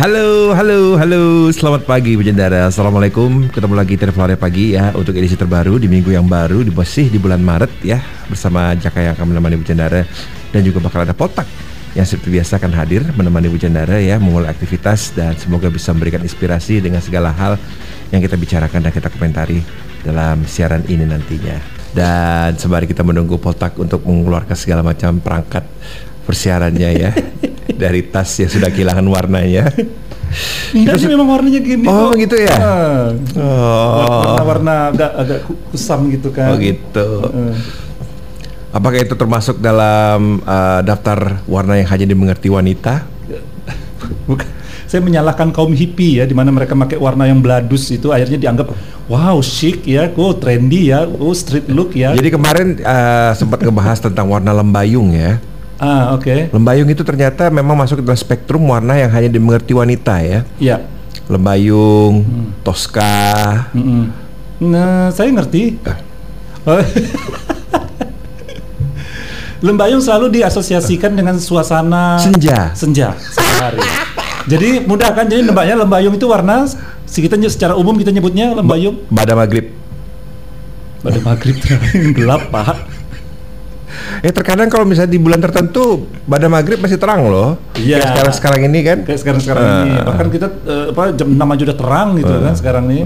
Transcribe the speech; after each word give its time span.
Halo, 0.00 0.56
halo, 0.56 0.96
halo. 0.96 1.52
Selamat 1.52 1.84
pagi 1.84 2.16
Bujendara. 2.16 2.72
Assalamualaikum. 2.72 3.52
Ketemu 3.52 3.76
lagi 3.76 4.00
Terflore 4.00 4.32
pagi 4.32 4.72
ya 4.72 4.96
untuk 4.96 5.12
edisi 5.12 5.36
terbaru 5.36 5.76
di 5.76 5.92
minggu 5.92 6.08
yang 6.08 6.24
baru 6.24 6.64
di 6.64 6.72
masih 6.72 7.12
di 7.12 7.20
bulan 7.20 7.44
Maret 7.44 7.68
ya 7.84 8.00
bersama 8.24 8.72
Jaka 8.80 8.96
yang 8.96 9.12
akan 9.12 9.28
menemani 9.28 9.60
Bujendara 9.60 10.08
dan 10.56 10.60
juga 10.64 10.80
bakal 10.80 11.04
ada 11.04 11.12
Potak 11.12 11.44
yang 11.92 12.08
seperti 12.08 12.32
biasa 12.32 12.56
akan 12.56 12.72
hadir 12.80 13.04
menemani 13.12 13.52
Bujendara 13.52 14.00
ya 14.00 14.16
memulai 14.16 14.48
aktivitas 14.48 15.12
dan 15.12 15.36
semoga 15.36 15.68
bisa 15.68 15.92
memberikan 15.92 16.24
inspirasi 16.24 16.80
dengan 16.80 17.04
segala 17.04 17.28
hal 17.36 17.60
yang 18.08 18.24
kita 18.24 18.40
bicarakan 18.40 18.80
dan 18.88 18.96
kita 18.96 19.12
komentari 19.12 19.60
dalam 20.00 20.48
siaran 20.48 20.80
ini 20.88 21.04
nantinya. 21.04 21.60
Dan 21.92 22.56
sembari 22.56 22.88
kita 22.88 23.04
menunggu 23.04 23.36
Potak 23.36 23.76
untuk 23.76 24.00
mengeluarkan 24.08 24.56
segala 24.56 24.80
macam 24.80 25.20
perangkat 25.20 25.68
persiarannya 26.24 26.90
ya 26.96 27.12
dari 27.72 28.02
tas 28.04 28.30
yang 28.38 28.50
sudah 28.50 28.68
kehilangan 28.68 29.06
warnanya. 29.06 29.70
Enggak 30.70 31.02
sih 31.02 31.10
memang 31.10 31.26
warnanya 31.26 31.58
gini 31.58 31.86
Oh, 31.90 32.14
kok. 32.14 32.22
gitu 32.22 32.36
ya? 32.38 32.54
Ah. 32.54 33.04
Oh, 33.34 34.38
Warna-warna 34.38 34.74
agak 34.94 35.10
agak 35.18 35.40
kusam 35.74 36.06
gitu 36.06 36.30
kan. 36.30 36.54
oh 36.54 36.56
gitu. 36.62 37.06
Eh. 37.26 37.54
Apakah 38.70 39.02
itu 39.02 39.18
termasuk 39.18 39.58
dalam 39.58 40.38
uh, 40.46 40.78
daftar 40.86 41.42
warna 41.50 41.74
yang 41.74 41.90
hanya 41.90 42.06
dimengerti 42.06 42.46
wanita? 42.46 43.02
Bukan. 44.30 44.46
Saya 44.86 45.02
menyalahkan 45.06 45.54
kaum 45.54 45.70
hippie 45.70 46.18
ya, 46.18 46.26
di 46.26 46.34
mana 46.34 46.50
mereka 46.50 46.74
pakai 46.74 46.98
warna 46.98 47.26
yang 47.26 47.38
bladus 47.38 47.90
itu 47.94 48.10
akhirnya 48.10 48.38
dianggap 48.38 48.74
wow 49.06 49.38
chic 49.38 49.86
ya, 49.86 50.10
oh 50.14 50.34
trendy 50.34 50.90
ya, 50.90 51.06
oh 51.06 51.30
street 51.30 51.66
look 51.70 51.94
ya. 51.94 52.10
Jadi 52.14 52.30
kemarin 52.30 52.78
uh, 52.82 53.30
sempat 53.34 53.62
ngebahas 53.62 53.98
tentang 54.02 54.26
warna 54.30 54.50
lembayung 54.50 55.14
ya. 55.14 55.38
Ah 55.80 56.12
oke, 56.12 56.52
Lembayung 56.52 56.88
itu 56.92 57.00
ternyata 57.00 57.48
memang 57.48 57.72
masuk 57.74 57.98
ke 57.98 58.04
dalam 58.04 58.20
spektrum 58.20 58.62
warna 58.68 59.00
yang 59.00 59.08
hanya 59.10 59.32
dimengerti 59.32 59.72
wanita 59.72 60.20
ya. 60.20 60.40
ya. 60.60 60.76
Lembayung, 61.26 62.22
Tosca, 62.60 63.64
Mm-mm. 63.72 64.12
Nah, 64.60 65.08
saya 65.08 65.32
ngerti. 65.32 65.80
Ah. 65.88 65.96
Oh. 66.68 66.84
Lembayung 69.60 70.00
selalu 70.00 70.40
diasosiasikan 70.40 71.12
dengan 71.12 71.36
suasana 71.36 72.16
senja. 72.20 72.72
senja 72.72 73.12
sehari. 73.16 73.80
Jadi 74.48 74.84
mudah 74.88 75.12
kan? 75.12 75.28
Jadi 75.28 75.44
lembaknya 75.48 75.76
lembayung 75.80 76.16
itu 76.16 76.24
warna 76.24 76.64
kita 77.04 77.36
secara 77.48 77.76
umum 77.76 77.92
kita 77.96 78.08
nyebutnya 78.08 78.56
lembayung 78.56 79.04
Pada 79.12 79.36
maghrib. 79.36 79.68
pada 81.00 81.16
maghrib 81.24 81.56
gelap 82.16 82.48
pak. 82.52 82.99
Eh 84.20 84.30
terkadang 84.30 84.68
kalau 84.68 84.84
misalnya 84.84 85.08
di 85.08 85.16
bulan 85.16 85.38
tertentu 85.38 85.96
pada 86.22 86.44
maghrib 86.46 86.76
masih 86.76 86.96
terang 86.96 87.26
loh. 87.26 87.56
Iya. 87.74 87.96
Kayak 87.96 88.08
sekarang 88.10 88.34
sekarang 88.34 88.60
ini 88.66 88.80
kan. 88.82 88.98
Kayak 89.02 89.20
sekarang 89.20 89.40
sekarang 89.40 89.62
Ah. 89.62 89.72
ini 89.78 89.90
bahkan 90.02 90.26
kita 90.28 90.46
eh, 90.62 90.86
apa 90.90 91.02
jam 91.12 91.28
6 91.30 91.40
aja 91.46 91.62
udah 91.64 91.78
terang 91.78 92.08
gitu 92.14 92.32
kan 92.34 92.54
sekarang 92.54 92.84
ini. 92.86 93.02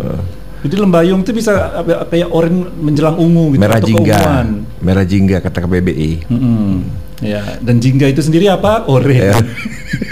Jadi 0.64 0.74
lembayung 0.74 1.20
itu 1.20 1.30
bisa 1.30 1.52
apa- 1.76 2.08
kayak 2.08 2.28
oranye 2.30 2.64
menjelang 2.74 3.14
ungu 3.14 3.52
gitu 3.52 3.60
Merah 3.60 3.78
atau 3.78 3.86
jingga. 3.86 4.16
keunguan. 4.16 4.48
Merah 4.80 5.04
jingga 5.04 5.36
kata 5.38 5.58
KBBI. 5.60 6.12
Mm-mm. 6.26 6.72
Ya, 7.20 7.40
dan 7.58 7.78
jingga 7.78 8.08
itu 8.08 8.18
sendiri 8.18 8.48
apa? 8.48 8.88
Ore. 8.88 9.12
Ya. 9.30 9.36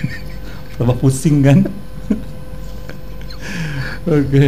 Tambah 0.77 0.97
pusing 0.97 1.41
kan? 1.41 1.64
Oke. 4.05 4.47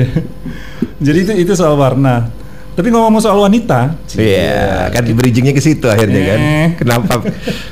Jadi 0.98 1.18
itu 1.20 1.32
itu 1.40 1.52
soal 1.54 1.74
warna. 1.74 2.28
Tapi 2.74 2.88
ngomong 2.90 3.22
soal 3.22 3.38
wanita, 3.38 3.94
Iya, 4.18 4.90
kan 4.90 5.06
bridgingnya 5.06 5.54
ke 5.54 5.62
situ 5.62 5.86
akhirnya 5.86 6.20
kan. 6.26 6.40
Eh. 6.42 6.68
Kenapa? 6.74 7.12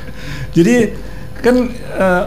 jadi 0.56 0.94
kan 1.42 1.54
eh, 1.74 2.24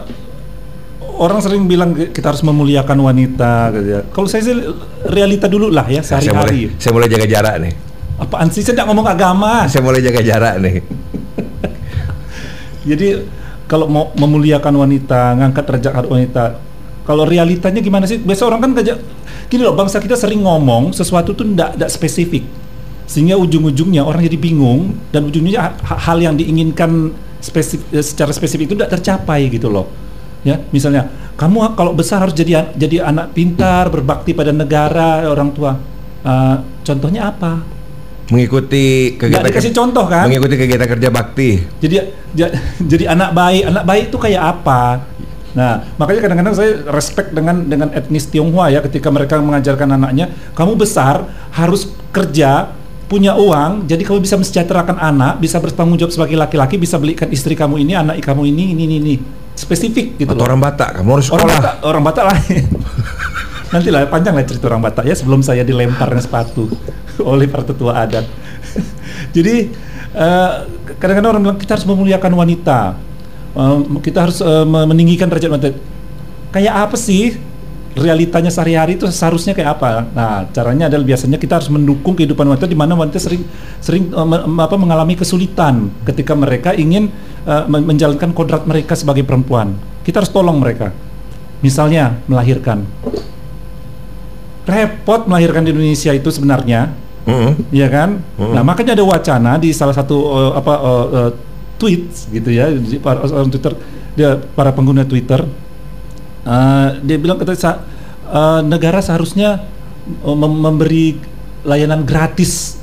orang 1.16 1.40
sering 1.40 1.64
bilang 1.64 1.96
kita 1.96 2.36
harus 2.36 2.44
memuliakan 2.44 3.00
wanita 3.00 3.72
gitu 3.72 3.88
ya. 3.88 4.00
Kalau 4.12 4.28
saya 4.28 4.44
sih 4.44 4.54
realita 5.08 5.48
dulu 5.48 5.72
lah 5.72 5.88
ya 5.88 6.04
saya 6.04 6.20
mulai, 6.20 6.28
sehari-hari. 6.28 6.62
saya 6.76 6.92
mulai 6.92 7.08
jaga 7.08 7.26
jarak 7.26 7.54
nih. 7.64 7.72
Apaan 8.16 8.48
sih 8.52 8.60
saya 8.60 8.76
tidak 8.76 8.86
ngomong 8.92 9.08
agama. 9.08 9.64
Saya 9.68 9.80
mulai 9.80 10.00
jaga 10.04 10.20
jarak 10.20 10.54
nih. 10.60 10.76
Jadi 12.92 13.08
kalau 13.66 13.88
mau 13.90 14.04
memuliakan 14.14 14.74
wanita, 14.78 15.34
ngangkat 15.40 15.64
derajat 15.64 16.06
wanita, 16.06 16.44
kalau 17.02 17.26
realitanya 17.26 17.80
gimana 17.82 18.04
sih? 18.06 18.20
Biasa 18.20 18.46
orang 18.46 18.60
kan 18.62 18.70
kerja 18.78 18.94
gini 19.46 19.62
loh, 19.62 19.74
bangsa 19.74 19.98
kita 19.98 20.14
sering 20.14 20.42
ngomong 20.42 20.94
sesuatu 20.94 21.34
tuh 21.34 21.46
ndak 21.48 21.80
ndak 21.80 21.90
spesifik. 21.90 22.65
Sehingga 23.06 23.38
ujung-ujungnya 23.38 24.02
orang 24.02 24.26
jadi 24.26 24.34
bingung 24.34 24.98
dan 25.10 25.26
ujungnya 25.26 25.62
ha- 25.62 25.78
ha- 25.78 26.00
hal 26.10 26.18
yang 26.18 26.34
diinginkan 26.34 27.14
spesif- 27.38 27.86
eh, 27.90 28.02
secara 28.02 28.34
spesifik 28.34 28.66
itu 28.66 28.74
tidak 28.74 28.98
tercapai 28.98 29.46
gitu 29.46 29.70
loh. 29.70 29.86
Ya, 30.42 30.62
misalnya 30.70 31.10
kamu 31.34 31.74
kalau 31.74 31.90
besar 31.90 32.22
harus 32.22 32.34
jadi 32.34 32.70
jadi 32.74 33.06
anak 33.06 33.34
pintar, 33.34 33.90
berbakti 33.90 34.30
pada 34.30 34.50
negara, 34.50 35.26
orang 35.26 35.50
tua. 35.50 35.78
Eh, 36.22 36.56
contohnya 36.82 37.30
apa? 37.30 37.62
Mengikuti 38.26 39.14
kegiatan 39.14 39.46
dikasih 39.46 39.70
contoh 39.70 40.02
kan? 40.10 40.26
Mengikuti 40.26 40.58
kegiatan 40.58 40.88
kerja 40.90 41.08
bakti. 41.14 41.62
jadi 41.78 42.10
ja- 42.34 42.50
jadi 42.82 43.14
anak 43.14 43.30
baik 43.30 43.62
anak 43.70 43.84
baik 43.86 44.04
itu 44.10 44.18
kayak 44.18 44.42
apa 44.42 44.82
nah 45.54 45.88
makanya 45.96 46.20
kadang-kadang 46.28 46.52
saya 46.52 46.84
respect 46.92 47.32
dengan 47.32 47.64
dengan 47.64 47.88
etnis 47.96 48.28
Tionghoa 48.28 48.68
ya 48.68 48.84
ketika 48.84 49.08
mereka 49.08 49.40
mengajarkan 49.40 49.88
anaknya 49.88 50.28
kamu 50.52 50.76
besar 50.76 51.24
harus 51.48 51.88
kerja 52.12 52.76
punya 53.06 53.38
uang 53.38 53.86
jadi 53.86 54.02
kamu 54.02 54.18
bisa 54.18 54.34
mensejahterakan 54.34 54.98
anak 54.98 55.38
bisa 55.38 55.62
bertanggung 55.62 55.94
jawab 55.94 56.10
sebagai 56.10 56.34
laki-laki 56.34 56.74
bisa 56.74 56.98
belikan 56.98 57.30
istri 57.30 57.54
kamu 57.54 57.78
ini 57.86 57.94
anak 57.94 58.18
kamu 58.18 58.50
ini 58.50 58.74
ini 58.74 58.82
ini, 58.86 58.96
ini. 58.98 59.14
spesifik 59.56 60.20
gitu 60.20 60.28
Atau 60.28 60.42
loh. 60.42 60.52
orang 60.52 60.60
Batak, 60.60 61.00
kamu 61.00 61.08
harus 61.16 61.32
orang 61.32 61.48
sekolah. 61.48 61.56
Batak 61.56 61.74
orang 61.80 62.02
Batak 62.04 62.24
lah 62.28 62.36
nanti 63.72 63.88
lah 63.88 64.04
panjang 64.06 64.34
lah 64.36 64.44
cerita 64.44 64.68
orang 64.68 64.82
Batak 64.84 65.04
ya 65.08 65.14
sebelum 65.16 65.40
saya 65.40 65.64
dilempar 65.64 66.12
dengan 66.12 66.20
sepatu. 66.20 66.68
Oleh 67.24 67.48
para 67.48 67.64
tetua 67.64 68.04
adat. 68.04 68.28
Jadi 69.36 69.72
eh, 70.12 70.52
kadang-kadang 71.00 71.30
orang 71.32 71.42
bilang 71.46 71.58
kita 71.58 71.72
harus 71.78 71.86
memuliakan 71.88 72.32
wanita. 72.36 73.00
Eh, 73.56 73.78
kita 74.04 74.28
harus 74.28 74.38
me- 74.44 74.86
meninggikan 74.92 75.30
derajat 75.32 75.48
wanita. 75.48 75.68
Kayak 76.52 76.74
apa 76.76 76.96
sih 77.00 77.40
realitanya 77.96 78.52
sehari-hari 78.52 79.00
itu 79.00 79.08
seharusnya 79.08 79.56
kayak 79.56 79.80
apa 79.80 80.04
nah 80.12 80.44
caranya 80.52 80.92
adalah 80.92 81.02
biasanya 81.08 81.40
kita 81.40 81.56
harus 81.56 81.72
mendukung 81.72 82.12
kehidupan 82.12 82.44
wanita 82.44 82.68
di 82.68 82.76
mana 82.76 82.92
wanita 82.92 83.16
sering 83.16 83.42
sering 83.80 84.12
me- 84.12 84.44
me- 84.46 84.62
apa 84.62 84.76
mengalami 84.76 85.16
kesulitan 85.16 85.88
ketika 86.04 86.36
mereka 86.36 86.76
ingin 86.76 87.08
men- 87.66 87.88
menjalankan 87.88 88.36
kodrat 88.36 88.68
mereka 88.68 88.92
sebagai 88.92 89.24
perempuan 89.24 89.74
kita 90.04 90.20
harus 90.20 90.28
tolong 90.28 90.60
mereka 90.60 90.92
misalnya 91.64 92.20
melahirkan 92.28 92.84
repot 94.66 95.24
melahirkan 95.24 95.64
di 95.64 95.70
Indonesia 95.72 96.12
itu 96.12 96.28
sebenarnya 96.28 96.92
Mm-mm. 97.26 97.74
Iya 97.74 97.90
kan? 97.90 98.22
Hmm. 98.38 98.54
Nah 98.54 98.62
makanya 98.62 98.94
ada 98.94 99.02
wacana 99.02 99.58
di 99.58 99.74
salah 99.74 99.90
satu 99.90 100.14
eh, 100.30 100.52
apa 100.62 100.74
eh, 100.78 101.06
eh, 101.10 101.30
tweet 101.74 102.02
gitu 102.30 102.50
ya 102.54 102.70
di 102.70 103.02
para 103.02 103.18
Twitter 103.50 103.74
dia 104.14 104.38
para 104.54 104.70
pengguna 104.70 105.02
Twitter 105.02 105.42
eh, 106.46 106.88
dia 107.02 107.16
bilang 107.18 107.36
kata 107.42 107.52
eh, 107.52 108.60
negara 108.62 109.02
seharusnya 109.02 109.60
eh, 110.06 110.36
mem- 110.36 110.62
memberi 110.62 111.18
layanan 111.66 112.06
gratis 112.06 112.78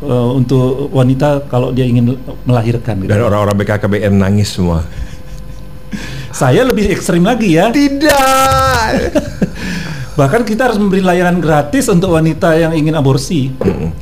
eh, 0.00 0.30
untuk 0.32 0.88
wanita 0.90 1.46
kalau 1.52 1.70
dia 1.70 1.84
ingin 1.84 2.16
melahirkan. 2.48 3.04
Gitu. 3.04 3.12
Dan 3.12 3.28
orang-orang 3.28 3.60
BKKBN 3.60 4.16
nangis 4.16 4.56
semua. 4.56 4.82
Saya 6.32 6.64
lebih 6.64 6.88
ekstrim 6.88 7.20
lagi 7.20 7.60
ya. 7.60 7.68
Tidak. 7.68 8.88
Bahkan 10.18 10.44
kita 10.44 10.68
harus 10.68 10.76
memberi 10.80 11.00
layanan 11.00 11.40
gratis 11.40 11.88
untuk 11.88 12.12
wanita 12.16 12.52
yang 12.56 12.72
ingin 12.76 12.96
aborsi. 12.96 13.52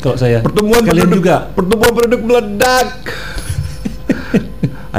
Kalau 0.03 0.19
saya. 0.19 0.43
Pertumbuhan 0.43 0.83
kalian 0.83 1.06
penduduk, 1.06 1.23
juga. 1.27 1.37
Pertumbuhan 1.55 1.93
penduduk 1.95 2.23
meledak. 2.27 2.89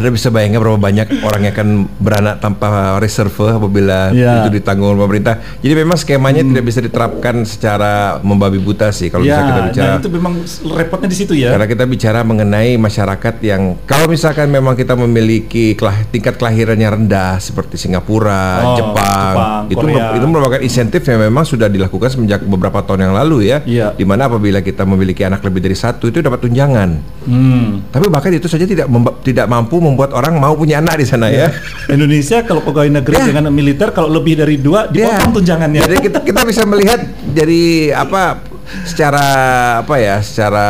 Anda 0.01 0.09
bisa 0.09 0.27
bayangkan 0.27 0.59
berapa 0.59 0.81
banyak 0.81 1.07
orang 1.21 1.42
yang 1.44 1.53
akan 1.53 1.69
beranak 1.95 2.36
tanpa 2.38 2.68
reserve 2.98 3.30
apabila 3.53 4.09
Ya. 4.12 4.42
itu 4.42 4.57
ditanggung 4.57 4.98
pemerintah. 4.98 5.38
Jadi 5.59 5.74
memang 5.75 5.94
skemanya 5.94 6.42
tidak 6.42 6.63
bisa 6.63 6.81
diterapkan 6.81 7.45
secara 7.45 7.92
membabi 8.19 8.57
buta 8.57 8.89
sih 8.89 9.07
kalau 9.07 9.21
bisa 9.24 9.38
kita 9.39 9.62
bicara. 9.63 9.86
nah 9.88 9.98
itu 9.98 10.09
memang 10.09 10.33
repotnya 10.74 11.06
di 11.06 11.15
situ 11.15 11.33
ya. 11.33 11.53
Karena 11.53 11.69
kita 11.69 11.86
bicara 11.86 12.19
mengenai 12.21 12.75
masyarakat 12.75 13.36
yang 13.42 13.77
kalau 13.83 14.09
misalkan 14.09 14.50
memang 14.50 14.74
kita 14.74 14.98
memiliki 14.98 15.74
kelah- 15.74 16.01
tingkat 16.09 16.36
kelahiran 16.36 16.75
yang 16.75 16.97
rendah 16.97 17.38
seperti 17.38 17.77
Singapura, 17.77 18.50
Oh, 18.63 18.74
Jepang, 18.74 19.33
Jepang, 19.38 19.63
itu 19.69 19.86
Korea. 19.86 20.18
itu 20.18 20.25
merupakan 20.25 20.62
insentif 20.62 21.06
yang 21.06 21.21
memang 21.21 21.44
sudah 21.44 21.68
dilakukan 21.68 22.09
semenjak 22.09 22.42
beberapa 22.42 22.81
tahun 22.81 23.06
yang 23.06 23.15
lalu 23.15 23.38
ya. 23.47 23.62
Iya. 23.62 23.94
Di 23.94 24.04
mana 24.04 24.25
apabila 24.25 24.59
kita 24.59 24.81
memiliki 24.81 25.21
anak 25.21 25.45
lebih 25.45 25.62
dari 25.62 25.77
satu 25.77 26.07
itu 26.07 26.19
dapat 26.19 26.42
tunjangan. 26.42 26.89
Hmm. 27.21 27.86
Tapi 27.88 28.09
bahkan 28.09 28.31
itu 28.31 28.50
saja 28.50 28.65
tidak 28.65 28.89
tidak 29.21 29.45
mampu 29.45 29.77
membuat 29.92 30.12
orang 30.12 30.36
mau 30.36 30.56
punya 30.56 30.80
anak 30.80 30.96
di 30.96 31.06
sana 31.06 31.28
ya. 31.28 31.52
Indonesia 31.88 32.42
kalau 32.42 32.60
pegawai 32.60 32.90
negeri 32.90 33.16
Ya. 33.16 33.26
dengan 33.28 33.52
militer 33.52 33.92
kalau 33.92 34.08
lebih 34.10 34.36
dari 34.36 34.56
dua 34.56 34.88
dipotong 34.88 35.32
Ya. 35.32 35.36
tunjangannya. 35.36 35.82
Jadi 35.84 35.98
kita 36.02 36.20
kita 36.22 36.42
bisa 36.44 36.64
melihat 36.64 37.04
dari 37.28 37.90
apa 37.90 38.40
secara 38.84 39.26
apa 39.80 39.96
ya, 39.98 40.18
secara 40.20 40.68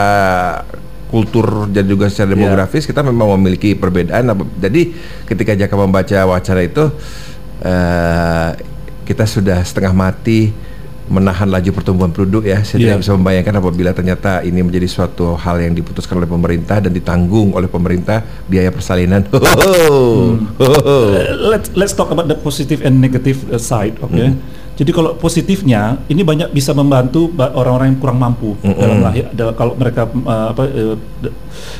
kultur 1.08 1.68
dan 1.68 1.86
juga 1.86 2.08
secara 2.08 2.32
Ya. 2.32 2.36
demografis 2.36 2.84
kita 2.84 3.02
memang 3.02 3.36
memiliki 3.36 3.74
perbedaan. 3.74 4.26
Apa- 4.28 4.48
Jadi 4.58 4.96
ketika 5.26 5.54
Jaka 5.54 5.76
membaca 5.76 6.18
wacana 6.26 6.62
itu 6.62 6.84
eh 7.62 8.50
kita 9.04 9.26
sudah 9.26 9.60
setengah 9.62 9.92
mati 9.92 10.50
menahan 11.12 11.46
laju 11.46 11.70
pertumbuhan 11.72 12.10
penduduk 12.10 12.44
ya. 12.44 12.64
Saya 12.64 12.80
Iya. 12.80 12.86
tidak 12.88 12.98
bisa 13.04 13.12
membayangkan 13.14 13.56
apabila 13.58 13.92
ternyata 13.92 14.42
ini 14.42 14.60
menjadi 14.60 14.88
suatu 14.88 15.36
hal 15.36 15.60
yang 15.60 15.74
diputuskan 15.74 16.16
oleh 16.16 16.26
pemerintah 16.26 16.80
dan 16.80 16.90
ditanggung 16.90 17.52
oleh 17.52 17.68
pemerintah 17.68 18.20
biaya 18.48 18.72
persalinan. 18.72 19.28
Ho, 19.32 19.44
ho. 20.58 20.68
Uh, 20.80 21.12
let's 21.46 21.68
let's 21.74 21.92
talk 21.92 22.08
about 22.08 22.26
the 22.26 22.38
positive 22.38 22.80
and 22.80 22.98
negative 22.98 23.44
uh, 23.48 23.60
side, 23.60 24.00
oke? 24.00 24.10
Hmm. 24.10 24.40
Jadi 24.72 24.90
kalau 24.90 25.14
positifnya, 25.14 26.00
ini 26.08 26.24
banyak 26.24 26.50
bisa 26.50 26.72
membantu 26.72 27.30
ba- 27.30 27.54
orang-orang 27.54 27.94
yang 27.94 28.00
kurang 28.00 28.18
mampu 28.18 28.56
Mm-mm. 28.58 28.74
dalam 28.74 28.98
lahir, 29.00 29.30
dalam- 29.30 29.54
kalau 29.54 29.76
mereka 29.76 30.08
uh, 30.08 30.48
apa 30.50 30.64
uh, 30.66 30.96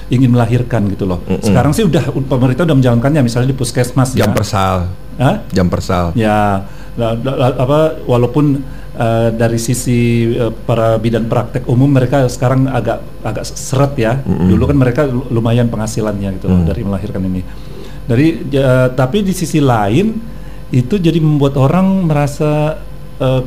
ingin 0.08 0.30
melahirkan 0.30 0.86
gitu 0.88 1.08
loh. 1.08 1.24
Mm-mm. 1.24 1.42
Sekarang 1.42 1.72
sih 1.72 1.82
udah 1.82 2.04
pemerintah 2.22 2.62
udah 2.62 2.78
menjalankannya, 2.78 3.24
misalnya 3.24 3.50
di 3.50 3.58
puskesmas 3.58 4.14
Jam 4.14 4.30
ya. 4.30 4.36
persal, 4.36 4.76
Hah? 5.18 5.42
jam 5.50 5.66
persal. 5.66 6.14
Ya, 6.14 6.68
la- 6.94 7.18
apa 7.58 7.80
walaupun 8.06 8.62
uh, 8.94 9.30
dari 9.32 9.56
sisi 9.56 10.00
uh, 10.32 10.52
para 10.52 10.96
bidan 10.98 11.26
praktek 11.26 11.64
umum 11.66 11.88
mereka 11.88 12.26
sekarang 12.26 12.66
agak 12.66 13.00
agak 13.22 13.44
seret 13.46 13.94
ya. 13.96 14.14
Mm-mm. 14.22 14.50
Dulu 14.50 14.64
kan 14.66 14.78
mereka 14.78 15.02
lu- 15.06 15.28
lumayan 15.30 15.68
penghasilannya 15.68 16.30
gitu 16.38 16.48
Mm. 16.48 16.66
dari 16.66 16.82
melahirkan 16.82 17.22
ini. 17.24 17.42
Dari 18.02 18.28
ja- 18.50 18.90
tapi 18.90 19.22
di 19.22 19.32
sisi 19.32 19.60
lain 19.60 20.18
itu 20.72 20.96
jadi 20.96 21.20
membuat 21.20 21.56
orang 21.56 22.08
merasa 22.08 22.80
uh, 23.20 23.42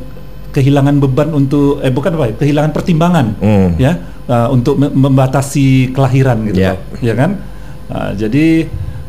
kehilangan 0.51 0.95
beban 1.03 1.29
untuk 1.35 1.83
eh 1.83 1.91
bukan 1.91 2.15
apa 2.15 2.25
ya, 2.31 2.35
kehilangan 2.39 2.71
pertimbangan 2.71 3.27
Mm. 3.41 3.69
ya 3.75 3.91
uh, 4.25 4.47
untuk 4.49 4.79
me- 4.79 4.93
membatasi 4.93 5.91
kelahiran 5.91 6.47
gitu 6.47 6.61
Ya. 6.63 6.73
loh, 6.73 6.79
ya 7.03 7.13
kan? 7.13 7.31
Uh, 7.85 8.11
jadi 8.15 8.65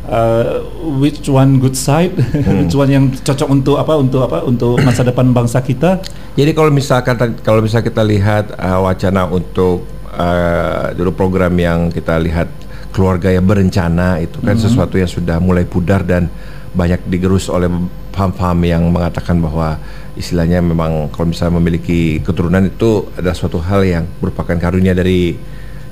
uh, 0.07 0.63
which 0.97 1.27
one 1.27 1.59
good 1.59 1.75
side, 1.75 2.15
which 2.63 2.73
one 2.73 2.89
yang 2.89 3.11
cocok 3.11 3.47
untuk 3.51 3.75
apa 3.77 3.93
untuk 3.99 4.21
apa 4.25 4.43
untuk 4.47 4.79
masa 4.81 5.03
depan 5.03 5.31
bangsa 5.35 5.61
kita? 5.61 6.01
Jadi 6.33 6.51
kalau 6.55 6.71
misalkan 6.71 7.15
kalau 7.43 7.61
bisa 7.61 7.83
kita 7.83 8.01
lihat 8.01 8.55
uh, 8.57 8.81
wacana 8.81 9.27
untuk 9.27 9.85
uh, 10.15 10.91
dulu 10.95 11.13
program 11.13 11.53
yang 11.59 11.91
kita 11.91 12.17
lihat 12.17 12.47
keluarga 12.95 13.29
yang 13.29 13.45
berencana 13.45 14.17
itu 14.17 14.41
kan 14.41 14.57
sesuatu 14.57 14.97
yang 14.97 15.05
sudah 15.05 15.37
mulai 15.37 15.69
pudar 15.69 16.01
dan 16.01 16.31
banyak 16.73 17.05
digerus 17.05 17.45
oleh 17.53 17.69
paham-paham 18.09 18.65
yang 18.65 18.81
mengatakan 18.89 19.37
bahwa 19.37 19.77
istilahnya 20.17 20.65
memang 20.65 21.13
kalau 21.13 21.29
misalnya 21.29 21.61
memiliki 21.61 22.17
keturunan 22.25 22.65
itu 22.65 23.05
adalah 23.13 23.37
suatu 23.37 23.61
hal 23.61 23.85
yang 23.85 24.09
merupakan 24.17 24.57
karunia 24.57 24.97
dari 24.97 25.37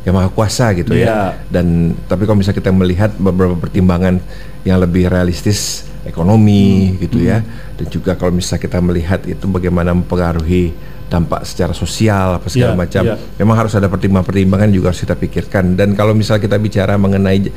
yang 0.05 0.13
maha 0.13 0.29
kuasa 0.29 0.69
gitu 0.71 0.93
Iya. 0.93 1.05
ya. 1.05 1.19
Dan 1.49 1.97
tapi 2.05 2.23
kalau 2.23 2.37
misalnya 2.37 2.61
kita 2.61 2.71
melihat 2.71 3.11
beberapa 3.17 3.57
pertimbangan 3.57 4.21
yang 4.61 4.77
lebih 4.77 5.09
realistis 5.09 5.83
ekonomi 6.05 6.93
gitu 6.97 7.17
ya 7.17 7.41
dan 7.75 7.85
juga 7.89 8.13
kalau 8.13 8.29
misalnya 8.29 8.61
kita 8.61 8.77
melihat 8.77 9.25
itu 9.25 9.41
bagaimana 9.45 9.89
mempengaruhi 9.91 10.69
dampak 11.05 11.45
secara 11.45 11.69
sosial 11.69 12.37
apa 12.37 12.49
segala 12.49 12.73
Iya, 12.73 12.79
macam 12.79 13.03
iya. 13.05 13.15
memang 13.37 13.55
harus 13.55 13.73
ada 13.73 13.85
pertimbangan-pertimbangan 13.85 14.69
juga 14.69 14.89
harus 14.89 15.01
kita 15.01 15.13
pikirkan 15.13 15.73
dan 15.73 15.93
kalau 15.93 16.13
misalnya 16.13 16.41
kita 16.41 16.57
bicara 16.57 16.93
mengenai 16.95 17.49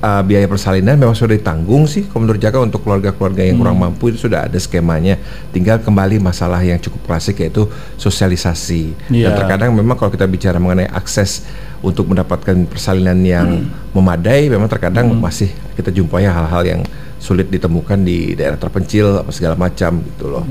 uh, 0.00 0.22
biaya 0.22 0.46
persalinan 0.46 0.94
memang 0.94 1.10
sudah 1.12 1.34
ditanggung 1.34 1.86
sih 1.86 2.06
kalau 2.06 2.26
menurut 2.26 2.38
Jaka 2.38 2.58
untuk 2.58 2.82
keluarga-keluarga 2.82 3.42
yang 3.42 3.58
kurang 3.58 3.74
mampu 3.76 4.10
itu 4.10 4.26
sudah 4.26 4.46
ada 4.46 4.54
skemanya 4.54 5.18
tinggal 5.50 5.78
kembali 5.78 6.18
masalah 6.18 6.58
yang 6.58 6.78
cukup 6.78 7.02
klasik 7.04 7.38
yaitu 7.38 7.66
sosialisasi 7.98 8.94
dan 9.08 9.14
Iya. 9.14 9.34
terkadang 9.34 9.74
memang 9.74 9.94
kalau 9.94 10.10
kita 10.10 10.26
bicara 10.26 10.58
mengenai 10.58 10.86
akses 10.86 11.42
untuk 11.82 12.08
mendapatkan 12.08 12.66
persalinan 12.70 13.18
yang 13.20 13.66
memadai 13.90 14.46
memang 14.46 14.70
terkadang 14.70 15.10
masih 15.18 15.50
kita 15.74 15.90
jumpai 15.90 16.24
hal-hal 16.24 16.62
yang 16.62 16.80
sulit 17.18 17.46
ditemukan 17.46 18.02
di 18.02 18.34
daerah 18.34 18.58
terpencil 18.58 19.22
apa 19.22 19.30
segala 19.30 19.54
macam 19.54 20.02
gitu 20.02 20.26
loh. 20.26 20.42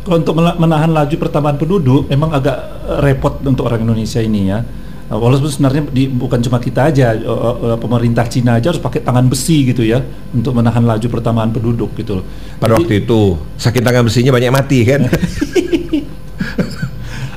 Kalau 0.00 0.16
untuk 0.16 0.34
menahan 0.38 0.90
laju 0.90 1.14
pertambahan 1.14 1.58
penduduk 1.58 2.06
memang 2.06 2.30
agak 2.34 2.56
eh, 2.86 2.98
repot 3.02 3.38
untuk 3.42 3.66
orang 3.66 3.82
Indonesia 3.82 4.22
ini 4.22 4.50
ya. 4.50 4.62
Eh, 5.10 5.18
Walaupun 5.18 5.50
sebenarnya 5.50 5.82
di- 5.90 6.06
bukan 6.08 6.38
cuma 6.38 6.62
kita 6.62 6.88
aja, 6.88 7.14
eh, 7.14 7.76
pemerintah 7.78 8.26
Cina 8.30 8.62
aja 8.62 8.70
harus 8.70 8.82
pakai 8.82 9.02
tangan 9.02 9.26
besi 9.26 9.66
gitu 9.66 9.82
ya 9.82 9.98
untuk 10.30 10.54
menahan 10.54 10.86
laju 10.86 11.06
pertambahan 11.06 11.50
penduduk 11.50 11.94
gitu 11.98 12.22
loh. 12.22 12.24
Pada 12.58 12.74
Jadi, 12.74 12.82
waktu 12.82 12.94
itu 13.06 13.20
sakit 13.58 13.82
tangan 13.82 14.02
besinya 14.06 14.30
banyak 14.30 14.52
mati 14.54 14.78
kan. 14.86 15.00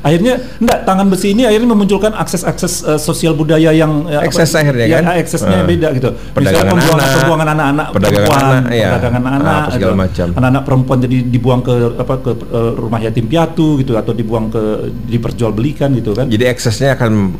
akhirnya 0.04 0.34
enggak 0.60 0.80
tangan 0.84 1.08
besi 1.08 1.32
ini 1.32 1.48
akhirnya 1.48 1.70
memunculkan 1.72 2.12
akses-akses 2.12 2.74
eh, 2.84 3.00
sosial 3.00 3.34
budaya 3.34 3.72
yang 3.72 4.04
eh, 4.06 4.20
Akses 4.20 4.52
akhirnya 4.52 4.86
ya, 4.86 5.00
kan? 5.00 5.16
aksesnya 5.16 5.64
Eh. 5.64 5.66
beda 5.66 5.88
gitu. 5.96 6.10
Perdagangan 6.36 6.76
Misalnya 6.76 6.76
pembuangan, 6.76 7.00
anak, 7.00 7.16
pembuangan 7.16 7.48
anak-anak 7.48 7.88
perdagangan 7.96 8.28
perempuan, 8.28 8.44
anak, 8.44 8.72
iya. 8.76 8.90
perdagangan 8.92 9.24
Ah, 9.24 9.34
anak, 9.40 9.56
apa 9.56 9.72
segala 9.72 9.94
gitu. 9.94 10.04
macam. 10.04 10.28
Anak-anak 10.36 10.64
perempuan 10.68 10.98
jadi 11.00 11.18
dibuang 11.24 11.62
ke 11.64 11.74
apa 11.98 12.14
ke 12.20 12.32
eh, 12.36 12.72
rumah 12.76 13.00
yatim 13.00 13.26
piatu 13.32 13.68
gitu 13.80 13.94
atau 13.96 14.12
dibuang 14.12 14.46
ke 14.52 14.64
diperjualbelikan 15.08 15.90
gitu 15.96 16.12
kan. 16.12 16.28
Jadi 16.28 16.44
aksesnya 16.52 17.00
akan 17.00 17.40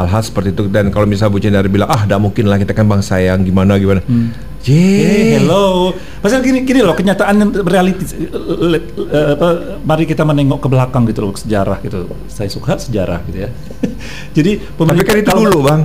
hal-hal 0.00 0.22
seperti 0.24 0.56
itu 0.56 0.72
dan 0.72 0.88
kalau 0.88 1.04
misalnya 1.04 1.36
Bu 1.36 1.40
Cendari 1.44 1.68
bilang 1.68 1.92
ah 1.92 2.08
tidak 2.08 2.20
mungkin 2.24 2.48
lah 2.48 2.56
kita 2.56 2.72
kan 2.72 2.88
bangsa 2.88 3.20
yang 3.20 3.44
gimana 3.44 3.76
gimana. 3.76 4.00
Jee. 4.08 4.51
Eh, 4.62 5.42
hello. 5.42 5.90
Masalah 6.22 6.38
gini, 6.46 6.62
gini 6.62 6.86
loh, 6.86 6.94
kenyataan 6.94 7.34
yang 7.34 7.50
reality. 7.66 8.06
eh, 8.14 8.78
eh, 9.10 9.26
apa, 9.34 9.48
mari 9.82 10.06
kita 10.06 10.22
menengok 10.22 10.62
ke 10.62 10.68
belakang 10.70 11.02
gitu 11.10 11.26
loh, 11.26 11.34
sejarah 11.34 11.82
gitu. 11.82 12.06
Saya 12.30 12.46
suka 12.46 12.78
sejarah 12.78 13.26
gitu 13.26 13.42
ya. 13.42 13.50
Jadi 14.38 14.62
Tapi 14.62 15.02
kan 15.02 15.16
itu 15.18 15.30
dulu 15.34 15.58
bang. 15.66 15.82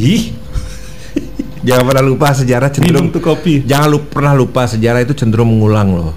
Ih, 0.00 0.32
Jangan 1.68 1.84
pernah 1.84 2.04
lupa 2.04 2.28
sejarah 2.32 2.68
cenderung. 2.72 3.08
minum 3.08 3.12
tuh 3.12 3.20
kopi. 3.24 3.64
Jangan 3.64 3.86
lu 3.92 3.98
pernah 4.08 4.32
lupa 4.32 4.64
sejarah 4.64 5.00
itu 5.04 5.12
cenderung 5.12 5.52
mengulang 5.52 5.88
loh. 5.92 6.12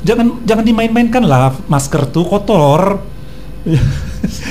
Jangan 0.00 0.44
jangan 0.48 0.64
dimain-mainkan 0.64 1.24
lah, 1.24 1.52
masker 1.68 2.08
tuh 2.08 2.24
kotor. 2.24 3.00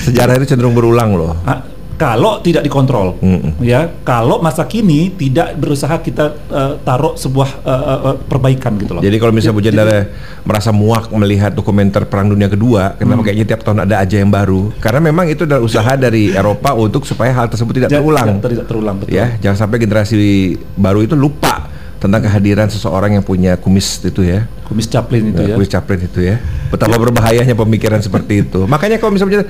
Sejarah 0.06 0.38
itu 0.38 0.46
cenderung 0.50 0.74
berulang 0.78 1.14
loh. 1.14 1.34
Ah, 1.46 1.62
kalau 1.96 2.40
tidak 2.40 2.62
dikontrol, 2.62 3.16
Mm-mm. 3.20 3.56
ya. 3.60 3.88
Kalau 4.04 4.38
masa 4.38 4.64
kini 4.64 5.10
tidak 5.10 5.56
berusaha 5.56 5.96
kita 5.98 6.26
eh, 6.46 6.74
taruh 6.82 7.16
sebuah 7.16 7.50
eh, 7.64 7.84
eh, 8.12 8.16
perbaikan 8.22 8.76
gitu 8.76 8.96
loh. 8.96 9.02
Jadi 9.02 9.16
kalau 9.16 9.32
misalnya 9.32 9.56
Bu 9.56 9.64
Jadi- 9.64 9.72
Cendara 9.72 10.00
merasa 10.44 10.70
muak 10.70 11.08
melihat 11.10 11.52
dokumenter 11.52 12.04
Perang 12.04 12.28
Dunia 12.28 12.48
Kedua, 12.48 12.94
kenapa 12.94 13.24
Hmm. 13.24 13.26
kayaknya 13.26 13.46
tiap 13.48 13.62
tahun 13.64 13.80
ada 13.84 13.96
aja 13.98 14.16
yang 14.20 14.28
baru? 14.28 14.76
Karena 14.78 15.00
memang 15.02 15.26
itu 15.26 15.44
adalah 15.44 15.64
usaha 15.64 15.96
dari 15.96 16.32
Eropa 16.32 16.76
untuk 16.76 17.08
supaya 17.08 17.32
hal 17.32 17.48
tersebut 17.48 17.72
tidak 17.74 17.90
terulang. 17.90 18.28
ja- 18.38 18.44
tidak 18.44 18.68
terulang 18.68 18.96
betul. 19.00 19.16
Ya, 19.16 19.40
jangan 19.40 19.58
sampai 19.64 19.78
generasi 19.80 20.16
baru 20.76 21.00
itu 21.00 21.16
lupa 21.16 21.72
tentang 21.96 22.22
kehadiran 22.22 22.68
seseorang 22.68 23.16
yang 23.16 23.24
punya 23.24 23.56
kumis 23.56 24.04
itu 24.04 24.20
ya. 24.22 24.46
Kumis 24.68 24.86
Chaplin 24.86 25.32
itu 25.32 25.42
ya. 25.42 25.56
Kumis 25.56 25.70
Chaplin 25.70 26.00
itu 26.04 26.20
ya. 26.22 26.38
Betapa 26.68 27.00
berbahayanya 27.00 27.56
pemikiran 27.56 27.98
seperti 27.98 28.44
itu. 28.44 28.68
Makanya 28.68 29.00
kalau 29.00 29.16
misalnya 29.16 29.48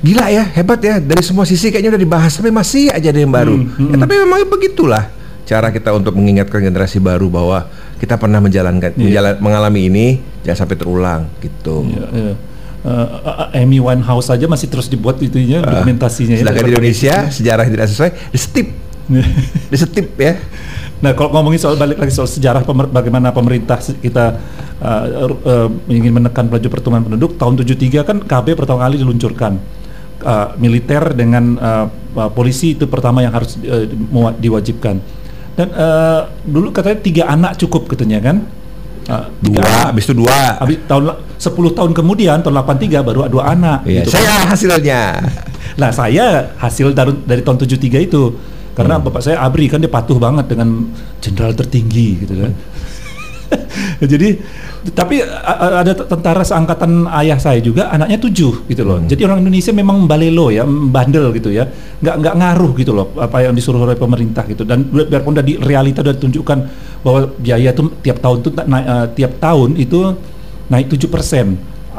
gila 0.00 0.26
ya, 0.28 0.44
hebat 0.48 0.78
ya. 0.78 0.96
Dari 0.98 1.20
semua 1.20 1.42
sisi 1.42 1.68
kayaknya 1.68 1.90
udah 1.90 2.02
dibahas, 2.02 2.32
tapi 2.32 2.48
masih 2.48 2.88
aja 2.88 3.08
ada 3.08 3.18
yang 3.18 3.30
baru. 3.30 3.54
Hmm, 3.54 3.90
Ya, 3.90 3.96
tapi 3.98 4.14
memang 4.16 4.40
begitulah 4.44 5.04
cara 5.42 5.68
kita 5.68 5.90
untuk 5.90 6.12
mengingatkan 6.12 6.60
generasi 6.60 6.98
baru 6.98 7.26
bahwa 7.26 7.66
kita 7.96 8.14
pernah 8.14 8.38
menjalankan 8.38 8.92
Iya. 8.92 9.00
menjalan- 9.00 9.38
mengalami 9.40 9.80
ini 9.84 10.06
jangan 10.42 10.58
sampai 10.62 10.76
terulang 10.76 11.20
gitu. 11.40 11.88
Ya, 11.88 12.06
ya. 12.06 12.34
Eh, 12.78 13.58
Amy 13.58 13.78
Winehouse 13.78 14.28
saja 14.28 14.46
masih 14.46 14.66
terus 14.66 14.86
dibuat 14.86 15.18
itunya 15.18 15.58
Ah, 15.58 15.66
dokumentasinya. 15.74 16.32
ya. 16.32 16.40
Sedangkan 16.40 16.62
di 16.62 16.70
Indonesia 16.70 17.14
sejarah 17.28 17.62
yang 17.64 17.74
tidak 17.74 17.88
sesuai 17.88 18.10
di 18.30 18.38
setip, 18.38 18.68
di 19.72 19.76
setip 19.76 20.06
ya. 20.14 20.38
Nah, 20.98 21.10
kalau 21.12 21.30
ngomongin 21.32 21.58
soal 21.58 21.74
balik 21.74 21.96
lagi 21.96 22.10
soal 22.10 22.26
sejarah 22.26 22.62
pemer- 22.62 22.86
bagaimana 22.88 23.30
pemerintah 23.30 23.78
kita 23.78 24.34
uh, 24.78 25.04
uh, 25.26 25.68
ingin 25.86 26.10
menekan 26.12 26.46
laju 26.46 26.68
pertumbuhan 26.68 27.02
penduduk, 27.02 27.34
tahun 27.34 27.54
73 27.56 28.02
kan 28.04 28.16
KB 28.18 28.54
pertama 28.54 28.82
kali 28.82 28.94
diluncurkan. 28.96 29.58
Uh, 30.18 30.50
militer 30.58 31.14
dengan 31.14 31.54
uh, 31.56 31.86
uh, 32.18 32.26
polisi 32.34 32.74
itu 32.74 32.90
pertama 32.90 33.22
yang 33.22 33.30
harus 33.30 33.54
uh, 33.62 33.86
diwajibkan. 34.34 34.98
Dan 35.54 35.70
uh, 35.70 36.26
dulu 36.42 36.74
katanya 36.74 36.98
tiga 36.98 37.22
anak 37.30 37.54
cukup 37.54 37.86
katanya 37.86 38.18
kan? 38.18 38.42
Uh, 39.06 39.30
Dua, 39.38 39.62
anak. 39.62 39.94
habis 39.94 40.04
itu 40.10 40.14
dua. 40.18 40.58
Habis 40.58 40.76
tahun 40.90 41.02
la- 41.06 41.18
10 41.38 41.54
tahun 41.78 41.90
kemudian 41.94 42.42
tahun 42.42 42.50
83 42.50 42.98
baru 43.06 43.30
dua 43.30 43.54
anak. 43.54 43.86
Iya, 43.86 44.02
gitu 44.02 44.10
kan. 44.10 44.18
saya 44.18 44.32
hasilnya. 44.50 45.02
Nah 45.78 45.94
saya 45.94 46.50
hasil 46.58 46.90
dari, 46.90 47.14
dari 47.22 47.42
tahun 47.46 47.62
73 47.62 47.78
itu 48.10 48.22
karena 48.74 48.98
Hmm. 48.98 49.06
bapak 49.06 49.22
saya 49.22 49.38
Abri 49.38 49.70
kan 49.70 49.78
dia 49.78 49.86
patuh 49.86 50.18
banget 50.18 50.50
dengan 50.50 50.90
jenderal 51.22 51.54
tertinggi 51.54 52.26
gitu 52.26 52.34
kan. 52.34 52.52
Jadi 54.12 54.28
tapi 54.94 55.18
ada 55.54 55.90
tentara 55.90 56.46
seangkatan 56.46 57.10
ayah 57.18 57.38
saya 57.38 57.58
juga 57.58 57.90
anaknya 57.90 58.18
tujuh 58.22 58.62
gitu 58.70 58.82
loh. 58.86 59.02
Hmm. 59.02 59.10
Jadi 59.10 59.26
orang 59.26 59.42
Indonesia 59.42 59.74
memang 59.74 60.06
balelo 60.06 60.54
ya, 60.54 60.62
bandel 60.66 61.34
gitu 61.34 61.50
ya, 61.50 61.66
nggak 61.98 62.16
nggak 62.22 62.34
ngaruh 62.38 62.72
gitu 62.78 62.92
loh 62.94 63.10
apa 63.18 63.42
yang 63.42 63.54
disuruh 63.58 63.82
oleh 63.82 63.98
pemerintah 63.98 64.46
gitu. 64.46 64.62
Dan 64.62 64.86
bi- 64.86 65.10
biarpun 65.10 65.34
udah 65.34 65.42
di 65.42 65.58
realita 65.58 66.00
udah 66.06 66.14
ditunjukkan 66.14 66.58
bahwa 67.02 67.20
biaya 67.34 67.74
tuh 67.74 67.90
tiap 68.02 68.22
tahun 68.22 68.36
tuh 68.46 68.52
naik 68.54 68.86
eh, 68.86 69.06
tiap 69.18 69.32
tahun 69.42 69.70
itu 69.78 69.98
naik 70.70 70.86
7 70.94 71.10
persen. 71.10 71.46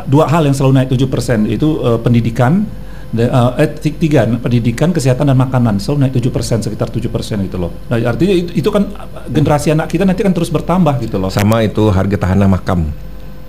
Dua 0.08 0.32
hal 0.32 0.48
yang 0.48 0.56
selalu 0.56 0.74
naik 0.80 0.90
7 0.96 1.04
persen 1.12 1.40
itu 1.52 1.84
eh, 1.84 2.00
pendidikan 2.00 2.64
Uh, 3.10 3.58
eh 3.58 3.66
ti- 3.74 3.98
tiga 3.98 4.22
pendidikan 4.38 4.94
kesehatan 4.94 5.26
dan 5.26 5.34
makanan 5.34 5.82
so 5.82 5.98
naik 5.98 6.14
7% 6.14 6.30
sekitar 6.62 6.94
7% 6.94 7.10
gitu 7.42 7.58
loh 7.58 7.74
nah, 7.90 7.98
artinya 7.98 8.38
itu, 8.38 8.54
itu 8.54 8.70
kan 8.70 8.86
uh, 8.86 9.26
generasi 9.26 9.74
anak 9.74 9.90
kita 9.90 10.06
nanti 10.06 10.22
kan 10.22 10.30
terus 10.30 10.54
bertambah 10.54 11.02
gitu 11.02 11.18
loh 11.18 11.34
Sama 11.34 11.66
itu 11.66 11.90
harga 11.90 12.22
tanah 12.24 12.46
makam. 12.46 12.86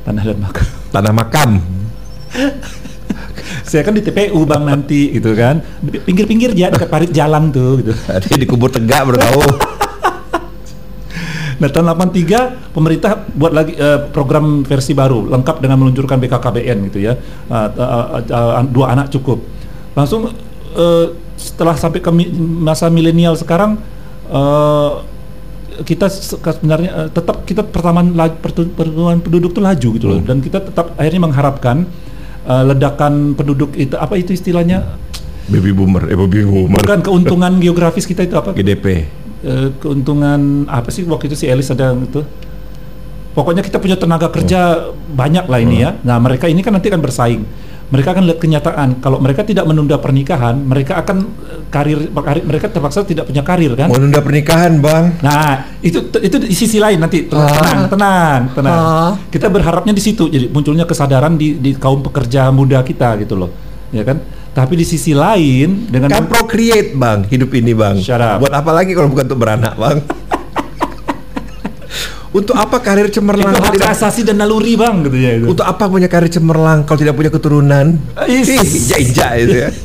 tanah 0.01 0.25
dan 0.25 0.41
makan 0.41 0.65
Tanah 0.89 1.13
makam. 1.13 1.51
saya 3.63 3.85
kan 3.85 3.93
di 3.93 4.01
TPU 4.01 4.43
bang 4.43 4.65
nanti 4.65 5.13
gitu 5.13 5.37
kan 5.37 5.61
pinggir-pinggir 6.03 6.57
ya 6.57 6.73
dekat 6.73 6.89
parit 6.89 7.13
jalan 7.13 7.53
tuh 7.53 7.85
gitu 7.85 7.93
Tadi 8.09 8.41
dikubur 8.41 8.73
tegak 8.73 9.07
baru 9.07 9.19
tahu. 9.21 9.41
Nah 11.61 11.69
tahun 11.69 11.93
83 11.93 12.73
pemerintah 12.73 13.21
buat 13.37 13.53
lagi 13.53 13.77
eh, 13.77 14.09
program 14.11 14.65
versi 14.65 14.97
baru 14.97 15.29
lengkap 15.29 15.61
dengan 15.61 15.77
meluncurkan 15.77 16.17
BKKBN 16.17 16.79
gitu 16.89 17.05
ya. 17.05 17.13
Uh, 17.47 17.69
uh, 17.77 18.07
uh, 18.17 18.57
uh, 18.57 18.65
dua 18.65 18.97
anak 18.97 19.13
cukup. 19.13 19.45
Langsung 19.93 20.33
eh, 20.73 21.07
setelah 21.37 21.77
sampai 21.77 22.01
ke 22.01 22.09
mi- 22.09 22.33
masa 22.65 22.89
milenial 22.89 23.37
sekarang 23.37 23.77
eh, 24.33 24.91
kita 25.85 26.09
se- 26.09 26.41
sebenarnya 26.41 26.91
eh, 26.97 27.09
tetap 27.13 27.45
kita 27.45 27.61
pertu- 27.65 28.73
pertumbuhan 28.73 29.21
penduduk 29.21 29.53
itu 29.53 29.61
laju 29.61 29.89
gitu 30.01 30.07
loh. 30.09 30.21
Dan 30.25 30.41
kita 30.41 30.65
tetap 30.65 30.97
akhirnya 30.97 31.29
mengharapkan 31.29 31.85
eh, 32.49 32.63
ledakan 32.73 33.37
penduduk 33.37 33.77
itu 33.77 34.01
apa 34.01 34.17
itu 34.17 34.33
istilahnya? 34.33 34.97
Baby 35.51 35.77
boomer, 35.77 36.07
eh 36.09 36.17
baby 36.17 36.47
boomer. 36.47 36.81
bukan 36.81 37.05
keuntungan 37.05 37.53
geografis 37.65 38.09
kita 38.09 38.25
itu 38.25 38.39
apa? 38.39 38.57
GDP. 38.57 39.11
Eh, 39.43 39.69
keuntungan 39.81 40.67
apa 40.69 40.89
sih 40.89 41.05
waktu 41.05 41.33
itu 41.33 41.37
si 41.37 41.47
Elis 41.49 41.71
ada 41.71 41.93
itu 41.95 42.21
pokoknya 43.33 43.63
kita 43.63 43.79
punya 43.79 43.95
tenaga 43.95 44.29
kerja 44.29 44.91
banyak 45.15 45.47
lah 45.47 45.61
ini 45.63 45.77
ya 45.81 45.91
nah 46.03 46.19
mereka 46.19 46.51
ini 46.51 46.61
kan 46.61 46.75
nanti 46.75 46.91
akan 46.91 47.03
bersaing 47.03 47.43
mereka 47.91 48.15
akan 48.15 48.23
lihat 48.23 48.39
kenyataan 48.39 48.89
kalau 49.03 49.19
mereka 49.19 49.43
tidak 49.43 49.67
menunda 49.67 49.99
pernikahan 49.99 50.55
mereka 50.63 51.03
akan 51.03 51.27
eh, 51.27 51.61
karir, 51.75 52.07
karir 52.11 52.43
mereka 52.47 52.71
terpaksa 52.71 53.03
tidak 53.03 53.27
punya 53.27 53.43
karir 53.43 53.75
kan 53.75 53.91
Mau 53.91 53.99
nunda 53.99 54.23
pernikahan, 54.23 54.79
Bang. 54.79 55.19
Nah, 55.23 55.75
itu 55.83 55.99
itu 56.23 56.37
di 56.39 56.55
sisi 56.55 56.79
lain 56.79 57.03
nanti 57.03 57.27
tenang, 57.27 57.51
Ah. 57.51 57.59
tenang, 57.59 57.81
tenang, 57.91 58.41
tenang. 58.55 58.75
Ah. 58.79 59.13
Kita 59.27 59.51
berharapnya 59.51 59.91
di 59.91 60.03
situ, 60.03 60.31
jadi 60.31 60.47
munculnya 60.51 60.87
kesadaran 60.87 61.35
di, 61.35 61.59
di 61.59 61.75
kaum 61.75 61.99
pekerja 62.03 62.55
muda 62.55 62.83
kita 62.87 63.19
gitu 63.23 63.35
loh, 63.35 63.51
ya 63.91 64.07
kan? 64.07 64.23
Tapi 64.51 64.75
di 64.75 64.83
sisi 64.83 65.15
lain 65.15 65.87
dengan 65.87 66.11
Kan 66.11 66.27
procreate, 66.27 66.99
Bang, 66.99 67.23
hidup 67.31 67.55
ini, 67.55 67.71
Bang. 67.71 68.03
Buat 68.43 68.51
apa 68.51 68.75
lagi 68.75 68.99
kalau 68.99 69.07
bukan 69.07 69.31
untuk 69.31 69.39
beranak, 69.39 69.79
Bang? 69.79 70.03
untuk 72.39 72.55
apa 72.55 72.79
karir 72.83 73.11
itu 73.11 73.23
cemerlang? 73.23 73.55
hak 73.55 73.75
Tidak- 73.75 73.91
asasi 73.91 74.21
dan 74.23 74.39
naluri 74.39 74.79
bang 74.79 75.03
gitu 75.07 75.17
ya 75.19 75.31
itu. 75.39 75.47
Untuk 75.51 75.67
apa 75.67 75.91
punya 75.91 76.07
karir 76.07 76.31
cemerlang 76.31 76.87
kalau 76.87 76.99
tidak 76.99 77.15
punya 77.19 77.31
keturunan? 77.31 77.99
Injak-injak 78.27 79.31
itu 79.39 79.57
ya. 79.67 79.71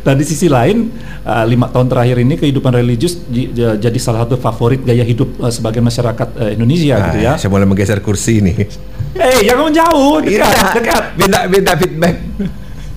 Dan 0.00 0.16
di 0.16 0.24
sisi 0.24 0.48
lain, 0.48 0.88
uh, 1.28 1.44
lima 1.44 1.68
tahun 1.68 1.92
terakhir 1.92 2.24
ini 2.24 2.40
kehidupan 2.40 2.72
religius 2.72 3.20
jadi 3.28 3.98
salah 4.00 4.24
satu 4.24 4.40
favorit 4.40 4.80
gaya 4.80 5.04
hidup 5.04 5.36
uh, 5.36 5.52
sebagian 5.52 5.84
masyarakat 5.84 6.28
uh, 6.40 6.50
Indonesia 6.56 6.96
gitu 7.12 7.18
ya. 7.20 7.32
Ah, 7.32 7.36
Saya 7.36 7.52
mulai 7.52 7.68
menggeser 7.68 8.00
kursi 8.00 8.40
nih. 8.40 8.64
Eh, 9.10 9.44
jangan 9.44 9.68
menjauh, 9.68 10.24
dekat, 10.24 10.48
Iya, 10.48 10.72
dekat. 10.72 11.04
Beda 11.20 11.38
beda 11.50 11.72
feedback. 11.76 12.16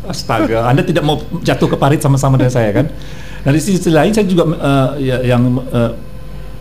Astaga, 0.03 0.67
Anda 0.67 0.83
tidak 0.83 1.03
mau 1.07 1.23
jatuh 1.39 1.67
ke 1.71 1.77
parit 1.79 2.03
sama-sama 2.03 2.35
dengan 2.35 2.51
saya 2.51 2.75
kan? 2.75 2.91
Nah 3.43 3.51
di 3.51 3.59
sisi 3.59 3.91
lain 3.91 4.11
saya 4.11 4.27
juga 4.27 4.43
ya, 4.99 5.19
yang 5.23 5.59
eh, 5.71 5.91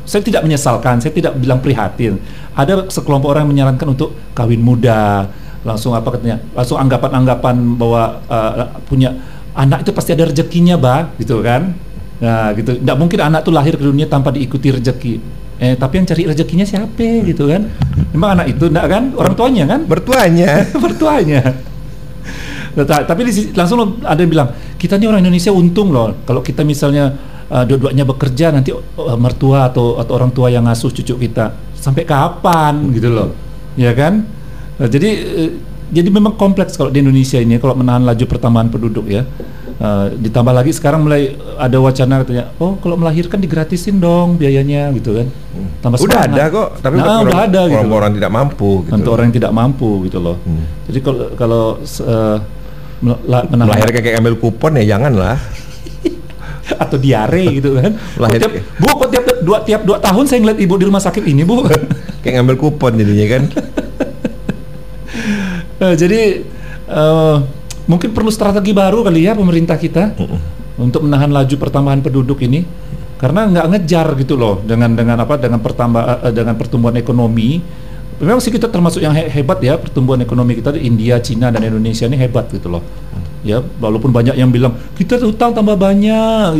saya 0.02 0.22
tidak 0.22 0.42
menyesalkan, 0.42 0.98
saya 0.98 1.14
tidak 1.14 1.38
bilang 1.38 1.62
prihatin. 1.62 2.18
Ada 2.54 2.90
sekelompok 2.90 3.34
orang 3.34 3.46
yang 3.46 3.52
menyarankan 3.54 3.94
untuk 3.94 4.14
kawin 4.34 4.62
muda, 4.62 5.30
langsung 5.62 5.94
apa 5.94 6.18
katanya, 6.18 6.42
langsung 6.54 6.78
anggapan-anggapan 6.78 7.54
bahwa 7.78 8.02
eh, 8.26 8.66
punya 8.86 9.10
anak 9.54 9.86
itu 9.86 9.90
pasti 9.94 10.10
ada 10.14 10.30
rezekinya, 10.30 10.74
bah, 10.78 11.10
gitu 11.18 11.42
kan? 11.42 11.74
Nah 12.22 12.54
gitu, 12.54 12.78
tidak 12.78 12.96
mungkin 12.98 13.18
anak 13.26 13.42
tuh 13.42 13.54
lahir 13.54 13.74
ke 13.74 13.82
dunia 13.82 14.06
tanpa 14.06 14.30
diikuti 14.30 14.70
rezeki. 14.70 15.14
Eh 15.62 15.74
tapi 15.78 16.02
yang 16.02 16.06
cari 16.06 16.22
rezekinya 16.26 16.66
siapa, 16.66 17.26
gitu 17.26 17.46
kan? 17.46 17.66
Memang 18.14 18.38
anak 18.38 18.54
itu, 18.54 18.70
enggak 18.70 18.86
kan? 18.90 19.04
Orang 19.14 19.34
tuanya 19.34 19.64
kan? 19.66 19.80
Bertuanya. 19.86 20.66
mertuanya. 20.78 21.42
Ta- 22.72 23.04
tapi 23.04 23.28
langsung 23.52 23.76
lo- 23.76 24.00
ada 24.00 24.16
yang 24.16 24.32
bilang 24.32 24.48
kita 24.80 24.96
ini 24.96 25.04
orang 25.04 25.20
Indonesia 25.20 25.52
untung 25.52 25.92
loh. 25.92 26.24
Kalau 26.24 26.40
kita 26.40 26.64
misalnya 26.64 27.12
uh, 27.52 27.64
dua-duanya 27.68 28.08
bekerja 28.08 28.48
nanti 28.48 28.72
uh, 28.72 29.18
mertua 29.20 29.68
atau 29.68 30.00
atau 30.00 30.12
orang 30.16 30.32
tua 30.32 30.48
yang 30.48 30.64
ngasuh 30.64 30.88
cucu 30.88 31.28
kita. 31.28 31.52
Sampai 31.76 32.08
kapan? 32.08 32.92
Gitu 32.94 33.12
loh. 33.12 33.36
Ya 33.76 33.92
kan? 33.92 34.24
Nah, 34.80 34.88
jadi 34.88 35.08
eh, 35.20 35.50
jadi 35.92 36.08
memang 36.08 36.40
kompleks 36.40 36.80
kalau 36.80 36.88
di 36.88 37.04
Indonesia 37.04 37.36
ini 37.36 37.60
kalau 37.60 37.76
menahan 37.76 38.08
laju 38.08 38.24
pertambahan 38.24 38.72
penduduk 38.72 39.04
ya. 39.12 39.28
Uh, 39.82 40.14
ditambah 40.14 40.54
lagi 40.54 40.70
sekarang 40.70 41.02
mulai 41.02 41.34
ada 41.58 41.74
wacana 41.82 42.22
katanya 42.22 42.54
oh 42.62 42.78
kalau 42.78 42.94
melahirkan 42.94 43.42
digratisin 43.42 43.98
dong 43.98 44.38
biayanya 44.38 44.94
gitu 44.94 45.18
kan. 45.18 45.26
Tambah 45.82 45.98
Udah 45.98 46.22
semangat. 46.22 46.38
ada 46.38 46.44
kok, 46.54 46.68
tapi 46.78 46.94
nah, 46.96 47.02
udah 47.02 47.16
orang, 47.18 47.40
ada 47.50 47.60
gitu 47.66 47.74
orang, 47.82 47.90
orang 47.90 48.12
tidak 48.14 48.30
mampu 48.30 48.70
gitu. 48.86 48.94
untuk 48.94 49.10
orang 49.10 49.24
yang 49.26 49.36
tidak 49.42 49.52
mampu 49.52 49.90
gitu 50.06 50.18
loh. 50.22 50.36
Hmm. 50.46 50.64
Jadi 50.86 50.98
kalau 51.02 51.26
kalau 51.34 51.64
se- 51.82 52.06
mel- 53.02 53.22
la- 53.26 53.46
menahan 53.46 53.68
Melahirkan 53.74 54.00
kayak 54.00 54.16
ambil 54.22 54.34
kupon 54.38 54.72
ya 54.78 54.96
jangan 54.96 55.12
lah. 55.12 55.36
atau 56.82 56.96
diare 56.96 57.44
gitu 57.52 57.74
kan. 57.76 57.92
Lahir- 58.16 58.40
tiap, 58.40 58.52
bu, 58.78 58.88
kok 58.96 59.08
tiap 59.10 59.24
dua 59.42 59.58
tiap 59.66 59.82
dua 59.82 59.98
tahun 59.98 60.24
saya 60.30 60.38
ngeliat 60.40 60.58
ibu 60.62 60.74
di 60.78 60.84
rumah 60.86 61.02
sakit 61.02 61.24
ini 61.26 61.42
bu. 61.42 61.66
Kayak 62.22 62.34
ngambil 62.40 62.56
kupon 62.56 62.92
jadinya 62.96 63.26
kan. 63.38 63.42
Eh, 65.82 65.98
jadi 65.98 66.46
eh, 66.86 67.36
mungkin 67.90 68.14
perlu 68.14 68.30
strategi 68.30 68.70
baru 68.70 69.02
kali 69.02 69.26
ya 69.26 69.34
pemerintah 69.34 69.74
kita 69.74 70.14
untuk 70.78 71.02
menahan 71.02 71.26
laju 71.26 71.54
pertambahan 71.58 71.98
penduduk 71.98 72.38
ini 72.46 72.62
karena 73.18 73.50
nggak 73.50 73.66
ngejar 73.66 74.14
gitu 74.14 74.38
loh 74.38 74.62
dengan 74.62 74.94
dengan 74.94 75.18
apa 75.18 75.42
dengan 75.42 75.58
pertambah 75.58 76.02
eh, 76.22 76.32
dengan 76.34 76.54
pertumbuhan 76.54 76.94
ekonomi. 77.02 77.58
Memang 78.18 78.38
sih 78.38 78.50
kita 78.50 78.66
termasuk 78.66 78.98
yang 78.98 79.12
he- 79.12 79.30
hebat 79.30 79.58
ya 79.58 79.74
pertumbuhan 79.74 80.20
ekonomi 80.20 80.54
kita 80.54 80.72
di 80.72 80.84
India, 80.84 81.18
Cina 81.18 81.48
dan 81.48 81.62
Indonesia 81.62 82.04
ini 82.04 82.16
hebat 82.16 82.48
gitu 82.48 82.68
loh. 82.68 82.82
Ya, 83.42 83.58
walaupun 83.58 84.10
banyak 84.10 84.34
yang 84.34 84.48
bilang 84.48 84.78
kita 84.92 85.18
utang 85.18 85.50
tambah 85.50 85.74
banyak, 85.74 86.54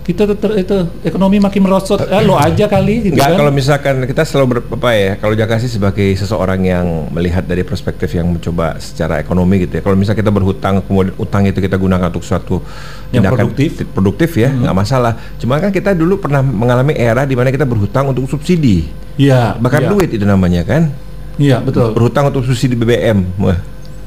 kita 0.00 0.26
tetap 0.26 0.50
itu 0.52 0.74
ekonomi 1.00 1.38
makin 1.38 1.62
merosot. 1.62 2.02
Eh, 2.02 2.26
lo 2.26 2.34
aja 2.34 2.66
kali 2.66 3.06
gitu 3.06 3.14
Enggak 3.14 3.30
kan. 3.30 3.38
kalau 3.38 3.52
misalkan 3.54 3.94
kita 4.02 4.22
selalu 4.26 4.46
ber, 4.48 4.58
apa 4.74 4.90
ya 4.90 5.12
kalau 5.14 5.38
Jaka 5.38 5.62
sih 5.62 5.70
sebagai 5.70 6.10
seseorang 6.18 6.58
yang 6.60 6.86
melihat 7.10 7.46
dari 7.46 7.62
perspektif 7.62 8.10
yang 8.10 8.26
mencoba 8.26 8.74
secara 8.82 9.22
ekonomi 9.22 9.62
gitu 9.62 9.78
ya. 9.78 9.82
Kalau 9.84 9.94
misalnya 9.94 10.18
kita 10.18 10.32
berhutang 10.34 10.82
kemudian 10.82 11.14
utang 11.14 11.46
itu 11.46 11.62
kita 11.62 11.78
gunakan 11.78 12.10
untuk 12.10 12.26
suatu 12.26 12.58
Yang 12.58 13.12
tindakan 13.14 13.30
produktif. 13.38 13.70
ti- 13.76 13.86
produktif 13.86 14.30
ya 14.34 14.50
nggak 14.50 14.74
masalah. 14.74 15.12
Cuma 15.38 15.62
kan 15.62 15.70
kita 15.70 15.94
dulu 15.94 16.18
pernah 16.18 16.42
mengalami 16.42 16.98
era 16.98 17.22
di 17.22 17.38
mana 17.38 17.54
kita 17.54 17.62
berhutang 17.62 18.10
untuk 18.10 18.26
subsidi. 18.26 18.90
Iya, 19.20 19.60
Bakar 19.60 19.84
iya. 19.84 19.90
duit 19.92 20.08
itu 20.16 20.24
namanya 20.24 20.64
kan. 20.64 20.88
Iya, 21.36 21.60
betul. 21.60 21.92
Berhutang 21.92 22.32
untuk 22.32 22.48
subsidi 22.48 22.72
BBM. 22.72 23.36
Wah, 23.36 23.60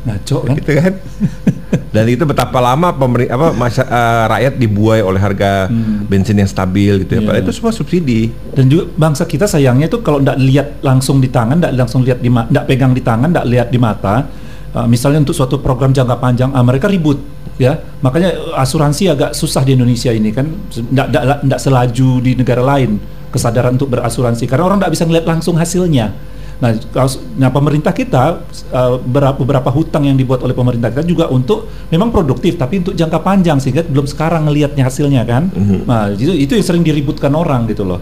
Ngaco 0.09 0.37
kan. 0.41 0.55
gitu 0.57 0.71
kan. 0.73 0.93
Dan 1.93 2.09
itu 2.09 2.25
betapa 2.25 2.57
lama 2.57 2.89
pemeri 2.89 3.29
apa 3.29 3.53
masa, 3.53 3.85
eh, 3.85 4.23
rakyat 4.29 4.53
dibuai 4.57 5.05
oleh 5.05 5.21
harga 5.21 5.69
bensin 6.09 6.41
yang 6.41 6.49
stabil 6.49 7.05
gitu 7.05 7.17
ya. 7.17 7.21
Padahal 7.21 7.45
itu 7.45 7.53
semua 7.53 7.69
subsidi. 7.69 8.33
Dan 8.53 8.65
juga 8.65 8.89
bangsa 8.97 9.29
kita 9.29 9.45
sayangnya 9.45 9.85
itu 9.85 10.01
kalau 10.01 10.17
tidak 10.17 10.37
lihat 10.41 10.67
langsung 10.81 11.21
di 11.21 11.29
tangan, 11.29 11.61
tidak 11.61 11.73
langsung 11.85 12.01
lihat 12.01 12.17
di 12.17 12.29
nggak 12.33 12.65
pegang 12.65 12.97
di 12.97 13.01
tangan, 13.05 13.29
tidak 13.29 13.47
lihat 13.49 13.67
di 13.69 13.77
mata. 13.77 14.25
uh, 14.73 14.89
misalnya 14.89 15.21
untuk 15.21 15.37
suatu 15.37 15.61
program 15.61 15.93
jangka 15.93 16.17
panjang, 16.17 16.49
ah, 16.49 16.65
mereka 16.65 16.89
ribut, 16.89 17.21
ya. 17.61 17.77
Makanya 18.01 18.33
uh, 18.33 18.57
asuransi 18.57 19.13
agak 19.13 19.37
susah 19.37 19.61
di 19.61 19.77
Indonesia 19.77 20.09
ini 20.09 20.33
kan, 20.33 20.49
tidak 20.73 21.13
tidak 21.13 21.59
selaju 21.61 22.09
di 22.25 22.31
negara 22.33 22.65
lain 22.65 22.97
kesadaran 23.33 23.73
untuk 23.73 23.89
berasuransi 23.89 24.45
karena 24.45 24.69
orang 24.69 24.77
tidak 24.77 24.93
bisa 24.93 25.03
melihat 25.09 25.25
langsung 25.33 25.57
hasilnya. 25.57 26.13
Nah, 26.61 26.71
nah 27.35 27.49
pemerintah 27.51 27.91
kita 27.91 28.45
uh, 28.71 28.95
beberapa, 29.01 29.67
hutang 29.73 30.07
yang 30.07 30.15
dibuat 30.15 30.45
oleh 30.45 30.55
pemerintah 30.55 30.93
kita 30.93 31.03
juga 31.03 31.25
untuk 31.27 31.67
memang 31.89 32.13
produktif 32.13 32.55
tapi 32.55 32.79
untuk 32.79 32.93
jangka 32.93 33.19
panjang 33.19 33.57
sehingga 33.59 33.83
belum 33.83 34.07
sekarang 34.07 34.47
ngelihatnya 34.47 34.85
hasilnya 34.85 35.25
kan. 35.25 35.49
Mhm. 35.49 35.89
Nah, 35.89 36.13
itu 36.13 36.31
itu 36.31 36.53
yang 36.55 36.63
sering 36.63 36.85
diributkan 36.85 37.33
orang 37.33 37.67
gitu 37.67 37.83
loh. 37.83 37.99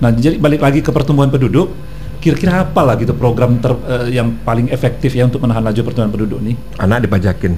Nah, 0.00 0.10
jadi 0.10 0.40
balik 0.40 0.64
lagi 0.64 0.80
ke 0.80 0.90
pertumbuhan 0.90 1.28
penduduk, 1.28 1.70
kira-kira 2.18 2.64
apa 2.64 2.80
lah 2.82 2.96
gitu 2.96 3.12
program 3.12 3.60
ter- 3.60 3.84
eh, 3.84 4.16
yang 4.16 4.42
paling 4.42 4.72
efektif 4.72 5.12
ya 5.12 5.28
untuk 5.28 5.44
menahan 5.44 5.60
laju 5.60 5.80
pertumbuhan 5.84 6.10
penduduk 6.10 6.40
nih? 6.40 6.56
Anak 6.80 7.04
dipajakin. 7.04 7.52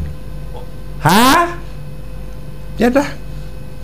Hah? 1.00 1.58
Ya 2.76 2.90
dah. 2.90 3.21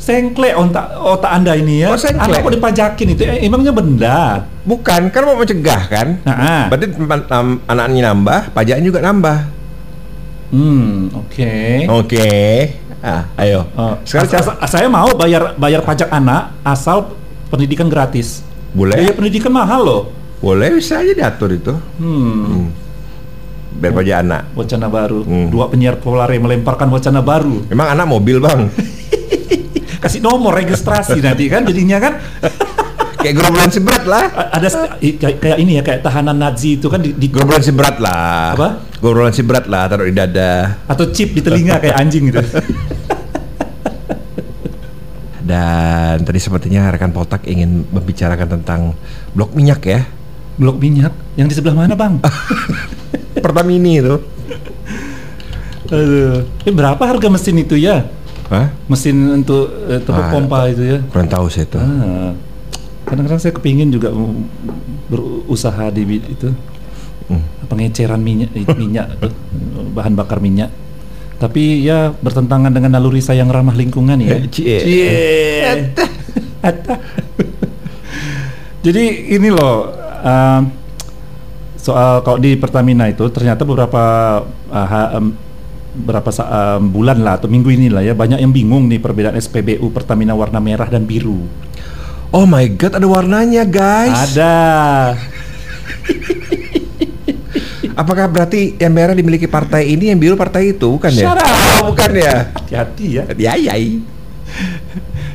Sengklek 0.09 0.57
otak 0.57 0.87
otak 0.97 1.29
Anda 1.37 1.53
ini 1.53 1.85
ya. 1.85 1.93
Oh, 1.93 2.01
sengklek. 2.01 2.41
Anak 2.41 2.49
kok 2.49 2.55
dipajakin 2.57 3.07
itu 3.13 3.23
eh, 3.29 3.45
emangnya 3.45 3.77
benda. 3.77 4.41
Bukan, 4.65 5.13
kan 5.13 5.21
mau 5.21 5.37
mencegah 5.37 5.83
kan? 5.85 6.17
Nah, 6.25 6.37
ah. 6.41 6.65
Berarti 6.73 6.97
um, 6.97 7.61
anaknya 7.69 8.09
nambah, 8.09 8.41
pajaknya 8.57 8.89
juga 8.89 9.05
nambah. 9.05 9.39
Hmm, 10.49 11.13
oke. 11.13 11.53
Oke. 11.93 12.29
Ah, 13.05 13.29
ayo. 13.37 13.69
Oh, 13.77 14.01
Sekarang 14.09 14.33
as- 14.33 14.57
as- 14.65 14.73
saya 14.73 14.89
mau 14.89 15.13
bayar 15.13 15.53
bayar 15.61 15.85
pajak 15.85 16.09
anak 16.09 16.57
asal 16.65 17.13
pendidikan 17.53 17.93
gratis. 17.93 18.41
Boleh. 18.73 18.97
Biaya 18.97 19.13
pendidikan 19.13 19.53
mahal 19.53 19.85
loh. 19.85 20.03
Boleh 20.41 20.73
bisa 20.73 21.05
aja 21.05 21.13
diatur 21.13 21.53
itu. 21.53 21.77
Hmm. 22.01 22.65
Hmm. 22.65 22.69
biar 23.79 23.93
aja 23.93 24.25
anak. 24.25 24.43
Wacana 24.57 24.89
baru. 24.89 25.21
Hmm. 25.21 25.53
Dua 25.53 25.69
penyiar 25.69 26.01
populer 26.01 26.41
melemparkan 26.41 26.89
wacana 26.89 27.21
baru. 27.21 27.69
Emang 27.69 27.93
anak 27.93 28.09
mobil 28.09 28.41
bang? 28.41 28.73
Kasih 29.99 30.23
nomor 30.23 30.55
registrasi 30.55 31.19
nanti 31.19 31.51
kan 31.51 31.67
jadinya 31.67 31.99
kan. 31.99 32.15
kayak 33.19 33.35
gerombolan 33.35 33.71
si 33.71 33.81
berat 33.83 34.05
lah. 34.07 34.25
Ada 34.55 34.69
kayak, 35.03 35.37
kayak 35.43 35.59
ini 35.59 35.73
ya 35.79 35.83
kayak 35.83 36.01
tahanan 36.07 36.39
Nazi 36.39 36.79
itu 36.79 36.87
kan 36.87 37.03
di, 37.03 37.13
di 37.13 37.27
Gerombolan 37.29 37.63
si 37.63 37.75
berat 37.75 37.99
lah. 37.99 38.55
Apa? 38.55 38.69
Gerombolan 39.03 39.35
si 39.35 39.43
berat 39.43 39.67
lah 39.67 39.91
taruh 39.91 40.07
di 40.07 40.15
dada. 40.15 40.79
atau 40.87 41.05
chip 41.11 41.35
di 41.35 41.43
telinga 41.43 41.83
kayak 41.83 41.97
anjing 41.99 42.31
gitu. 42.31 42.41
Dan 45.49 46.29
tadi 46.29 46.39
sepertinya 46.39 46.93
rekan 46.93 47.09
Potak 47.09 47.49
ingin 47.49 47.89
membicarakan 47.89 48.61
tentang 48.61 48.93
blok 49.33 49.57
minyak 49.57 49.81
ya. 49.85 50.05
Blok 50.61 50.77
minyak 50.77 51.13
yang 51.41 51.49
di 51.49 51.55
sebelah 51.57 51.75
mana 51.75 51.97
bang? 51.97 52.21
Pertamini 53.45 54.03
itu. 54.03 54.21
Aduh. 55.89 56.45
Eh, 56.69 56.73
berapa 56.75 57.01
harga 57.01 57.33
mesin 57.33 57.65
itu 57.65 57.81
ya? 57.81 58.05
Hah? 58.49 58.73
Mesin 58.89 59.45
untuk 59.45 59.69
eh, 59.87 60.01
tempat 60.01 60.25
Ah. 60.25 60.33
pompa 60.33 60.59
itu 60.67 60.83
ya? 60.83 60.99
Kurang 61.09 61.29
tahu 61.29 61.47
saya 61.49 61.69
itu. 61.69 61.77
Ah. 61.77 62.33
Kadang-kadang 63.05 63.41
saya 63.41 63.53
kepingin 63.53 63.89
juga 63.89 64.13
berusaha 65.09 65.89
di 65.89 66.05
itu 66.19 66.53
Hmm. 67.29 67.45
pengeceran 67.69 68.25
minyak 68.25 68.49
minyak 68.73 69.21
tuh, 69.21 69.29
bahan 69.93 70.17
bakar 70.17 70.41
minyak. 70.41 70.73
Tapi 71.37 71.85
ya 71.85 72.11
bertentangan 72.11 72.73
dengan 72.73 72.97
naluri 72.97 73.21
saya 73.21 73.45
yang 73.45 73.53
ramah 73.53 73.77
lingkungan 73.77 74.17
ya. 74.17 74.41
Eh, 74.41 74.49
cie. 74.49 74.77
Cie. 74.81 75.09
Ata. 76.65 76.97
Jadi 78.81 79.05
ini 79.29 79.49
loh 79.53 79.93
um, 80.25 80.63
soal 81.77 82.25
kalau 82.25 82.41
di 82.41 82.57
Pertamina 82.57 83.07
itu 83.07 83.29
ternyata 83.29 83.63
beberapa 83.63 84.03
uh, 84.71 84.87
ha- 84.89 85.13
berapa 85.99 86.31
em, 86.31 86.83
bulan 86.95 87.19
lah 87.21 87.43
atau 87.43 87.51
minggu 87.51 87.75
ini 87.75 87.91
lah 87.91 88.07
ya 88.07 88.15
banyak 88.15 88.39
yang 88.39 88.55
bingung 88.55 88.87
nih 88.87 89.03
perbedaan 89.03 89.35
SPBU 89.35 89.91
Pertamina 89.91 90.39
warna 90.39 90.63
merah 90.63 90.87
dan 90.87 91.03
biru. 91.05 91.43
Oh 92.29 92.45
my 92.45 92.69
god, 92.77 93.01
ada 93.01 93.09
warnanya 93.09 93.65
guys. 93.65 94.37
Ada. 94.37 94.57
Apakah 97.99 98.31
berarti 98.31 98.79
yang 98.79 98.95
merah 98.95 99.17
dimiliki 99.17 99.51
partai 99.51 99.91
ini, 99.91 100.15
yang 100.15 100.21
biru 100.21 100.39
partai 100.39 100.77
itu, 100.77 100.87
bukan 100.87 101.11
ya? 101.11 101.35
Oh, 101.83 101.91
bukan 101.91 102.15
ya? 102.15 102.55
Hati-hati 102.55 103.07
ya. 103.19 103.25
Ya, 103.35 103.59
ya. 103.59 103.75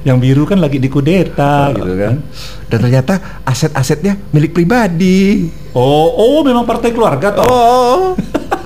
Yang 0.08 0.18
biru 0.24 0.48
kan 0.48 0.64
lagi 0.64 0.80
dikudeta 0.80 1.76
gitu 1.76 1.94
kan. 1.98 2.24
Dan 2.72 2.80
ternyata 2.80 3.44
aset-asetnya 3.44 4.16
milik 4.32 4.56
pribadi. 4.56 5.52
Oh, 5.76 6.08
oh 6.14 6.40
memang 6.46 6.64
partai 6.64 6.96
keluarga 6.96 7.36
toh. 7.36 7.44
Oh. 7.44 8.16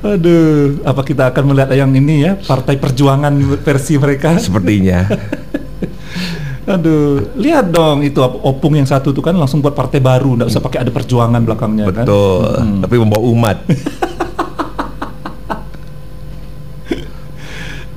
Aduh, 0.00 0.80
apa 0.80 1.04
kita 1.04 1.28
akan 1.28 1.52
melihat 1.52 1.76
yang 1.76 1.92
ini 1.92 2.24
ya, 2.24 2.32
partai 2.40 2.80
perjuangan 2.80 3.36
versi 3.60 4.00
mereka? 4.00 4.32
Sepertinya. 4.40 5.04
Aduh, 6.74 7.36
lihat 7.36 7.68
dong 7.68 8.00
itu 8.00 8.16
op- 8.22 8.40
opung 8.40 8.80
yang 8.80 8.88
satu 8.88 9.12
tuh 9.12 9.20
kan 9.20 9.36
langsung 9.36 9.60
buat 9.60 9.76
partai 9.76 10.00
baru, 10.00 10.40
nggak 10.40 10.48
usah 10.48 10.62
pakai 10.64 10.88
ada 10.88 10.92
perjuangan 10.94 11.44
belakangnya 11.44 11.92
kan. 11.92 12.04
Betul. 12.08 12.48
Hmm. 12.48 12.80
Tapi 12.80 12.94
membawa 12.96 13.22
umat. 13.28 13.56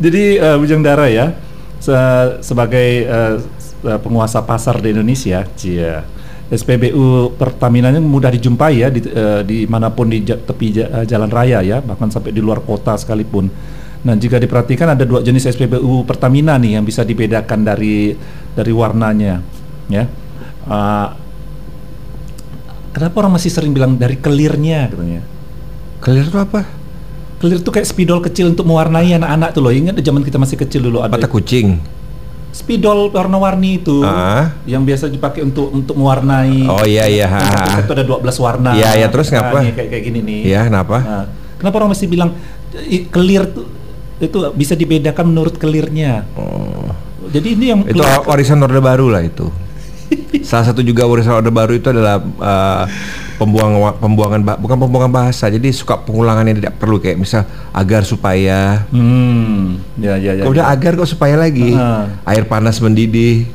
Jadi 0.04 0.24
eh, 0.36 0.56
Bujang 0.60 0.84
Dara 0.84 1.08
ya, 1.08 1.32
se- 1.80 2.44
sebagai 2.44 2.88
eh, 3.08 3.36
penguasa 4.04 4.44
pasar 4.44 4.80
di 4.84 4.92
Indonesia, 4.92 5.48
cia, 5.56 6.04
SPBU 6.54 7.34
Pertamina 7.36 7.90
ini 7.90 8.00
mudah 8.00 8.30
dijumpai 8.30 8.74
ya 8.78 8.88
di 8.94 9.02
eh, 9.02 9.42
di 9.42 9.66
mana 9.66 9.90
pun 9.90 10.14
di 10.14 10.22
tepi 10.22 10.68
eh, 10.78 11.06
jalan 11.10 11.30
raya 11.30 11.66
ya, 11.66 11.82
bahkan 11.82 12.14
sampai 12.14 12.30
di 12.30 12.40
luar 12.40 12.62
kota 12.62 12.94
sekalipun. 12.94 13.50
Nah 14.04 14.14
jika 14.20 14.38
diperhatikan 14.38 14.94
ada 14.94 15.08
dua 15.08 15.24
jenis 15.24 15.48
SPBU 15.50 16.04
Pertamina 16.06 16.60
nih 16.60 16.78
yang 16.78 16.86
bisa 16.86 17.02
dibedakan 17.02 17.66
dari 17.66 18.14
dari 18.54 18.74
warnanya, 18.76 19.42
ya. 19.90 20.04
Ah, 20.70 21.16
kenapa 22.94 23.26
orang 23.26 23.40
masih 23.40 23.50
sering 23.50 23.74
bilang 23.74 23.98
dari 23.98 24.20
kelirnya 24.20 24.92
katanya? 24.92 25.22
Clear 26.04 26.28
itu 26.28 26.40
apa? 26.40 26.62
Clear 27.40 27.60
itu 27.64 27.72
kayak 27.72 27.88
spidol 27.88 28.20
kecil 28.20 28.52
untuk 28.52 28.68
mewarnai 28.68 29.16
anak-anak 29.16 29.50
tuh 29.56 29.62
loh. 29.64 29.72
Ingat 29.72 30.04
zaman 30.04 30.24
kita 30.24 30.36
masih 30.36 30.60
kecil 30.60 30.84
dulu 30.84 31.00
ada 31.00 31.16
Mata 31.16 31.32
kucing. 31.32 31.80
Spidol 32.54 33.10
warna-warni 33.10 33.82
itu 33.82 34.06
Ah. 34.06 34.54
yang 34.64 34.86
biasa 34.86 35.10
dipakai 35.10 35.42
untuk 35.42 35.74
untuk 35.74 35.98
mewarnai. 35.98 36.70
Oh, 36.70 36.86
iya, 36.86 37.10
iya, 37.10 37.26
ha. 37.26 37.82
Itu 37.82 37.92
ada 37.98 38.06
12 38.06 38.38
warna. 38.38 38.78
Iya, 38.78 39.02
iya, 39.02 39.08
terus 39.10 39.34
Nah, 39.34 39.42
ngapa? 39.42 39.58
nih, 39.66 39.72
kayak 39.74 39.90
kayak 39.90 40.04
gini 40.06 40.20
nih. 40.22 40.42
Iya, 40.54 40.60
kenapa? 40.70 40.98
Nah, 41.02 41.26
kenapa 41.58 41.76
orang 41.82 41.90
masih 41.98 42.06
bilang 42.06 42.30
clear 43.10 43.50
tuh 43.50 43.66
itu 44.22 44.38
bisa 44.54 44.78
dibedakan 44.78 45.34
menurut 45.34 45.58
clearnya. 45.58 46.24
Oh. 46.38 46.94
Jadi 47.28 47.58
ini 47.58 47.66
yang 47.74 47.82
Itu 47.84 48.06
warisan 48.24 48.62
Orde 48.62 48.80
Baru 48.80 49.10
lah 49.10 49.26
itu. 49.26 49.50
Salah 50.48 50.70
satu 50.70 50.86
juga 50.86 51.10
warisan 51.10 51.34
Orde 51.34 51.50
Baru 51.50 51.74
itu 51.74 51.90
adalah 51.90 52.22
uh, 52.22 52.86
pembuangan 53.36 53.98
pembuangan 53.98 54.42
bukan 54.58 54.78
pembuangan 54.78 55.12
bahasa. 55.12 55.48
Jadi 55.48 55.70
suka 55.70 55.98
pengulangan 55.98 56.46
yang 56.46 56.58
tidak 56.60 56.76
perlu 56.78 56.98
kayak 56.98 57.18
misal 57.18 57.44
agar 57.72 58.02
supaya 58.04 58.86
Hmm, 58.90 59.82
ya 59.98 60.18
ya 60.18 60.38
ya. 60.38 60.44
Udah 60.46 60.70
ya. 60.70 60.74
agar 60.74 60.96
kok 60.96 61.10
supaya 61.10 61.36
lagi. 61.36 61.74
Ah. 61.74 62.10
Air 62.26 62.46
panas 62.46 62.78
mendidih. 62.80 63.48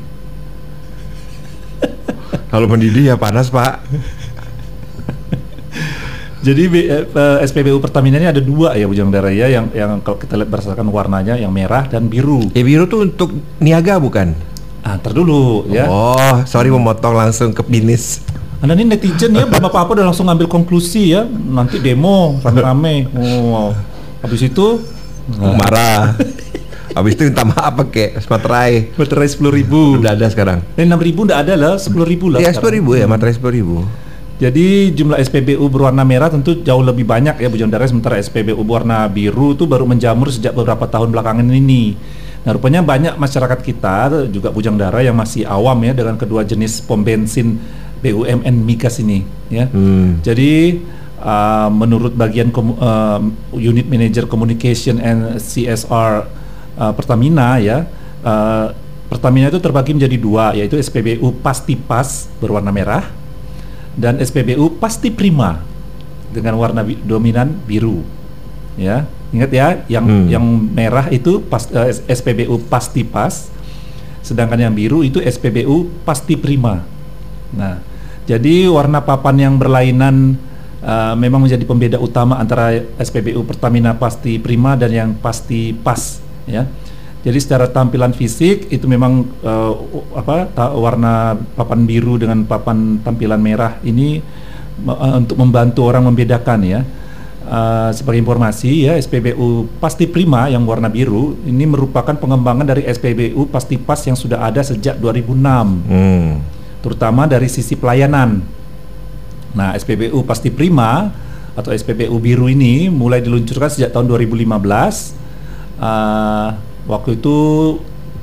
Kalau 2.49 2.65
mendidih 2.65 3.13
ya 3.13 3.15
panas, 3.15 3.53
Pak. 3.53 3.85
Jadi 6.39 6.63
eh, 6.87 7.03
SPBU 7.43 7.83
Pertamina 7.83 8.15
ini 8.15 8.31
ada 8.31 8.39
dua 8.39 8.71
ya 8.73 8.87
Bujang 8.87 9.11
Dara 9.11 9.27
ya 9.27 9.51
yang 9.51 9.67
yang 9.75 9.99
kalau 9.99 10.15
kita 10.15 10.39
lihat 10.39 10.47
berdasarkan 10.47 10.87
warnanya 10.87 11.35
yang 11.35 11.51
merah 11.51 11.83
dan 11.83 12.07
biru. 12.07 12.47
Ya 12.55 12.63
biru 12.63 12.87
tuh 12.87 13.11
untuk 13.11 13.35
niaga 13.59 13.99
bukan? 13.99 14.31
Ah, 14.79 14.95
ntar 14.95 15.11
dulu 15.11 15.67
ya. 15.67 15.91
Oh, 15.91 16.39
sorry 16.47 16.71
memotong 16.71 17.11
langsung 17.11 17.51
ke 17.51 17.59
finish. 17.61 18.23
Anda 18.59 18.75
ini 18.75 18.91
netizen 18.91 19.31
ya, 19.31 19.47
belum 19.47 19.71
apa-apa 19.71 19.95
udah 19.95 20.05
langsung 20.11 20.27
ngambil 20.27 20.51
konklusi 20.51 21.15
ya. 21.15 21.23
Nanti 21.27 21.79
demo 21.79 22.39
rame-rame. 22.43 23.07
Oh, 23.15 23.71
habis 24.19 24.43
itu 24.43 24.83
Marah. 25.37 26.17
Habis 26.89 27.13
itu 27.15 27.29
minta 27.29 27.45
maaf 27.45 27.85
pakai 27.85 28.17
materai. 28.17 28.89
baterai 28.97 29.29
sepuluh 29.29 29.53
ribu. 29.53 30.01
Udah 30.01 30.17
ada 30.17 30.25
sekarang. 30.25 30.65
Dan 30.73 30.89
enam 30.89 30.99
ribu 30.99 31.21
nggak 31.21 31.39
ada 31.45 31.53
lah, 31.53 31.73
sepuluh 31.77 32.03
ribu 32.03 32.33
lah. 32.33 32.41
Ya 32.41 32.49
sekarang. 32.49 32.73
10 32.73 32.77
ribu 32.81 32.91
ya, 32.97 33.05
materai 33.05 33.37
10 33.37 33.45
ribu. 33.53 33.85
Jadi 34.39 34.95
jumlah 34.95 35.19
SPBU 35.19 35.67
berwarna 35.67 36.07
merah 36.07 36.31
tentu 36.31 36.63
jauh 36.63 36.79
lebih 36.79 37.03
banyak 37.03 37.43
ya 37.43 37.51
Bujang 37.51 37.67
Dara 37.67 37.83
sementara 37.83 38.15
SPBU 38.23 38.63
berwarna 38.63 39.03
biru 39.11 39.51
itu 39.51 39.67
baru 39.67 39.83
menjamur 39.83 40.31
sejak 40.31 40.55
beberapa 40.55 40.87
tahun 40.87 41.11
belakangan 41.11 41.43
ini. 41.43 41.99
Nah 42.47 42.55
rupanya 42.55 42.79
banyak 42.79 43.19
masyarakat 43.19 43.59
kita 43.59 44.27
juga 44.31 44.47
Bujang 44.55 44.79
Dara 44.79 45.03
yang 45.03 45.19
masih 45.19 45.43
awam 45.43 45.75
ya 45.83 45.91
dengan 45.91 46.15
kedua 46.15 46.47
jenis 46.47 46.79
pom 46.79 47.03
bensin 47.03 47.59
BUMN 47.99 48.55
migas 48.59 48.97
ini 48.97 49.21
ya. 49.47 49.67
Hmm. 49.67 50.19
Jadi 50.19 50.79
uh, 51.17 51.67
menurut 51.67 52.13
bagian 52.13 52.49
komu- 52.49 52.77
uh, 52.77 53.19
unit 53.51 53.85
manager 53.85 54.23
communication 54.23 54.97
and 54.97 55.37
CSR 55.37 56.25
uh, 56.75 56.91
Pertamina 56.93 57.59
ya, 57.59 57.83
uh, 58.21 58.71
Pertamina 59.05 59.49
itu 59.49 59.57
terbagi 59.57 59.91
menjadi 59.91 60.15
dua 60.15 60.53
yaitu 60.53 60.75
SPBU 60.75 61.41
Pasti 61.41 61.73
Pas 61.73 62.07
berwarna 62.37 62.69
merah 62.69 63.09
dan 63.93 64.15
SPBU 64.17 64.77
Pasti 64.77 65.09
Prima 65.09 65.59
dengan 66.29 66.55
warna 66.55 66.85
bi- 66.85 66.99
dominan 66.99 67.57
biru. 67.65 68.05
Ya, 68.79 69.03
ingat 69.29 69.51
ya, 69.51 69.67
yang 69.91 70.05
Hmm. 70.05 70.27
yang 70.29 70.45
merah 70.71 71.11
itu 71.11 71.41
pas, 71.41 71.67
uh, 71.67 71.89
SPBU 72.07 72.63
Pasti 72.69 73.03
Pas, 73.03 73.51
sedangkan 74.21 74.55
yang 74.61 74.71
biru 74.71 75.03
itu 75.03 75.19
SPBU 75.19 75.89
Pasti 76.05 76.39
Prima. 76.39 76.85
Nah, 77.49 77.81
jadi 78.29 78.69
warna 78.69 79.01
papan 79.01 79.49
yang 79.49 79.53
berlainan 79.57 80.37
uh, 80.85 81.17
memang 81.17 81.41
menjadi 81.41 81.65
pembeda 81.65 81.97
utama 81.97 82.37
antara 82.37 82.77
SPBU 83.01 83.41
Pertamina 83.41 83.97
Pasti 83.97 84.37
Prima 84.37 84.77
dan 84.77 84.93
yang 84.93 85.09
Pasti 85.17 85.73
Pas, 85.73 86.21
ya. 86.45 86.69
Jadi 87.19 87.35
secara 87.41 87.65
tampilan 87.67 88.13
fisik 88.13 88.69
itu 88.69 88.85
memang 88.85 89.25
uh, 89.41 89.73
apa 90.13 90.45
ta- 90.53 90.71
warna 90.71 91.35
papan 91.57 91.83
biru 91.89 92.21
dengan 92.21 92.45
papan 92.45 93.01
tampilan 93.01 93.41
merah 93.41 93.75
ini 93.81 94.21
uh, 94.85 95.17
untuk 95.17 95.35
membantu 95.41 95.89
orang 95.89 96.05
membedakan 96.05 96.61
ya. 96.61 96.81
Uh, 97.49 97.89
sebagai 97.97 98.21
informasi 98.21 98.85
ya 98.85 98.93
SPBU 98.93 99.81
Pasti 99.81 100.05
Prima 100.05 100.53
yang 100.53 100.69
warna 100.69 100.85
biru 100.85 101.33
ini 101.49 101.65
merupakan 101.65 102.13
pengembangan 102.13 102.61
dari 102.61 102.85
SPBU 102.85 103.49
Pasti 103.49 103.73
Pas 103.81 103.97
yang 104.05 104.13
sudah 104.13 104.45
ada 104.45 104.61
sejak 104.61 105.01
2006 105.01 105.33
Hmm. 105.89 106.58
Terutama 106.79 107.25
dari 107.27 107.47
sisi 107.51 107.75
pelayanan. 107.75 108.39
Nah, 109.55 109.73
SPBU 109.75 110.23
Pasti 110.23 110.53
Prima 110.53 111.09
atau 111.57 111.73
SPBU 111.73 112.15
biru 112.21 112.47
ini 112.47 112.87
mulai 112.87 113.19
diluncurkan 113.19 113.67
sejak 113.67 113.91
tahun 113.91 114.07
2015. 114.07 114.45
Uh, 115.79 116.49
waktu 116.91 117.15
itu 117.15 117.37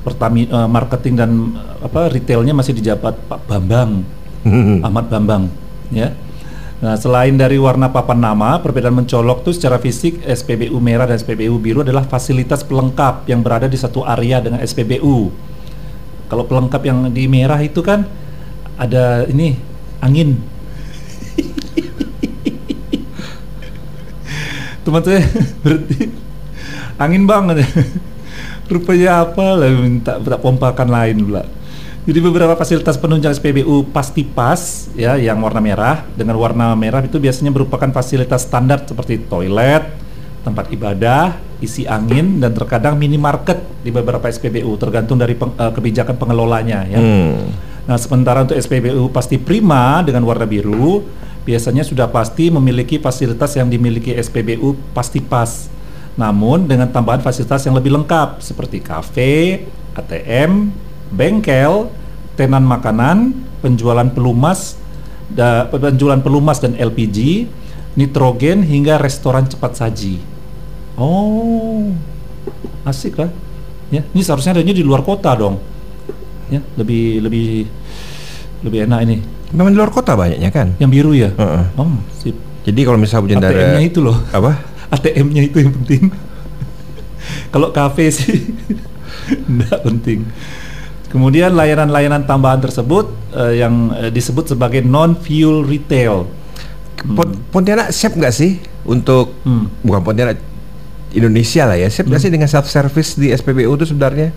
pertami 0.04 0.46
uh, 0.52 0.68
marketing 0.68 1.14
dan 1.18 1.30
uh, 1.56 1.88
apa 1.88 2.12
retailnya 2.12 2.52
masih 2.52 2.76
dijabat 2.76 3.16
Pak 3.26 3.48
Bambang 3.48 4.04
Hmm. 4.46 4.78
Ahmad 4.86 5.10
Bambang 5.10 5.50
ya. 5.90 6.14
Nah, 6.76 6.94
selain 6.94 7.34
dari 7.34 7.56
warna 7.58 7.90
papan 7.90 8.20
nama, 8.20 8.60
perbedaan 8.62 8.94
mencolok 8.94 9.42
tuh 9.42 9.56
secara 9.56 9.80
fisik 9.80 10.22
SPBU 10.22 10.76
merah 10.78 11.08
dan 11.08 11.18
SPBU 11.18 11.56
biru 11.58 11.82
adalah 11.82 12.06
fasilitas 12.06 12.62
pelengkap 12.62 13.26
yang 13.26 13.40
berada 13.42 13.66
di 13.66 13.74
satu 13.74 14.04
area 14.06 14.38
dengan 14.38 14.60
SPBU. 14.62 15.32
Kalau 16.30 16.44
pelengkap 16.44 16.82
yang 16.84 17.08
di 17.10 17.26
merah 17.26 17.58
itu 17.64 17.80
kan 17.80 18.04
ada 18.76 19.24
ini 19.28 19.56
angin. 20.00 20.36
Teman 24.84 25.02
saya 25.02 25.24
berarti 25.64 26.12
angin 27.00 27.24
banget. 27.26 27.66
Rupanya 28.66 29.22
apa 29.22 29.54
lah 29.54 29.70
minta, 29.70 30.18
minta 30.18 30.38
pompakan 30.38 30.88
lain 30.90 31.16
pula. 31.22 31.42
Jadi 32.06 32.22
beberapa 32.22 32.54
fasilitas 32.54 32.94
penunjang 32.94 33.34
SPBU 33.34 33.90
pasti 33.90 34.22
pas 34.22 34.86
ya 34.94 35.18
yang 35.18 35.42
warna 35.42 35.58
merah 35.58 36.06
dengan 36.14 36.38
warna 36.38 36.70
merah 36.78 37.02
itu 37.02 37.18
biasanya 37.18 37.50
merupakan 37.50 37.90
fasilitas 37.90 38.46
standar 38.46 38.86
seperti 38.86 39.26
toilet, 39.26 39.82
tempat 40.46 40.70
ibadah, 40.70 41.34
isi 41.58 41.82
angin 41.82 42.38
dan 42.38 42.54
terkadang 42.54 42.94
minimarket 42.94 43.58
di 43.82 43.90
beberapa 43.90 44.22
SPBU 44.30 44.70
tergantung 44.78 45.18
dari 45.18 45.34
peng, 45.34 45.50
uh, 45.58 45.74
kebijakan 45.74 46.14
pengelolanya 46.14 46.86
ya. 46.86 47.02
Hmm. 47.02 47.50
Nah, 47.86 47.96
sementara 47.96 48.42
untuk 48.42 48.58
SPBU 48.58 49.14
pasti 49.14 49.38
prima 49.38 50.02
dengan 50.02 50.26
warna 50.26 50.42
biru 50.42 51.06
biasanya 51.46 51.86
sudah 51.86 52.10
pasti 52.10 52.50
memiliki 52.50 52.98
fasilitas 52.98 53.54
yang 53.54 53.70
dimiliki 53.70 54.10
SPBU 54.10 54.74
pasti 54.90 55.22
pas. 55.22 55.70
Namun 56.18 56.66
dengan 56.66 56.90
tambahan 56.90 57.22
fasilitas 57.22 57.62
yang 57.62 57.78
lebih 57.78 57.94
lengkap 57.94 58.42
seperti 58.42 58.82
kafe, 58.82 59.62
ATM, 59.94 60.74
bengkel, 61.14 61.86
tenan 62.34 62.66
makanan, 62.66 63.30
penjualan 63.62 64.10
pelumas, 64.10 64.74
da, 65.30 65.70
penjualan 65.70 66.18
pelumas 66.18 66.58
dan 66.58 66.74
LPG, 66.74 67.46
nitrogen 67.94 68.66
hingga 68.66 68.98
restoran 68.98 69.46
cepat 69.46 69.78
saji. 69.78 70.18
Oh, 70.98 71.94
asik 72.82 73.22
lah. 73.22 73.30
Ya, 73.94 74.02
ini 74.10 74.26
seharusnya 74.26 74.58
adanya 74.58 74.74
di 74.74 74.82
luar 74.82 75.06
kota 75.06 75.30
dong. 75.38 75.62
Ya, 76.46 76.60
lebih 76.76 77.20
lebih 77.20 77.66
lebih 78.62 78.78
enak 78.86 79.00
ini. 79.02 79.16
Memang 79.50 79.70
di 79.70 79.78
luar 79.78 79.90
kota 79.90 80.14
banyaknya 80.14 80.50
kan? 80.50 80.74
Yang 80.78 80.90
biru 80.90 81.12
ya. 81.12 81.30
Heeh. 81.32 81.64
Oh, 81.74 81.90
sip. 82.12 82.34
Jadi 82.62 82.80
kalau 82.82 82.98
misalnya 82.98 83.24
Bujang 83.24 83.42
Dara 83.42 83.54
ATM-nya 83.54 83.82
itu 83.82 83.98
loh. 84.00 84.18
apa? 84.30 84.52
ATM-nya 84.94 85.42
itu 85.44 85.56
yang 85.60 85.72
penting. 85.72 86.02
Kalau 87.52 87.70
kafe 87.70 88.06
sih 88.08 88.54
enggak 89.50 89.82
penting. 89.82 90.26
Kemudian 91.06 91.54
layanan-layanan 91.54 92.26
tambahan 92.26 92.58
tersebut 92.60 93.06
eh, 93.32 93.62
yang 93.62 93.90
eh, 93.92 94.10
disebut 94.10 94.46
sebagai 94.48 94.82
non-fuel 94.82 95.62
retail. 95.62 96.26
Pon- 96.96 97.38
Pontianak 97.50 97.90
siap 97.90 98.14
nggak 98.14 98.30
sih 98.30 98.58
untuk 98.82 99.34
Hmm. 99.42 99.70
bukan 99.80 100.02
Pontianak 100.02 100.38
Indonesia 101.10 101.64
lah 101.64 101.74
ya 101.74 101.86
siap 101.86 102.06
nggak 102.06 102.20
sih 102.20 102.30
dengan 102.30 102.46
self 102.46 102.66
service 102.66 103.14
di 103.14 103.30
SPBU 103.30 103.72
itu 103.74 103.86
sebenarnya? 103.86 104.34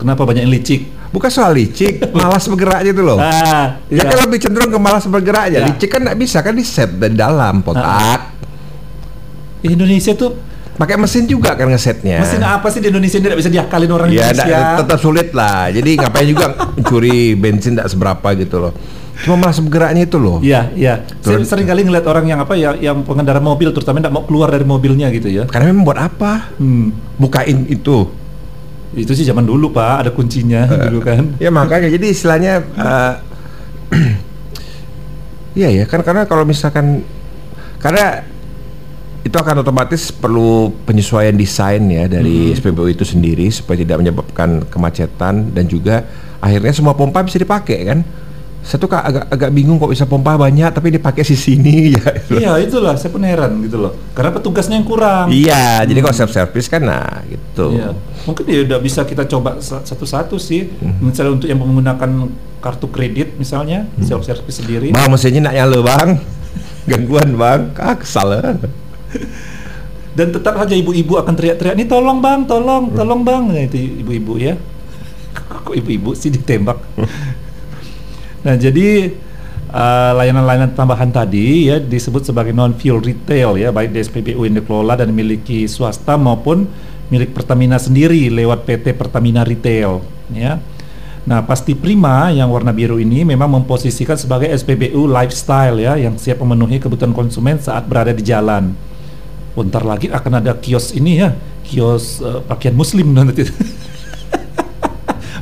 Kenapa 0.00 0.24
banyak 0.24 0.42
yang 0.42 0.50
licik? 0.50 0.80
Bukan 1.10 1.28
soal 1.28 1.52
licik, 1.52 2.00
malas 2.16 2.46
bergerak 2.46 2.80
gitu 2.82 3.02
loh. 3.02 3.20
Ah, 3.20 3.76
Ya 3.86 4.02
kan 4.02 4.24
lebih 4.24 4.40
cenderung 4.40 4.68
ke 4.68 4.78
malas 4.78 5.04
bergerak 5.04 5.52
aja. 5.52 5.60
Ya. 5.60 5.66
Licik 5.66 5.86
kan 5.88 6.00
nggak 6.00 6.16
bisa 6.16 6.40
kan 6.40 6.52
di 6.52 6.64
set 6.64 6.88
dari 6.92 7.12
dalam 7.12 7.60
kotak. 7.60 8.32
Indonesia 9.60 10.14
tuh 10.14 10.32
Pakai 10.72 10.96
mesin 10.96 11.28
juga 11.28 11.52
kan 11.52 11.68
ngesetnya. 11.68 12.24
mesin 12.24 12.40
apa 12.40 12.72
sih 12.72 12.80
di 12.80 12.88
Indonesia 12.88 13.20
ini 13.20 13.28
tidak 13.28 13.36
bisa 13.36 13.52
diakalin 13.52 13.90
orang 13.92 14.08
Ya 14.08 14.32
Indonesia? 14.32 14.48
nggak- 14.48 14.78
tetap 14.80 14.98
sulit 14.98 15.28
lah. 15.30 15.68
Jadi 15.68 15.90
ngapain 15.94 16.24
juga 16.24 16.46
mencuri 16.56 17.36
bensin 17.36 17.76
tidak 17.76 17.92
seberapa 17.92 18.28
gitu 18.32 18.56
loh. 18.58 18.72
Cuma 19.20 19.36
malas 19.36 19.60
bergeraknya 19.60 20.08
itu 20.08 20.16
loh. 20.16 20.40
Iya, 20.40 20.72
iya. 20.72 21.04
Saya 21.20 21.44
sering 21.44 21.68
kali 21.68 21.84
ngeliat 21.84 22.08
orang 22.08 22.24
yang 22.24 22.40
apa 22.40 22.56
ya, 22.56 22.72
yang 22.72 23.04
pengendara 23.04 23.36
mobil 23.36 23.68
terutama 23.68 24.00
tidak 24.00 24.08
mau 24.10 24.24
keluar 24.24 24.48
dari 24.48 24.64
mobilnya 24.64 25.12
gitu 25.12 25.28
ya. 25.28 25.44
Karena 25.44 25.68
memang 25.68 25.84
buat 25.84 26.00
apa? 26.00 26.48
Hmm. 26.56 26.96
Bukain 27.14 27.68
itu. 27.68 28.08
Itu 28.90 29.14
sih 29.14 29.22
zaman 29.22 29.46
dulu 29.46 29.70
pak, 29.70 30.06
ada 30.06 30.10
kuncinya 30.10 30.66
dulu 30.90 31.00
kan. 31.04 31.38
Ya 31.38 31.50
makanya 31.54 31.86
jadi 31.90 32.06
istilahnya 32.10 32.52
eh, 32.62 33.14
Iya 35.58 35.82
ya 35.82 35.84
kan 35.90 36.06
karena 36.06 36.30
kalau 36.30 36.46
misalkan 36.46 37.02
karena 37.82 38.22
itu 39.20 39.36
akan 39.36 39.66
otomatis 39.66 40.14
perlu 40.14 40.72
penyesuaian 40.86 41.34
desain 41.34 41.82
ya 41.90 42.06
dari 42.06 42.54
SPBU 42.54 42.88
itu 42.94 43.04
sendiri 43.04 43.50
supaya 43.52 43.82
tidak 43.82 44.00
menyebabkan 44.00 44.64
kemacetan 44.70 45.52
dan 45.52 45.64
juga 45.66 46.06
akhirnya 46.40 46.72
semua 46.72 46.94
pompa 46.94 47.20
bisa 47.26 47.36
dipakai 47.36 47.78
kan. 47.84 48.00
Satu 48.60 48.84
kak 48.84 49.00
agak 49.00 49.24
agak 49.26 49.50
bingung 49.50 49.76
kok 49.76 49.88
bisa 49.88 50.04
pompa 50.04 50.36
banyak 50.36 50.68
tapi 50.68 50.92
dipakai 50.92 51.22
di 51.22 51.32
sini 51.32 51.74
ya. 51.96 52.06
Iya 52.28 52.52
itulah, 52.60 52.92
saya 52.94 53.08
pun 53.08 53.24
heran 53.24 53.56
gitu 53.60 53.80
loh. 53.80 53.96
Karena 54.12 54.30
petugasnya 54.30 54.76
yang 54.76 54.84
kurang. 54.84 55.26
Iya, 55.28 55.82
jadi 55.82 55.98
kalau 55.98 56.12
self 56.12 56.30
service 56.30 56.66
kan 56.66 56.82
nah 56.82 57.24
gitu. 57.24 57.72
Iya. 57.72 57.96
Mungkin 58.22 58.44
ya 58.44 58.60
udah 58.62 58.78
bisa 58.78 59.02
kita 59.02 59.24
coba 59.26 59.58
sa- 59.58 59.80
satu-satu 59.80 60.36
sih. 60.36 60.68
Hmm. 60.76 61.00
Misalnya 61.02 61.32
untuk 61.34 61.48
yang 61.48 61.56
menggunakan 61.56 62.28
kartu 62.60 62.86
kredit 62.86 63.34
misalnya, 63.34 63.88
Hmm. 63.88 64.04
self 64.04 64.22
service 64.22 64.60
sendiri. 64.60 64.92
Bang 64.92 65.08
mesinnya 65.08 65.40
nak 65.42 65.54
nyala 65.56 65.78
bang. 65.80 66.08
Gangguan 66.90 67.30
bang, 67.34 67.60
ah 67.76 67.96
kesal. 67.96 68.28
Dan 70.10 70.26
tetap 70.30 70.52
saja 70.54 70.74
ibu-ibu 70.74 71.16
akan 71.16 71.32
teriak-teriak, 71.32 71.74
"Nih 71.74 71.86
tolong 71.86 72.18
Bang, 72.18 72.44
tolong, 72.44 72.92
tolong 72.92 73.22
Bang." 73.22 73.48
Nah, 73.48 73.62
itu 73.62 73.78
ibu-ibu 74.04 74.36
ya. 74.36 74.58
Kok 75.64 75.72
ibu-ibu 75.72 76.12
sih 76.12 76.28
ditembak. 76.28 76.76
Nah, 78.42 78.56
jadi 78.56 79.14
uh, 79.70 80.12
layanan-layanan 80.18 80.74
tambahan 80.74 81.10
tadi 81.10 81.70
ya 81.70 81.78
disebut 81.78 82.26
sebagai 82.26 82.50
non 82.50 82.74
fuel 82.74 82.98
retail 82.98 83.56
ya, 83.56 83.70
baik 83.70 83.94
di 83.94 84.00
SPBU 84.02 84.42
yang 84.46 84.58
dikelola 84.60 84.98
dan 84.98 85.10
dimiliki 85.10 85.66
swasta 85.70 86.18
maupun 86.18 86.66
milik 87.10 87.34
Pertamina 87.34 87.76
sendiri 87.76 88.30
lewat 88.30 88.64
PT 88.64 88.94
Pertamina 88.94 89.42
Retail 89.42 89.98
ya. 90.30 90.62
Nah, 91.20 91.44
pasti 91.44 91.76
prima 91.76 92.32
yang 92.32 92.48
warna 92.48 92.72
biru 92.72 92.96
ini 92.96 93.28
memang 93.28 93.60
memposisikan 93.60 94.16
sebagai 94.16 94.48
SPBU 94.56 95.04
lifestyle 95.04 95.76
ya 95.76 96.00
yang 96.00 96.16
siap 96.16 96.40
memenuhi 96.40 96.80
kebutuhan 96.80 97.12
konsumen 97.12 97.60
saat 97.60 97.84
berada 97.84 98.14
di 98.14 98.24
jalan. 98.24 98.72
Bentar 99.52 99.84
lagi 99.84 100.08
akan 100.08 100.40
ada 100.40 100.56
kios 100.56 100.96
ini 100.96 101.20
ya, 101.20 101.36
kios 101.66 102.24
eh, 102.24 102.40
pakaian 102.48 102.72
muslim 102.72 103.12
nanti. 103.12 103.44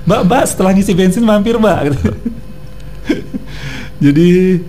mbak, 0.08 0.20
mbak 0.26 0.44
setelah 0.50 0.74
ngisi 0.74 0.92
bensin 0.98 1.22
mampir 1.22 1.54
mbak. 1.60 1.94
Jadi 4.04 4.60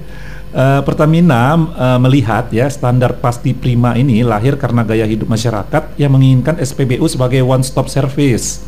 eh, 0.55 0.81
Pertamina 0.83 1.55
eh, 1.55 1.99
melihat 2.01 2.49
ya 2.49 2.67
standar 2.71 3.17
pasti 3.19 3.53
prima 3.53 3.95
ini 3.99 4.23
lahir 4.25 4.55
karena 4.55 4.81
gaya 4.83 5.05
hidup 5.05 5.29
masyarakat 5.29 5.95
yang 5.99 6.11
menginginkan 6.13 6.57
SPBU 6.57 7.05
sebagai 7.09 7.43
one 7.45 7.61
stop 7.61 7.91
service. 7.91 8.65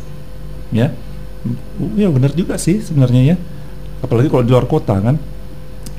Ya, 0.72 0.88
Mm, 1.42 1.98
ya 1.98 2.08
benar 2.10 2.30
juga 2.32 2.54
sih 2.56 2.78
sebenarnya 2.78 3.34
ya. 3.34 3.36
Apalagi 4.02 4.30
kalau 4.30 4.42
di 4.46 4.50
luar 4.50 4.66
kota 4.66 4.98
kan. 4.98 5.18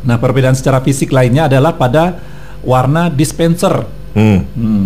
Nah 0.03 0.17
perbedaan 0.19 0.55
secara 0.55 0.83
fisik 0.83 1.11
lainnya 1.11 1.47
adalah 1.47 1.75
pada 1.75 2.19
warna 2.63 3.07
dispenser. 3.11 3.87
Hmm. 4.15 4.43
Hmm. 4.55 4.85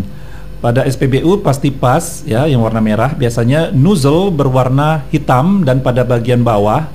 Pada 0.58 0.86
SPBU 0.90 1.46
pasti 1.46 1.70
pas 1.70 2.26
ya 2.26 2.50
yang 2.50 2.66
warna 2.66 2.82
merah 2.82 3.14
biasanya 3.14 3.70
nozzle 3.70 4.34
berwarna 4.34 5.06
hitam 5.14 5.62
dan 5.62 5.86
pada 5.86 6.02
bagian 6.02 6.42
bawah 6.42 6.90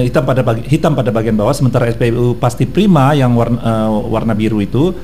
hitam 0.00 0.24
pada 0.24 0.40
bagi, 0.40 0.64
hitam 0.72 0.96
pada 0.96 1.12
bagian 1.12 1.36
bawah 1.36 1.52
sementara 1.52 1.84
SPBU 1.92 2.40
pasti 2.40 2.64
prima 2.64 3.12
yang 3.12 3.36
warna 3.36 3.60
eh, 3.60 3.90
warna 4.08 4.32
biru 4.32 4.64
itu 4.64 4.96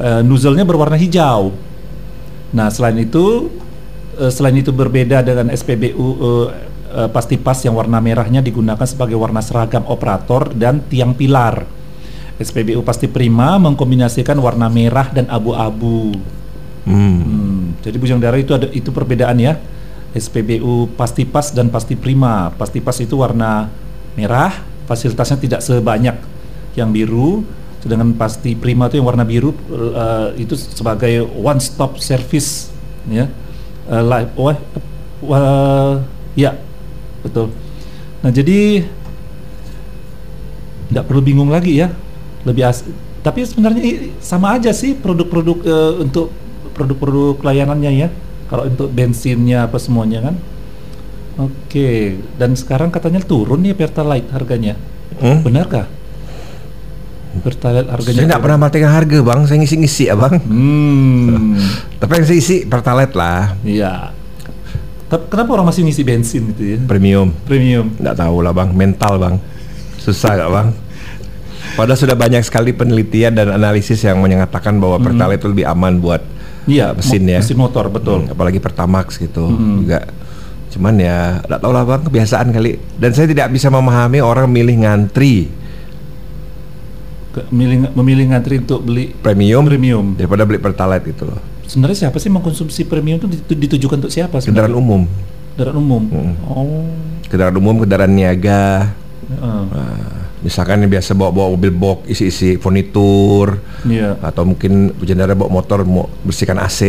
eh, 0.00 0.24
nozzle-nya 0.24 0.64
berwarna 0.64 0.96
hijau. 0.96 1.52
Nah, 2.56 2.72
selain 2.72 2.96
itu 2.96 3.52
eh, 4.16 4.32
selain 4.32 4.56
itu 4.56 4.72
berbeda 4.72 5.20
dengan 5.20 5.52
SPBU 5.52 6.06
eh, 6.16 6.46
eh, 7.04 7.08
pasti 7.12 7.36
pas 7.36 7.60
yang 7.60 7.76
warna 7.76 8.00
merahnya 8.00 8.40
digunakan 8.40 8.88
sebagai 8.88 9.20
warna 9.20 9.44
seragam 9.44 9.84
operator 9.84 10.56
dan 10.56 10.80
tiang 10.88 11.12
pilar. 11.12 11.68
SPBU 12.40 12.80
pasti 12.80 13.04
prima 13.04 13.60
mengkombinasikan 13.60 14.40
warna 14.40 14.72
merah 14.72 15.12
dan 15.12 15.28
abu-abu. 15.28 16.16
Hmm. 16.88 17.20
Hmm, 17.20 17.60
jadi 17.84 18.00
bujang 18.00 18.16
darah 18.16 18.40
itu 18.40 18.56
ada 18.56 18.72
itu 18.72 18.88
perbedaan 18.88 19.36
ya. 19.36 19.60
SPBU 20.16 20.96
pasti 20.96 21.28
pas 21.28 21.52
dan 21.52 21.68
pasti 21.68 22.00
prima. 22.00 22.48
Pasti 22.56 22.80
pas 22.80 22.96
itu 22.96 23.12
warna 23.20 23.68
merah, 24.18 24.54
fasilitasnya 24.86 25.38
tidak 25.38 25.60
sebanyak 25.60 26.16
yang 26.74 26.90
biru. 26.90 27.42
Sedangkan 27.80 28.12
pasti 28.12 28.52
prima 28.52 28.92
itu 28.92 29.00
yang 29.00 29.08
warna 29.08 29.24
biru 29.24 29.56
eh, 29.72 30.44
itu 30.44 30.52
sebagai 30.56 31.24
one 31.24 31.60
stop 31.60 31.96
service 31.96 32.68
ya. 33.08 33.26
Eh, 33.88 34.02
li- 34.04 34.30
wah, 34.36 34.56
wah, 35.24 36.04
ya 36.36 36.54
betul. 37.24 37.48
Nah 38.20 38.28
jadi 38.28 38.84
tidak 40.90 41.06
perlu 41.06 41.22
bingung 41.22 41.48
lagi 41.48 41.78
ya 41.78 41.94
lebih 42.42 42.66
as 42.66 42.82
tapi 43.22 43.46
sebenarnya 43.46 44.10
sama 44.18 44.58
aja 44.58 44.74
sih 44.74 44.98
produk-produk 44.98 45.58
eh, 45.62 45.92
untuk 46.02 46.34
produk-produk 46.74 47.38
layanannya 47.38 47.92
ya 47.94 48.08
kalau 48.50 48.66
untuk 48.66 48.90
bensinnya 48.90 49.70
apa 49.70 49.78
semuanya 49.78 50.30
kan 50.30 50.34
oke 51.40 51.90
dan 52.36 52.52
sekarang 52.52 52.88
katanya 52.88 53.20
turun 53.20 53.60
nih 53.60 53.72
pertalite 53.72 54.28
harganya 54.30 54.76
Hmm? 55.16 55.42
benarkah 55.42 55.84
Pertalite 57.30 57.86
harganya. 57.86 58.18
Saya 58.18 58.26
nggak 58.26 58.42
pernah 58.42 58.58
matikan 58.58 58.90
harga 58.90 59.18
bang, 59.22 59.40
saya 59.46 59.62
ngisi-ngisi 59.62 60.10
ya 60.10 60.18
bang. 60.18 60.34
Hmm. 60.42 61.54
Tapi 61.96 62.10
yang 62.18 62.26
saya 62.26 62.38
isi 62.38 62.56
pertalite 62.66 63.14
lah, 63.14 63.54
Iya. 63.62 64.10
Tapi 65.06 65.30
kenapa 65.30 65.54
orang 65.54 65.70
masih 65.70 65.86
ngisi 65.86 66.02
bensin 66.02 66.50
gitu 66.50 66.62
ya? 66.74 66.78
premium. 66.82 67.30
Premium. 67.46 67.86
Nggak 67.98 68.18
tahu 68.18 68.42
lah 68.42 68.50
bang, 68.50 68.74
mental 68.74 69.14
bang, 69.18 69.34
susah 69.98 70.38
gak 70.38 70.50
bang? 70.50 70.68
Padahal 71.74 71.98
sudah 71.98 72.16
banyak 72.18 72.42
sekali 72.42 72.74
penelitian 72.74 73.30
dan 73.30 73.54
analisis 73.54 74.02
yang 74.02 74.18
menyatakan 74.18 74.82
bahwa 74.82 74.98
pertalite 74.98 75.38
itu 75.38 75.48
lebih 75.50 75.66
aman 75.70 76.02
buat 76.02 76.22
Iya, 76.66 76.94
mesin 76.94 77.26
ya. 77.26 77.38
Mesin 77.38 77.58
motor 77.58 77.86
betul. 77.88 78.26
Hmm, 78.26 78.34
apalagi 78.34 78.58
Pertamax 78.58 79.16
gitu 79.16 79.54
juga. 79.80 80.02
Cuman 80.70 80.94
ya 80.96 81.42
nggak 81.42 81.58
tahu 81.58 81.70
lah 81.70 81.82
bang, 81.82 82.02
kebiasaan 82.02 82.48
kali. 82.48 82.78
Dan 82.94 83.10
saya 83.10 83.26
tidak 83.26 83.50
bisa 83.50 83.66
memahami 83.66 84.18
orang 84.18 84.46
milih 84.46 84.80
ngantri 84.80 85.50
Ke- 87.30 87.46
Memilih, 87.48 87.94
memilih 87.94 88.24
ngantri 88.28 88.58
untuk 88.58 88.82
beli 88.82 89.14
premium, 89.14 89.62
premium. 89.62 90.04
daripada 90.14 90.42
beli 90.42 90.58
pertalite 90.58 91.06
gitu 91.06 91.26
loh. 91.26 91.38
Sebenarnya 91.62 92.06
siapa 92.06 92.18
sih 92.18 92.26
mengkonsumsi 92.26 92.82
premium 92.84 93.18
itu 93.18 93.30
ditu- 93.30 93.54
ditujukan 93.56 93.96
untuk 94.00 94.10
siapa? 94.10 94.42
Kendaraan 94.42 94.74
sebenarnya? 94.74 94.82
umum, 94.82 95.02
Kendaraan 95.54 95.78
umum. 95.78 96.02
Mm. 96.04 96.32
Oh. 96.44 96.90
kendaraan 97.26 97.56
umum, 97.56 97.74
kendaraan 97.78 98.10
niaga. 98.10 98.90
Heeh. 99.30 99.62
Nah, 99.70 100.19
misalkan 100.40 100.80
yang 100.80 100.90
biasa 100.90 101.12
bawa-bawa 101.12 101.52
mobil 101.52 101.68
box 101.70 101.98
isi-isi 102.08 102.56
furnitur 102.56 103.60
Iya. 103.84 104.16
atau 104.20 104.44
mungkin 104.44 104.92
bercandara 104.92 105.32
bawa 105.32 105.52
motor 105.52 105.84
mau 105.84 106.08
bersihkan 106.22 106.56
AC 106.56 106.80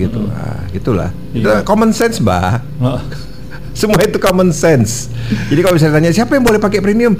gitu. 0.00 0.22
Nah, 0.22 0.66
gitulah. 0.70 1.10
Itu 1.30 1.46
Iya. 1.46 1.62
common 1.62 1.90
sense, 1.90 2.18
Mbak. 2.18 2.62
Heeh. 2.78 3.02
Semua 3.78 3.98
itu 4.00 4.16
common 4.16 4.52
sense. 4.52 5.08
Jadi 5.48 5.60
kalau 5.60 5.74
misalnya 5.74 5.96
tanya 5.96 6.10
siapa 6.12 6.32
yang 6.32 6.44
boleh 6.44 6.60
pakai 6.60 6.78
premium? 6.78 7.16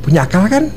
Punya 0.00 0.24
akal 0.24 0.46
kan? 0.46 0.68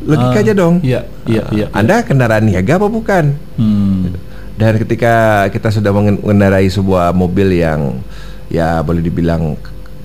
Logika 0.00 0.38
aja 0.38 0.52
dong. 0.52 0.80
Iya, 0.80 1.04
iya, 1.24 1.42
Ah, 1.42 1.52
iya. 1.52 1.66
Anda 1.70 2.00
kendaraan 2.00 2.46
niaga 2.46 2.78
apa 2.78 2.86
bukan? 2.86 3.24
Hmm. 3.56 4.14
Dan 4.56 4.78
ketika 4.78 5.14
kita 5.50 5.68
sudah 5.68 5.92
mengen- 5.92 6.18
mengendarai 6.18 6.64
sebuah 6.66 7.12
mobil 7.12 7.52
yang 7.52 8.00
ya 8.48 8.80
boleh 8.80 9.02
dibilang 9.02 9.58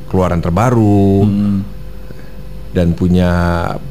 keluaran 0.07 0.43
terbaru 0.43 1.23
Hmm. 1.23 1.57
Dan 2.71 2.95
punya 2.95 3.29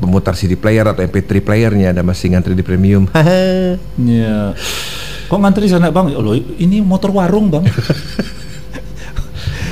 pemutar 0.00 0.32
CD 0.32 0.56
player 0.56 0.88
atau 0.88 1.04
MP3 1.04 1.44
playernya 1.44 1.92
dan 1.92 2.04
masih 2.04 2.32
ngantri 2.32 2.56
di 2.56 2.64
premium. 2.64 3.06
Iya. 4.00 4.56
Kok 5.30 5.38
ngantri 5.38 5.70
sana 5.70 5.94
bang? 5.94 6.10
Oh, 6.18 6.24
loh, 6.26 6.34
ini 6.34 6.82
motor 6.82 7.14
warung 7.14 7.46
bang. 7.52 7.62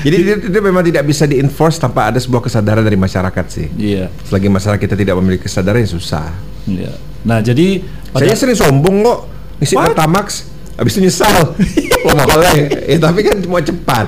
Jadi 0.07 0.14
itu, 0.14 0.31
itu 0.47 0.59
memang 0.62 0.87
tidak 0.87 1.03
bisa 1.11 1.27
di-enforce 1.27 1.83
tanpa 1.83 2.07
ada 2.07 2.23
sebuah 2.23 2.47
kesadaran 2.47 2.87
dari 2.87 2.94
masyarakat 2.94 3.44
sih. 3.51 3.66
Iya. 3.75 4.07
Selagi 4.23 4.47
masyarakat 4.47 4.79
kita 4.79 4.94
tidak 4.94 5.18
memiliki 5.18 5.51
kesadaran 5.51 5.83
ya 5.83 5.90
susah. 5.90 6.31
Iya. 6.71 6.94
Nah 7.27 7.42
jadi 7.42 7.83
Saya 8.14 8.35
sering 8.38 8.57
sombong 8.57 9.03
kok 9.05 9.18
ngisi? 9.59 9.75
Pertamax 9.75 10.47
habis 10.79 10.94
itu 10.97 11.11
nyesal. 11.11 11.53
oh 12.07 12.14
mahalnya. 12.14 12.87
Ya 12.87 12.97
tapi 13.03 13.27
kan 13.27 13.37
mau 13.51 13.59
cepat. 13.59 14.07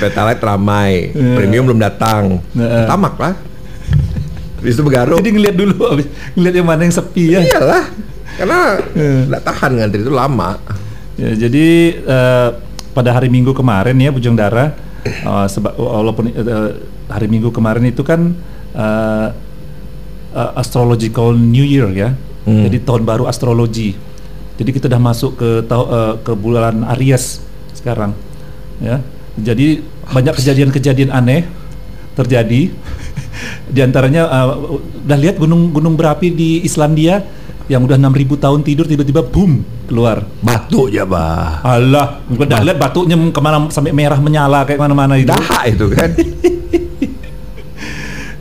Pertalite 0.00 0.42
ramai, 0.42 1.12
Iya. 1.14 1.36
premium 1.38 1.70
belum 1.70 1.78
datang. 1.78 2.40
Iya. 2.56 2.88
Pertamax 2.88 3.14
lah. 3.20 3.34
Habis 4.56 4.72
itu 4.72 4.82
begaruk. 4.82 5.18
jadi 5.20 5.30
ngeliat 5.30 5.54
dulu, 5.54 5.76
abis 5.90 6.06
ngeliat 6.32 6.54
yang 6.54 6.66
mana 6.66 6.80
yang 6.82 6.94
sepi 6.94 7.24
ya. 7.30 7.40
Iyalah. 7.40 7.84
Karena 8.36 8.58
Iya. 8.92 9.10
nggak 9.28 9.42
tahan 9.44 9.70
ngantri 9.74 10.00
itu 10.00 10.12
lama. 10.12 10.50
Ya, 11.16 11.30
jadi 11.34 11.66
eh, 11.96 12.48
pada 12.90 13.10
hari 13.10 13.28
Minggu 13.28 13.52
kemarin 13.52 13.96
ya 13.96 14.10
Bujang 14.10 14.34
Dara, 14.34 14.72
eh, 15.04 15.46
seba- 15.46 15.72
walaupun 15.72 16.28
eh, 16.28 16.70
hari 17.06 17.26
Minggu 17.26 17.48
kemarin 17.48 17.84
itu 17.84 18.00
kan 18.00 18.36
eh, 18.72 19.28
eh, 20.32 20.50
astrological 20.54 21.32
New 21.32 21.64
Year 21.64 21.88
ya, 21.90 22.10
Hmm. 22.44 22.62
jadi 22.64 22.78
tahun 22.80 23.02
baru 23.02 23.24
astrologi. 23.26 23.96
Jadi 24.56 24.70
kita 24.70 24.86
udah 24.86 25.02
masuk 25.02 25.36
ke 25.36 25.50
tau- 25.64 25.88
eh, 25.88 26.14
ke 26.20 26.32
bulan 26.32 26.84
Aries 26.92 27.40
sekarang, 27.72 28.12
ya. 28.78 29.00
Jadi 29.36 29.80
banyak 30.06 30.32
kejadian-kejadian 30.32 31.10
aneh 31.10 31.44
terjadi. 32.14 32.72
Di 33.74 33.80
antaranya 33.82 34.28
eh, 34.28 34.46
udah 35.04 35.18
lihat 35.18 35.36
gunung-gunung 35.36 35.94
berapi 35.94 36.32
di 36.32 36.50
Islandia 36.64 37.22
yang 37.66 37.82
udah 37.82 37.98
6000 37.98 38.38
tahun 38.38 38.60
tidur 38.62 38.86
tiba-tiba 38.86 39.26
boom 39.26 39.62
keluar. 39.90 40.22
Batu 40.42 40.86
ya 40.86 41.02
bah. 41.02 41.62
Alah, 41.66 42.22
udah 42.30 42.62
lihat 42.62 42.78
batuknya 42.78 43.18
ke 43.18 43.40
mana 43.42 43.66
sampai 43.70 43.90
merah 43.90 44.18
menyala 44.22 44.62
kayak 44.62 44.78
mana-mana 44.78 45.18
itu. 45.18 45.30
Dahak 45.30 45.64
itu 45.70 45.86
kan. 45.90 46.10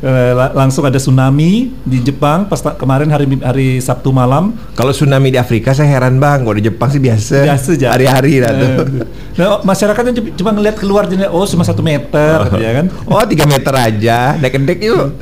Eh, 0.05 0.33
la- 0.37 0.53
langsung 0.53 0.85
ada 0.85 1.01
tsunami 1.01 1.73
di 1.81 1.97
Jepang 1.97 2.45
pas 2.45 2.61
kemarin 2.77 3.09
hari 3.09 3.25
hari 3.41 3.81
Sabtu 3.81 4.13
malam. 4.13 4.53
Kalau 4.77 4.93
tsunami 4.93 5.33
di 5.33 5.41
Afrika 5.41 5.73
saya 5.73 5.89
heran 5.89 6.21
bang. 6.21 6.45
Kalau 6.45 6.53
di 6.53 6.61
Jepang 6.61 6.93
sih 6.93 7.01
biasa. 7.01 7.41
Biasa 7.41 7.73
aja. 7.73 7.87
Hari-hari 7.97 8.37
lah 8.37 8.53
tuh. 8.53 8.69
Eh, 8.69 9.05
Nah, 9.35 9.59
masyarakatnya 9.65 10.13
cuma- 10.37 10.53
ngeliat 10.53 10.77
keluar 10.77 11.09
jadi 11.09 11.27
oh 11.27 11.43
cuma 11.43 11.65
satu 11.65 11.81
meter, 11.81 12.37
ya 12.55 12.71
kan? 12.71 12.85
Oh 13.03 13.19
tiga 13.25 13.43
meter 13.43 13.73
aja. 13.73 14.37
Dek-dek 14.37 14.79
yuk. 14.79 15.17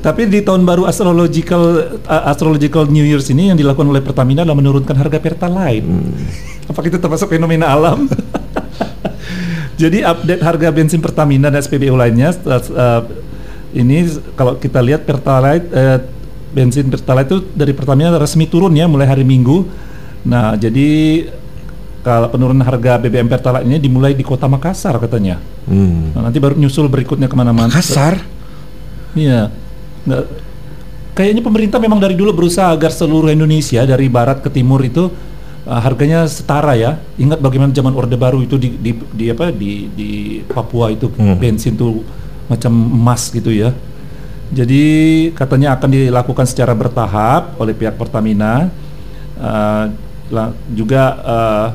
Tapi 0.00 0.26
di 0.26 0.40
tahun 0.40 0.64
baru 0.64 0.88
astrological 0.88 1.62
uh, 2.02 2.24
astrological 2.26 2.88
New 2.88 3.04
Year's 3.04 3.28
ini 3.28 3.52
yang 3.52 3.60
dilakukan 3.60 3.86
oleh 3.86 4.00
Pertamina 4.00 4.42
adalah 4.42 4.56
menurunkan 4.56 4.96
harga 4.96 5.20
Pertalite. 5.20 5.84
Apakah 6.66 6.88
itu 6.88 6.98
termasuk 6.98 7.28
fenomena 7.28 7.68
alam? 7.68 8.08
Jadi 9.82 10.00
update 10.00 10.42
harga 10.42 10.68
bensin 10.70 10.98
Pertamina 10.98 11.46
dan 11.46 11.60
SPBU 11.60 11.94
lainnya 11.94 12.34
uh, 12.42 12.58
uh, 12.72 13.00
ini 13.72 14.04
kalau 14.36 14.56
kita 14.60 14.80
lihat 14.84 15.08
Pertalite 15.08 15.66
uh, 15.72 15.98
bensin 16.52 16.92
Pertalite 16.92 17.28
itu 17.32 17.38
dari 17.56 17.72
Pertamina 17.72 18.12
resmi 18.20 18.44
turun 18.44 18.76
ya 18.76 18.84
mulai 18.84 19.08
hari 19.08 19.24
Minggu. 19.24 19.64
Nah, 20.22 20.54
jadi 20.54 21.26
kalau 22.04 22.28
penurunan 22.30 22.62
harga 22.62 23.00
BBM 23.00 23.26
Pertalite 23.26 23.64
ini 23.66 23.80
dimulai 23.80 24.12
di 24.12 24.22
Kota 24.22 24.46
Makassar 24.46 24.98
katanya. 25.00 25.40
Hmm. 25.66 26.12
Nah, 26.12 26.28
nanti 26.28 26.38
baru 26.38 26.54
nyusul 26.58 26.86
berikutnya 26.92 27.26
ke 27.26 27.36
mana-mana. 27.38 27.72
Kasar. 27.72 28.20
Iya. 29.16 29.48
Nggak, 30.02 30.24
kayaknya 31.16 31.42
pemerintah 31.44 31.78
memang 31.78 32.00
dari 32.00 32.16
dulu 32.18 32.32
berusaha 32.34 32.72
agar 32.72 32.90
seluruh 32.92 33.30
Indonesia 33.32 33.84
dari 33.84 34.08
barat 34.08 34.42
ke 34.42 34.50
timur 34.50 34.82
itu 34.82 35.08
uh, 35.64 35.80
harganya 35.80 36.26
setara 36.26 36.74
ya. 36.74 36.98
Ingat 37.16 37.38
bagaimana 37.38 37.70
zaman 37.70 37.94
Orde 37.94 38.18
Baru 38.18 38.42
itu 38.42 38.58
di, 38.58 38.74
di, 38.76 38.92
di 38.98 39.24
apa 39.30 39.54
di 39.54 39.88
di 39.94 40.10
Papua 40.44 40.90
itu 40.90 41.06
Hmm. 41.12 41.38
bensin 41.38 41.78
tuh 41.78 42.02
macam 42.52 42.72
emas 42.72 43.32
gitu 43.32 43.48
ya. 43.48 43.72
Jadi 44.52 44.84
katanya 45.32 45.72
akan 45.80 45.88
dilakukan 45.88 46.44
secara 46.44 46.76
bertahap 46.76 47.56
oleh 47.56 47.72
pihak 47.72 47.96
Pertamina. 47.96 48.68
Uh, 49.40 49.88
juga 50.76 51.02
uh, 51.24 51.66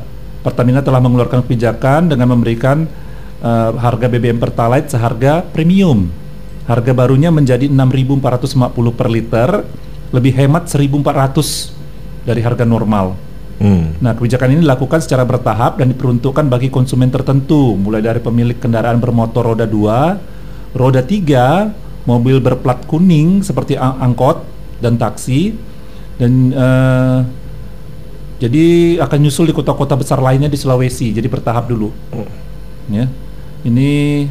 Pertamina 0.46 0.86
telah 0.86 1.02
mengeluarkan 1.02 1.42
kebijakan 1.42 2.13
dengan 2.13 2.38
memberikan 2.38 2.86
uh, 3.42 3.74
harga 3.82 4.06
BBM 4.06 4.38
Pertalite 4.38 4.94
seharga 4.94 5.42
premium. 5.42 6.10
Harga 6.70 6.94
barunya 6.94 7.34
menjadi 7.34 7.66
6.450 7.66 8.94
per 8.94 9.08
liter, 9.10 9.50
lebih 10.13 10.34
hemat 10.38 10.70
1.400 10.70 12.28
dari 12.28 12.42
harga 12.44 12.68
normal. 12.68 13.16
Hmm. 13.58 13.98
Nah, 13.98 14.13
kebijakan 14.13 14.54
ini 14.54 14.62
dilakukan 14.62 15.02
secara 15.02 15.26
bertahap 15.26 15.82
dan 15.82 15.90
diperuntukkan 15.90 16.46
bagi 16.46 16.70
konsumen 16.70 17.10
tertentu, 17.10 17.74
mulai 17.74 18.06
dari 18.06 18.22
pemilik 18.22 18.60
kendaraan 18.60 19.02
bermotor 19.02 19.56
roda 19.56 19.66
2, 19.66 20.37
roda 20.75 21.03
3, 21.03 21.71
mobil 22.03 22.39
berplat 22.39 22.84
kuning 22.88 23.43
seperti 23.43 23.75
ang- 23.75 23.99
angkot 23.99 24.43
dan 24.80 24.95
taksi, 24.95 25.56
dan 26.17 26.32
eh, 26.51 27.19
jadi 28.38 28.65
akan 29.01 29.17
nyusul 29.25 29.49
di 29.49 29.53
kota-kota 29.53 29.97
besar 29.97 30.21
lainnya 30.21 30.45
di 30.45 30.58
Sulawesi. 30.58 31.10
Jadi 31.10 31.25
bertahap 31.25 31.65
dulu. 31.65 31.89
Ya. 32.86 33.10
Ini 33.65 34.23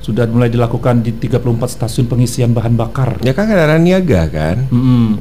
sudah 0.00 0.24
mulai 0.30 0.48
dilakukan 0.48 1.04
di 1.04 1.12
34 1.12 1.76
stasiun 1.76 2.06
pengisian 2.08 2.56
bahan 2.56 2.72
bakar. 2.78 3.20
Ya 3.20 3.36
kan 3.36 3.50
kendaraan 3.50 3.84
niaga 3.84 4.24
kan. 4.32 4.64
Mm-mm. 4.72 5.20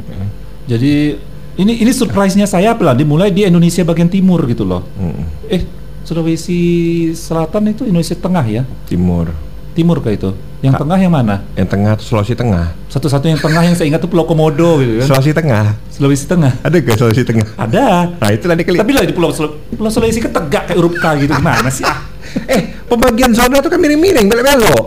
Jadi 0.72 1.20
ini 1.60 1.74
ini 1.84 1.92
surprise-nya 1.92 2.48
saya 2.48 2.78
pelan 2.78 2.96
dimulai 2.96 3.34
di 3.34 3.44
Indonesia 3.44 3.84
bagian 3.84 4.08
timur 4.08 4.46
gitu 4.48 4.64
loh. 4.64 4.86
Hmm. 4.96 5.26
Eh 5.50 5.66
Sulawesi 6.06 7.12
Selatan 7.18 7.74
itu 7.74 7.84
Indonesia 7.84 8.14
Tengah 8.16 8.46
ya? 8.46 8.64
Timur. 8.86 9.34
Timur 9.76 10.00
kayak 10.00 10.16
itu. 10.18 10.30
Yang 10.64 10.80
Ka- 10.80 10.88
tengah 10.88 10.98
yang 10.98 11.12
mana? 11.12 11.44
Yang 11.54 11.68
tengah 11.68 11.94
Sulawesi 12.00 12.32
Tengah. 12.32 12.72
Satu-satunya 12.88 13.36
yang 13.36 13.44
tengah 13.44 13.60
yang 13.60 13.76
saya 13.76 13.92
ingat 13.92 14.00
tuh 14.00 14.08
Pulau 14.08 14.24
Komodo 14.24 14.80
gitu 14.80 15.04
kan. 15.04 15.08
Sulawesi 15.12 15.36
Tengah. 15.36 15.66
Sulawesi 15.92 16.26
Tengah. 16.26 16.52
Ada 16.64 16.78
ke 16.80 16.92
Sulawesi 16.96 17.24
Tengah? 17.28 17.48
Ada. 17.54 17.86
Nah 18.16 18.30
itu 18.32 18.46
tadi 18.48 18.62
kali. 18.64 18.78
Tapi 18.80 18.92
lah 18.96 19.04
di 19.04 19.12
Pulau 19.12 19.36
Sul- 19.36 19.60
Pulau 19.70 19.92
Sulawesi 19.92 20.24
kan 20.24 20.32
tegak 20.32 20.72
kayak 20.72 20.80
huruf 20.80 20.96
K 20.96 21.06
gitu 21.20 21.36
gimana 21.36 21.68
sih? 21.68 21.84
Ah, 21.84 22.08
eh 22.56 22.72
pembagian 22.88 23.36
zona 23.36 23.60
tuh 23.60 23.68
kan 23.68 23.78
miring-miring, 23.78 24.26
belok-belok. 24.26 24.86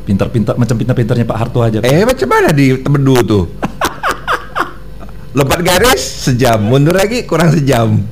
pintar-pintar 0.00 0.58
macam 0.58 0.74
pintar-pintarnya 0.74 1.22
Pak 1.22 1.38
Harto 1.38 1.62
aja. 1.62 1.78
Eh 1.80 2.02
macam 2.02 2.26
mana 2.26 2.50
di 2.50 2.74
Tebedu 2.76 3.14
tuh? 3.22 3.44
Lompat 5.38 5.62
garis 5.62 6.02
sejam, 6.02 6.58
mundur 6.58 6.92
lagi 6.92 7.22
kurang 7.22 7.54
sejam. 7.54 8.02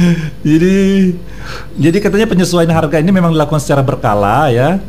jadi 0.46 0.76
jadi 1.76 1.98
katanya 2.00 2.26
penyesuaian 2.30 2.72
harga 2.72 2.96
ini 3.00 3.12
memang 3.12 3.34
dilakukan 3.34 3.60
secara 3.60 3.84
berkala 3.84 4.48
ya 4.48 4.80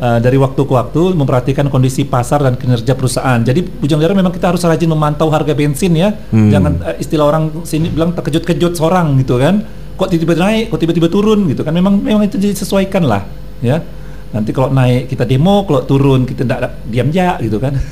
uh, 0.00 0.18
dari 0.18 0.40
waktu 0.40 0.64
ke 0.64 0.72
waktu 0.72 1.02
memperhatikan 1.14 1.68
kondisi 1.68 2.08
pasar 2.08 2.42
dan 2.42 2.56
kinerja 2.56 2.96
perusahaan. 2.96 3.38
Jadi 3.44 3.60
Bujang 3.62 4.00
Daerah 4.00 4.16
memang 4.16 4.32
kita 4.32 4.50
harus 4.50 4.64
rajin 4.64 4.88
memantau 4.88 5.28
harga 5.28 5.52
bensin 5.52 5.92
ya. 5.94 6.16
Hmm. 6.32 6.48
Jangan 6.48 6.72
uh, 6.80 6.96
istilah 6.96 7.28
orang 7.28 7.44
sini 7.68 7.92
bilang 7.92 8.16
terkejut-kejut 8.16 8.72
seorang 8.74 9.20
gitu 9.20 9.36
kan. 9.36 9.62
Kok 10.00 10.08
tiba-tiba 10.08 10.34
naik, 10.40 10.72
kok 10.72 10.80
tiba-tiba 10.80 11.08
turun 11.12 11.44
gitu 11.52 11.60
kan. 11.60 11.76
Memang 11.76 12.00
memang 12.00 12.24
itu 12.24 12.40
disesuaikan 12.40 13.04
lah 13.04 13.28
ya. 13.60 13.84
Nanti 14.32 14.56
kalau 14.56 14.72
naik 14.72 15.12
kita 15.12 15.28
demo, 15.28 15.68
kalau 15.68 15.84
turun 15.84 16.24
kita 16.24 16.48
tidak 16.48 16.80
diam 16.88 17.12
ya 17.12 17.36
gitu 17.44 17.60
kan. 17.60 17.76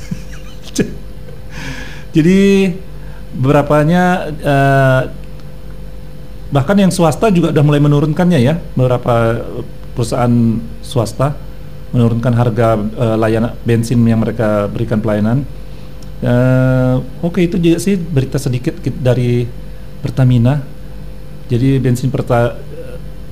Jadi 2.15 2.73
beberapanya 3.29 4.33
uh, 4.41 5.01
bahkan 6.49 6.77
yang 6.77 6.89
swasta 6.89 7.29
juga 7.29 7.53
sudah 7.53 7.65
mulai 7.65 7.81
menurunkannya 7.81 8.39
ya 8.41 8.57
beberapa 8.73 9.45
perusahaan 9.93 10.33
swasta 10.81 11.37
menurunkan 11.89 12.33
harga 12.37 12.77
uh, 12.77 13.17
layanan 13.17 13.57
bensin 13.65 14.01
yang 14.05 14.21
mereka 14.21 14.69
berikan 14.69 15.01
pelayanan. 15.01 15.45
Uh, 16.19 17.01
Oke 17.23 17.41
okay, 17.41 17.43
itu 17.47 17.57
juga 17.57 17.77
sih 17.81 17.95
berita 17.97 18.37
sedikit 18.37 18.77
dari 18.99 19.47
Pertamina. 20.03 20.61
Jadi 21.49 21.81
bensin 21.81 22.13
perta 22.13 22.53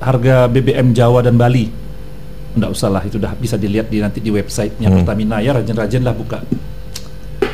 harga 0.01 0.49
BBM 0.49 0.93
Jawa 0.93 1.21
dan 1.21 1.37
Bali. 1.37 1.69
Enggak 2.57 2.73
usah 2.73 2.89
lah 2.89 3.03
itu 3.05 3.21
udah 3.21 3.37
bisa 3.37 3.53
dilihat 3.53 3.93
di 3.93 4.01
nanti 4.01 4.17
di 4.17 4.33
websitenya 4.33 4.89
hmm. 4.89 4.97
Pertamina 5.03 5.37
ya 5.41 5.53
rajin-rajin 5.53 6.01
lah 6.01 6.17
buka. 6.17 6.41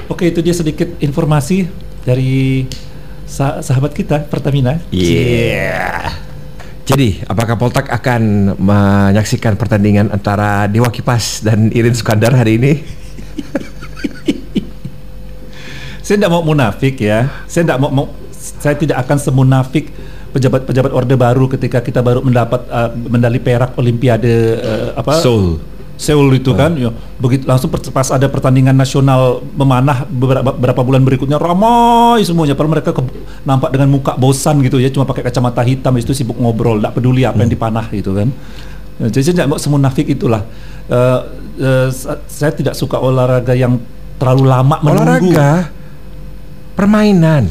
Oke 0.08 0.32
itu 0.32 0.40
dia 0.40 0.56
sedikit 0.56 0.88
informasi 1.04 1.68
dari 2.04 2.64
sah 3.28 3.60
sahabat 3.64 3.96
kita 3.96 4.28
Pertamina. 4.28 4.80
Iya. 4.90 5.20
Yeah. 5.20 6.04
Jadi, 6.84 7.24
apakah 7.32 7.56
Poltak 7.56 7.88
akan 7.88 8.54
menyaksikan 8.60 9.56
pertandingan 9.56 10.12
antara 10.12 10.68
Dewa 10.68 10.92
Kipas 10.92 11.40
dan 11.40 11.72
Irin 11.72 11.96
Sukandar 11.96 12.36
hari 12.36 12.60
ini? 12.60 12.74
saya 16.04 16.20
tidak 16.20 16.32
mau 16.36 16.44
munafik 16.44 17.00
ya. 17.00 17.32
Saya 17.48 17.64
tidak 17.64 17.80
mau, 17.80 17.88
mau 17.88 18.06
saya 18.36 18.76
tidak 18.76 19.00
akan 19.08 19.16
semunafik 19.16 19.96
pejabat-pejabat 20.36 20.92
Orde 20.92 21.16
Baru 21.16 21.48
ketika 21.48 21.80
kita 21.80 22.04
baru 22.04 22.20
mendapat 22.20 22.68
uh, 22.68 22.92
medali 22.92 23.40
perak 23.40 23.80
Olimpiade 23.80 24.60
uh, 24.60 25.00
apa? 25.00 25.24
Seoul 25.24 25.73
Seoul 26.04 26.36
itu 26.36 26.52
kan 26.52 26.76
ya. 26.76 26.92
Begitu 27.16 27.48
langsung 27.48 27.72
pas 27.72 28.12
ada 28.12 28.28
pertandingan 28.28 28.76
nasional 28.76 29.40
memanah 29.56 30.04
beberapa, 30.04 30.52
beberapa 30.52 30.82
bulan 30.84 31.08
berikutnya 31.08 31.40
ramai 31.40 32.20
semuanya. 32.28 32.60
Padahal 32.60 32.76
mereka 32.76 32.92
ke, 32.92 33.02
nampak 33.48 33.72
dengan 33.72 33.88
muka 33.88 34.20
bosan 34.20 34.60
gitu 34.68 34.84
ya 34.84 34.92
cuma 34.92 35.08
pakai 35.08 35.24
kacamata 35.24 35.64
hitam 35.64 35.96
itu 35.96 36.12
sibuk 36.12 36.36
ngobrol 36.36 36.84
tidak 36.84 37.00
peduli 37.00 37.24
apa 37.24 37.40
hmm. 37.40 37.44
yang 37.48 37.52
dipanah 37.56 37.86
gitu 37.96 38.12
kan. 38.12 38.28
Ya, 39.00 39.08
jadi 39.08 39.24
saya 39.24 39.36
tidak 39.40 39.64
semunafik 39.64 40.08
itulah. 40.12 40.44
Uh, 40.92 41.20
uh, 41.64 41.88
saya 42.28 42.52
tidak 42.52 42.76
suka 42.76 43.00
olahraga 43.00 43.56
yang 43.56 43.80
terlalu 44.20 44.44
lama 44.44 44.84
menunggu. 44.84 45.32
Olahraga? 45.32 45.52
Permainan? 46.76 47.48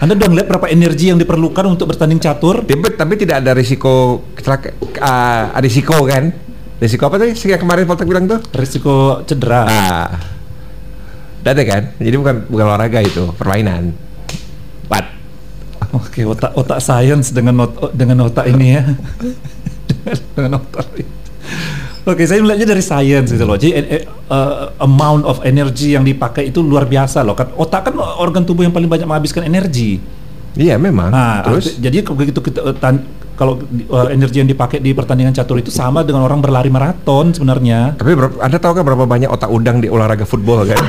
Anda 0.00 0.16
udah 0.16 0.28
ngeliat 0.32 0.48
berapa 0.48 0.66
energi 0.72 1.12
yang 1.12 1.20
diperlukan 1.20 1.64
untuk 1.70 1.92
bertanding 1.92 2.18
catur? 2.18 2.64
Tapi, 2.64 2.98
tapi 2.98 3.14
tidak 3.20 3.44
ada 3.44 3.52
risiko 3.54 4.24
uh, 4.42 5.44
risiko 5.60 6.08
kan? 6.08 6.49
Risiko 6.80 7.12
apa 7.12 7.20
tadi? 7.20 7.36
Yang 7.36 7.60
kemarin 7.60 7.84
Volta 7.84 8.08
bilang 8.08 8.24
tuh? 8.24 8.40
Risiko 8.56 9.20
cedera. 9.28 9.68
Ah. 9.68 10.08
Ada 11.44 11.62
kan? 11.64 11.82
Jadi 12.00 12.16
bukan 12.16 12.48
bukan 12.48 12.64
olahraga 12.72 13.04
itu, 13.04 13.28
permainan. 13.36 13.92
What? 14.88 15.04
Oke, 15.92 16.24
otak 16.24 16.56
otak 16.56 16.80
sains 16.80 17.36
dengan 17.36 17.64
not, 17.64 17.92
dengan 17.92 18.24
otak 18.24 18.48
ini 18.48 18.80
ya. 18.80 18.84
dengan 20.36 20.60
otak 20.60 20.88
Oke, 22.08 22.24
saya 22.24 22.40
melihatnya 22.40 22.72
dari 22.72 22.80
sains 22.80 23.28
gitu 23.28 23.44
loh. 23.44 23.60
Jadi 23.60 23.76
uh, 24.32 24.72
amount 24.80 25.28
of 25.28 25.44
energy 25.44 25.92
yang 25.92 26.04
dipakai 26.04 26.48
itu 26.48 26.64
luar 26.64 26.88
biasa 26.88 27.20
loh. 27.20 27.36
Kan 27.36 27.52
otak 27.60 27.92
kan 27.92 27.94
organ 28.16 28.48
tubuh 28.48 28.64
yang 28.64 28.72
paling 28.72 28.88
banyak 28.88 29.04
menghabiskan 29.04 29.44
energi. 29.44 30.00
Iya 30.56 30.80
memang. 30.80 31.12
Nah, 31.12 31.44
terus 31.44 31.76
jadi 31.76 32.00
begitu 32.08 32.40
kita 32.40 32.72
kalau 33.40 33.56
uh, 33.88 34.12
energi 34.12 34.44
yang 34.44 34.50
dipakai 34.52 34.84
di 34.84 34.92
pertandingan 34.92 35.32
catur 35.32 35.56
itu 35.56 35.72
sama 35.72 36.04
dengan 36.04 36.20
orang 36.28 36.44
berlari 36.44 36.68
maraton 36.68 37.32
sebenarnya. 37.32 37.96
Tapi 37.96 38.12
berapa, 38.12 38.36
Anda 38.36 38.60
tahu 38.60 38.76
kan 38.76 38.84
berapa 38.84 39.08
banyak 39.08 39.32
otak 39.32 39.48
udang 39.48 39.80
di 39.80 39.88
olahraga 39.88 40.28
football 40.28 40.68
kan? 40.68 40.76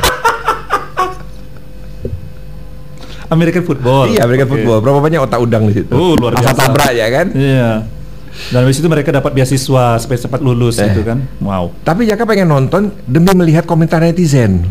American 3.31 3.63
football. 3.63 4.11
Iya, 4.11 4.27
American 4.27 4.51
okay. 4.51 4.55
football. 4.59 4.83
Berapa 4.83 4.99
banyak 4.99 5.23
otak 5.23 5.39
udang 5.39 5.63
di 5.71 5.79
situ? 5.79 5.95
Oh, 5.95 6.19
luar 6.19 6.35
biasa. 6.35 6.51
Asal 6.51 6.59
tabrak 6.59 6.91
ya 6.91 7.07
kan? 7.07 7.31
Iya. 7.31 7.87
Dan 8.51 8.59
habis 8.67 8.83
itu 8.83 8.87
mereka 8.91 9.15
dapat 9.15 9.31
beasiswa 9.31 9.95
supaya 10.03 10.19
cepat 10.19 10.43
lulus 10.43 10.75
eh. 10.83 10.91
gitu 10.91 11.07
kan. 11.07 11.23
Wow. 11.39 11.71
Tapi 11.87 12.03
Jaka 12.03 12.27
pengen 12.27 12.51
nonton 12.51 12.91
demi 13.07 13.31
melihat 13.31 13.63
komentar 13.63 14.03
netizen. 14.03 14.67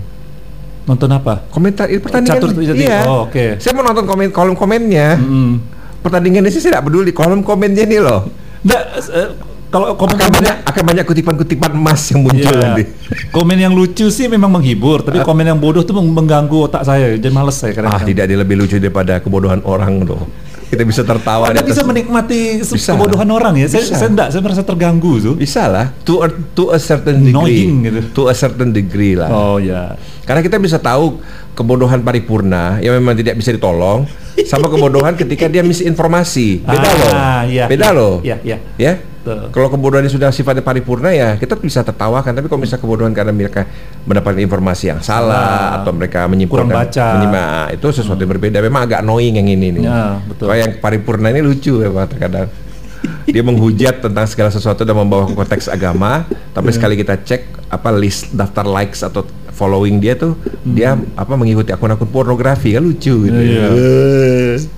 Nonton 0.85 1.09
apa? 1.17 1.49
Komentar 1.49 1.89
pertandingan. 1.89 2.45
Catur, 2.45 2.53
iya. 2.77 3.09
Oh, 3.09 3.25
oke. 3.25 3.33
Okay. 3.33 3.49
Saya 3.57 3.73
mau 3.73 3.89
nonton 3.89 4.05
komen 4.05 4.29
kolom 4.29 4.53
komennya. 4.53 5.17
Mm 5.17 5.25
-hmm 5.33 5.80
pertandingan 6.01 6.45
ini 6.45 6.51
sih 6.53 6.61
saya 6.61 6.79
tidak 6.79 6.91
peduli 6.91 7.13
kolom 7.15 7.41
komennya 7.45 7.85
nih 7.85 8.01
loh. 8.01 8.29
Nggak, 8.61 8.83
uh, 9.13 9.31
kalau 9.71 9.95
komen 9.95 10.19
akan 10.19 10.31
banyak 10.35 10.57
akan 10.67 10.83
banyak 10.83 11.05
kutipan-kutipan 11.07 11.71
emas 11.79 12.03
yang 12.11 12.27
muncul 12.27 12.55
yeah. 12.59 12.75
nanti. 12.75 12.85
Komen 13.31 13.57
yang 13.57 13.73
lucu 13.73 14.11
sih 14.11 14.27
memang 14.27 14.51
menghibur, 14.51 15.07
tapi 15.07 15.23
uh, 15.23 15.25
komen 15.25 15.47
yang 15.47 15.61
bodoh 15.63 15.87
tuh 15.87 15.95
mengganggu 15.95 16.67
otak 16.67 16.83
saya. 16.83 17.15
Jadi 17.15 17.31
males 17.31 17.55
saya 17.55 17.73
-kadang. 17.73 17.95
Ah, 17.95 18.03
tidak 18.03 18.27
ada 18.27 18.35
lebih 18.43 18.59
lucu 18.59 18.83
daripada 18.83 19.23
kebodohan 19.23 19.63
orang 19.63 20.03
loh. 20.03 20.27
Kita 20.71 20.87
bisa 20.87 21.03
tertawa. 21.03 21.51
Anda 21.51 21.67
bisa 21.67 21.83
menikmati 21.83 22.63
bisa. 22.63 22.95
kebodohan 22.95 23.27
orang 23.27 23.59
ya. 23.59 23.67
Saya, 23.67 23.91
saya 23.91 24.07
enggak, 24.07 24.29
saya 24.31 24.39
merasa 24.39 24.63
terganggu 24.63 25.19
tuh. 25.19 25.35
Bisa 25.35 25.67
lah. 25.67 25.91
To 26.07 26.23
a, 26.23 26.31
to 26.31 26.71
a 26.71 26.79
certain 26.79 27.27
degree. 27.27 27.67
gitu. 27.67 28.01
To 28.15 28.23
a 28.31 28.35
certain 28.39 28.71
degree 28.71 29.19
lah. 29.19 29.35
Oh 29.35 29.59
ya. 29.59 29.99
Karena 30.23 30.47
kita 30.47 30.63
bisa 30.63 30.79
tahu 30.79 31.19
kebodohan 31.59 32.07
paripurna 32.07 32.79
yang 32.79 32.95
memang 32.95 33.19
tidak 33.19 33.35
bisa 33.35 33.51
ditolong 33.51 34.07
sama 34.47 34.71
kebodohan 34.71 35.19
ketika 35.19 35.51
dia 35.51 35.67
misinformasi. 35.67 36.63
Beda 36.63 36.87
ah, 36.87 36.95
loh. 36.95 37.13
Iya, 37.51 37.65
Beda 37.67 37.89
iya, 37.91 37.99
loh. 37.99 38.15
Iya, 38.23 38.37
iya. 38.47 38.59
Ya. 38.79 38.93
Kalau 39.27 39.69
kebodohan 39.69 40.09
sudah 40.09 40.33
sifatnya 40.33 40.65
paripurna 40.65 41.13
ya 41.13 41.37
kita 41.37 41.53
bisa 41.61 41.85
tertawakan. 41.85 42.33
Tapi 42.33 42.47
kalau 42.49 42.61
misalnya 42.65 42.81
kebodohan 42.81 43.13
karena 43.13 43.33
mereka 43.37 43.69
mendapatkan 44.09 44.41
informasi 44.41 44.97
yang 44.97 45.01
salah 45.05 45.77
nah, 45.77 45.85
atau 45.85 45.93
mereka 45.93 46.25
menyimpulkan 46.25 46.69
kurang 46.69 46.81
baca, 46.89 47.07
menyimak, 47.21 47.77
itu 47.77 47.87
sesuatu 47.93 48.17
hmm. 48.17 48.25
yang 48.25 48.33
berbeda. 48.33 48.59
Memang 48.65 48.83
agak 48.89 48.99
annoying 49.05 49.37
yang 49.37 49.49
ini 49.53 49.69
nih. 49.77 49.83
Ya, 49.85 50.25
betul. 50.25 50.49
Kalau 50.49 50.57
yang 50.57 50.73
paripurna 50.81 51.29
ini 51.29 51.45
lucu 51.45 51.85
ya 51.85 51.93
kadang 52.09 52.49
dia 53.35 53.43
menghujat 53.45 54.01
tentang 54.01 54.27
segala 54.29 54.49
sesuatu 54.53 54.85
dan 54.85 54.97
membawa 54.97 55.29
konteks 55.29 55.73
agama 55.73 56.29
tapi 56.53 56.69
yeah. 56.69 56.77
sekali 56.77 56.95
kita 57.01 57.17
cek 57.17 57.73
apa 57.73 57.89
list 57.97 58.33
daftar 58.37 58.67
likes 58.69 59.01
atau 59.01 59.25
following 59.55 60.01
dia 60.01 60.17
tuh 60.17 60.33
hmm. 60.37 60.73
dia 60.73 60.97
apa 60.97 61.33
mengikuti 61.37 61.71
akun-akun 61.73 62.09
pornografi 62.09 62.73
kan 62.73 62.81
lucu 62.81 63.29
gitu. 63.29 63.37
Iya. 63.37 63.69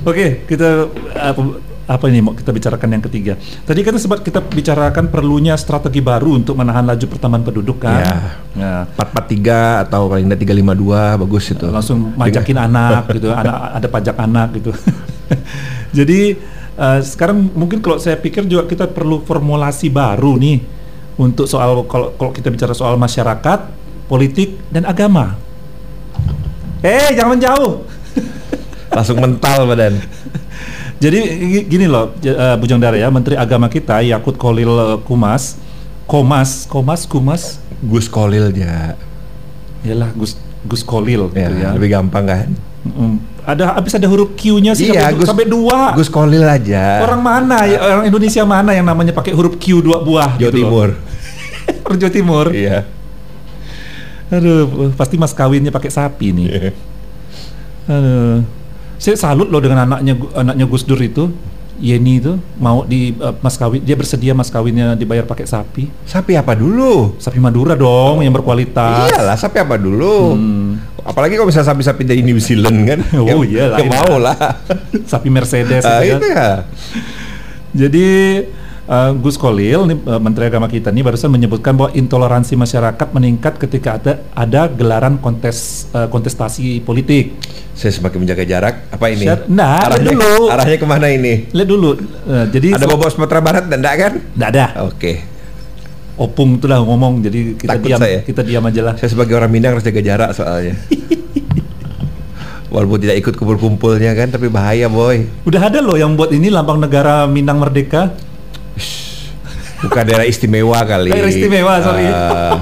Oke, 0.00 0.16
okay, 0.16 0.30
kita 0.48 0.88
apa, 1.12 1.40
apa 1.90 2.06
ini 2.06 2.22
mau 2.22 2.38
kita 2.38 2.54
bicarakan 2.54 2.88
yang 2.94 3.04
ketiga. 3.10 3.34
Tadi 3.66 3.82
kan 3.82 3.98
sempat 3.98 4.22
kita 4.22 4.38
bicarakan 4.38 5.10
perlunya 5.10 5.58
strategi 5.58 5.98
baru 5.98 6.38
untuk 6.38 6.54
menahan 6.54 6.86
laju 6.86 7.02
pertambahan 7.02 7.42
penduduk 7.42 7.82
kan. 7.82 7.98
Ya. 8.54 8.86
Ya. 8.86 9.18
tiga 9.26 9.82
atau 9.82 10.06
paling 10.06 10.30
tidak 10.30 10.40
tiga 10.46 10.54
lima 10.54 10.70
dua 10.70 11.18
bagus 11.18 11.50
itu. 11.50 11.66
Langsung 11.66 12.14
majakin 12.14 12.62
anak 12.70 13.10
gitu, 13.10 13.34
anak 13.34 13.74
ada 13.74 13.88
pajak 13.90 14.16
anak 14.22 14.48
gitu. 14.62 14.70
Jadi 15.98 16.38
uh, 16.78 17.02
sekarang 17.02 17.50
mungkin 17.58 17.82
kalau 17.82 17.98
saya 17.98 18.14
pikir 18.14 18.46
juga 18.46 18.70
kita 18.70 18.86
perlu 18.86 19.26
formulasi 19.26 19.90
baru 19.90 20.38
nih 20.38 20.62
untuk 21.18 21.50
soal 21.50 21.82
kalau 21.90 22.14
kalau 22.14 22.30
kita 22.30 22.54
bicara 22.54 22.70
soal 22.70 22.94
masyarakat, 22.94 23.66
politik 24.06 24.62
dan 24.70 24.86
agama. 24.86 25.34
Eh, 26.86 27.12
jangan 27.18 27.34
menjauh. 27.34 27.82
Langsung 28.94 29.18
mental 29.18 29.66
badan. 29.66 29.94
Jadi 31.00 31.20
gini 31.64 31.88
loh, 31.88 32.12
uh, 32.12 32.56
Bujang 32.60 32.76
Dara 32.76 32.92
ya, 32.92 33.08
Menteri 33.08 33.32
Agama 33.32 33.72
kita 33.72 34.04
Yakut 34.04 34.36
Kolil 34.36 34.68
uh, 34.68 35.00
Kumas, 35.00 35.56
Komas, 36.04 36.68
Komas, 36.68 37.08
Kumas, 37.08 37.56
Gus 37.80 38.04
Kolil 38.04 38.52
ya. 38.52 39.00
Yalah 39.80 40.12
Gus 40.12 40.36
Gus 40.68 40.84
Kolil 40.84 41.32
ya, 41.32 41.48
gitu 41.48 41.56
ya. 41.56 41.68
Lebih 41.72 41.88
gampang 41.88 42.24
kan? 42.28 42.52
Mm, 42.84 43.16
ada 43.48 43.80
habis 43.80 43.96
ada 43.96 44.04
huruf 44.12 44.36
Q-nya 44.36 44.76
sih 44.76 44.92
iya, 44.92 45.08
sampai, 45.08 45.16
Gus, 45.16 45.28
sampai 45.32 45.46
dua. 45.48 45.96
Gus 45.96 46.12
Kolil 46.12 46.44
aja. 46.44 47.00
Orang 47.00 47.24
mana 47.24 47.64
ya 47.64 47.80
orang 47.80 48.04
Indonesia 48.04 48.44
mana 48.44 48.76
yang 48.76 48.84
namanya 48.84 49.16
pakai 49.16 49.32
huruf 49.32 49.56
Q 49.56 49.80
dua 49.80 50.04
buah? 50.04 50.36
Jawa 50.36 50.52
gitu 50.52 50.60
Timur. 50.60 50.88
orang 51.88 51.96
Jawa 51.96 52.12
Timur. 52.12 52.46
Iya. 52.52 52.84
Aduh, 54.30 54.92
pasti 55.00 55.16
mas 55.16 55.32
kawinnya 55.32 55.72
pakai 55.72 55.88
sapi 55.88 56.28
nih. 56.36 56.48
Yeah. 56.52 56.74
Aduh. 57.88 58.59
Saya 59.00 59.16
salut 59.16 59.48
loh 59.48 59.64
dengan 59.64 59.88
anaknya 59.88 60.12
anaknya 60.36 60.68
Gus 60.68 60.84
Dur 60.84 61.00
itu. 61.00 61.32
Yeni 61.80 62.20
itu 62.20 62.36
mau 62.60 62.84
di 62.84 63.16
uh, 63.16 63.32
mas 63.40 63.56
kawin 63.56 63.80
dia 63.80 63.96
bersedia 63.96 64.36
mas 64.36 64.52
kawinnya 64.52 64.92
dibayar 64.92 65.24
pakai 65.24 65.48
sapi. 65.48 65.88
Sapi 66.04 66.36
apa 66.36 66.52
dulu? 66.52 67.16
Sapi 67.16 67.40
Madura 67.40 67.72
dong 67.72 68.20
oh. 68.20 68.22
yang 68.22 68.36
berkualitas. 68.36 69.08
Iyalah, 69.08 69.40
sapi 69.40 69.64
apa 69.64 69.80
dulu? 69.80 70.36
Hmm. 70.36 70.76
Apalagi 71.00 71.40
kalau 71.40 71.48
misalnya 71.48 71.72
sapi-sapi 71.72 72.04
dari 72.04 72.20
New 72.20 72.36
Zealand 72.36 72.84
kan. 72.84 73.00
oh 73.24 73.40
iya 73.40 73.72
lah. 73.72 73.80
mau 73.88 74.20
lah. 74.20 74.36
sapi 75.08 75.32
Mercedes 75.32 75.80
uh, 75.80 76.04
gitu 76.04 76.26
ya. 76.28 76.68
Jadi 77.72 78.08
Uh, 78.90 79.14
Gus 79.22 79.38
Kolil, 79.38 79.86
nih, 79.86 80.02
uh, 80.02 80.18
Menteri 80.18 80.50
Agama 80.50 80.66
kita 80.66 80.90
ini 80.90 81.06
barusan 81.06 81.30
menyebutkan 81.30 81.78
bahwa 81.78 81.94
intoleransi 81.94 82.58
masyarakat 82.58 83.08
meningkat 83.14 83.54
ketika 83.54 83.94
ada 83.94 84.12
ada 84.34 84.66
gelaran 84.66 85.14
kontes 85.22 85.86
uh, 85.94 86.10
kontestasi 86.10 86.82
politik. 86.82 87.38
Saya 87.70 87.94
semakin 87.94 88.26
menjaga 88.26 88.42
jarak. 88.42 88.90
Apa 88.90 89.14
ini? 89.14 89.30
Syar- 89.30 89.46
Nah, 89.46 89.86
arahnya, 89.86 90.10
dulu. 90.10 90.50
arahnya 90.50 90.74
ke 90.74 90.86
mana 90.90 91.06
ini? 91.06 91.46
Lihat 91.54 91.68
dulu. 91.70 91.94
Uh, 92.26 92.50
jadi 92.50 92.74
Ada 92.74 92.90
bobot 92.90 93.14
Sumatera 93.14 93.38
Barat 93.38 93.70
dan 93.70 93.78
enggak 93.78 93.94
kan? 93.94 94.12
Nggak 94.34 94.50
ada. 94.58 94.66
Oke. 94.82 95.12
Opung 96.18 96.58
itu 96.58 96.66
lah 96.66 96.82
ngomong, 96.82 97.22
jadi 97.22 97.54
kita 97.54 97.70
Takut 97.78 97.94
diam, 97.94 98.00
saya. 98.02 98.18
kita 98.26 98.42
diam 98.42 98.64
aja 98.66 98.80
lah. 98.90 98.94
Saya 98.98 99.08
sebagai 99.08 99.38
orang 99.38 99.54
Minang 99.54 99.78
harus 99.78 99.86
jaga 99.86 100.02
jarak 100.02 100.34
soalnya. 100.34 100.74
Walaupun 102.74 102.98
tidak 102.98 103.22
ikut 103.22 103.34
kumpul-kumpulnya 103.38 104.18
kan, 104.18 104.34
tapi 104.34 104.50
bahaya 104.50 104.90
boy. 104.90 105.30
Udah 105.46 105.70
ada 105.70 105.78
loh 105.78 105.94
yang 105.94 106.18
buat 106.18 106.34
ini 106.34 106.50
lambang 106.50 106.82
negara 106.82 107.30
Minang 107.30 107.62
Merdeka. 107.62 108.29
Bukan 109.80 110.02
daerah 110.04 110.26
istimewa 110.28 110.80
kali. 110.84 111.10
Daerah 111.12 111.30
istimewa, 111.30 111.74
sorry. 111.80 112.06
Ah. 112.08 112.56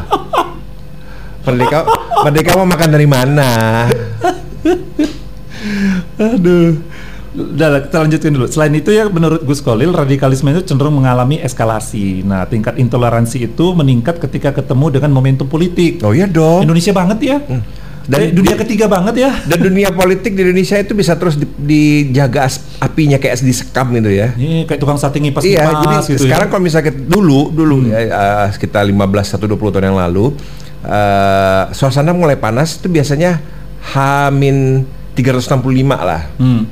merdeka, 1.48 1.78
merdeka 2.22 2.50
mau 2.54 2.68
makan 2.68 2.88
dari 2.92 3.08
mana? 3.08 3.50
Aduh. 6.18 6.78
Udah 7.38 7.86
kita 7.86 7.96
lanjutkan 8.02 8.30
dulu. 8.34 8.46
Selain 8.50 8.74
itu 8.74 8.90
ya 8.90 9.06
menurut 9.06 9.44
Gus 9.46 9.62
Kolil 9.62 9.94
radikalisme 9.94 10.50
itu 10.50 10.64
cenderung 10.66 10.98
mengalami 10.98 11.38
eskalasi. 11.38 12.26
Nah, 12.26 12.48
tingkat 12.50 12.80
intoleransi 12.80 13.52
itu 13.52 13.76
meningkat 13.76 14.18
ketika 14.18 14.50
ketemu 14.50 14.98
dengan 14.98 15.14
momentum 15.14 15.46
politik. 15.46 16.02
Oh 16.02 16.10
iya 16.10 16.26
dong. 16.26 16.66
Indonesia 16.66 16.90
banget 16.90 17.18
ya. 17.22 17.36
Dan 17.38 17.62
Dan 18.08 18.32
dunia 18.32 18.56
ketiga 18.56 18.88
banget 18.88 19.20
ya. 19.20 19.30
Dan 19.44 19.68
dunia 19.68 19.92
politik 19.92 20.32
di 20.32 20.40
Indonesia 20.40 20.80
itu 20.80 20.96
bisa 20.96 21.12
terus 21.20 21.36
di- 21.36 21.44
dijaga 21.60 22.48
apinya 22.80 23.20
kayak 23.20 23.44
disekam 23.44 23.92
gitu 23.92 24.08
ya. 24.08 24.32
Ini 24.32 24.64
kayak 24.64 24.80
tukang 24.80 24.96
sate 24.96 25.20
ngipas 25.20 25.44
iya, 25.44 25.68
jadi 25.68 25.96
gitu 26.08 26.24
sekarang 26.24 26.48
ya. 26.48 26.50
kalau 26.50 26.62
misalnya 26.64 26.88
kita- 26.88 27.04
dulu 27.04 27.52
dulu 27.52 27.76
ya 27.84 28.00
eh, 28.00 28.46
sekitar 28.48 28.88
15 28.88 28.96
atau 29.36 29.44
20 29.44 29.60
tahun 29.70 29.86
yang 29.92 30.00
lalu 30.00 30.32
eh, 30.82 31.62
suasana 31.70 32.16
mulai 32.16 32.40
panas 32.40 32.80
itu 32.80 32.88
biasanya 32.88 33.44
Hamin 33.92 34.88
365 35.12 35.60
lah. 36.00 36.32
Hmm. 36.40 36.64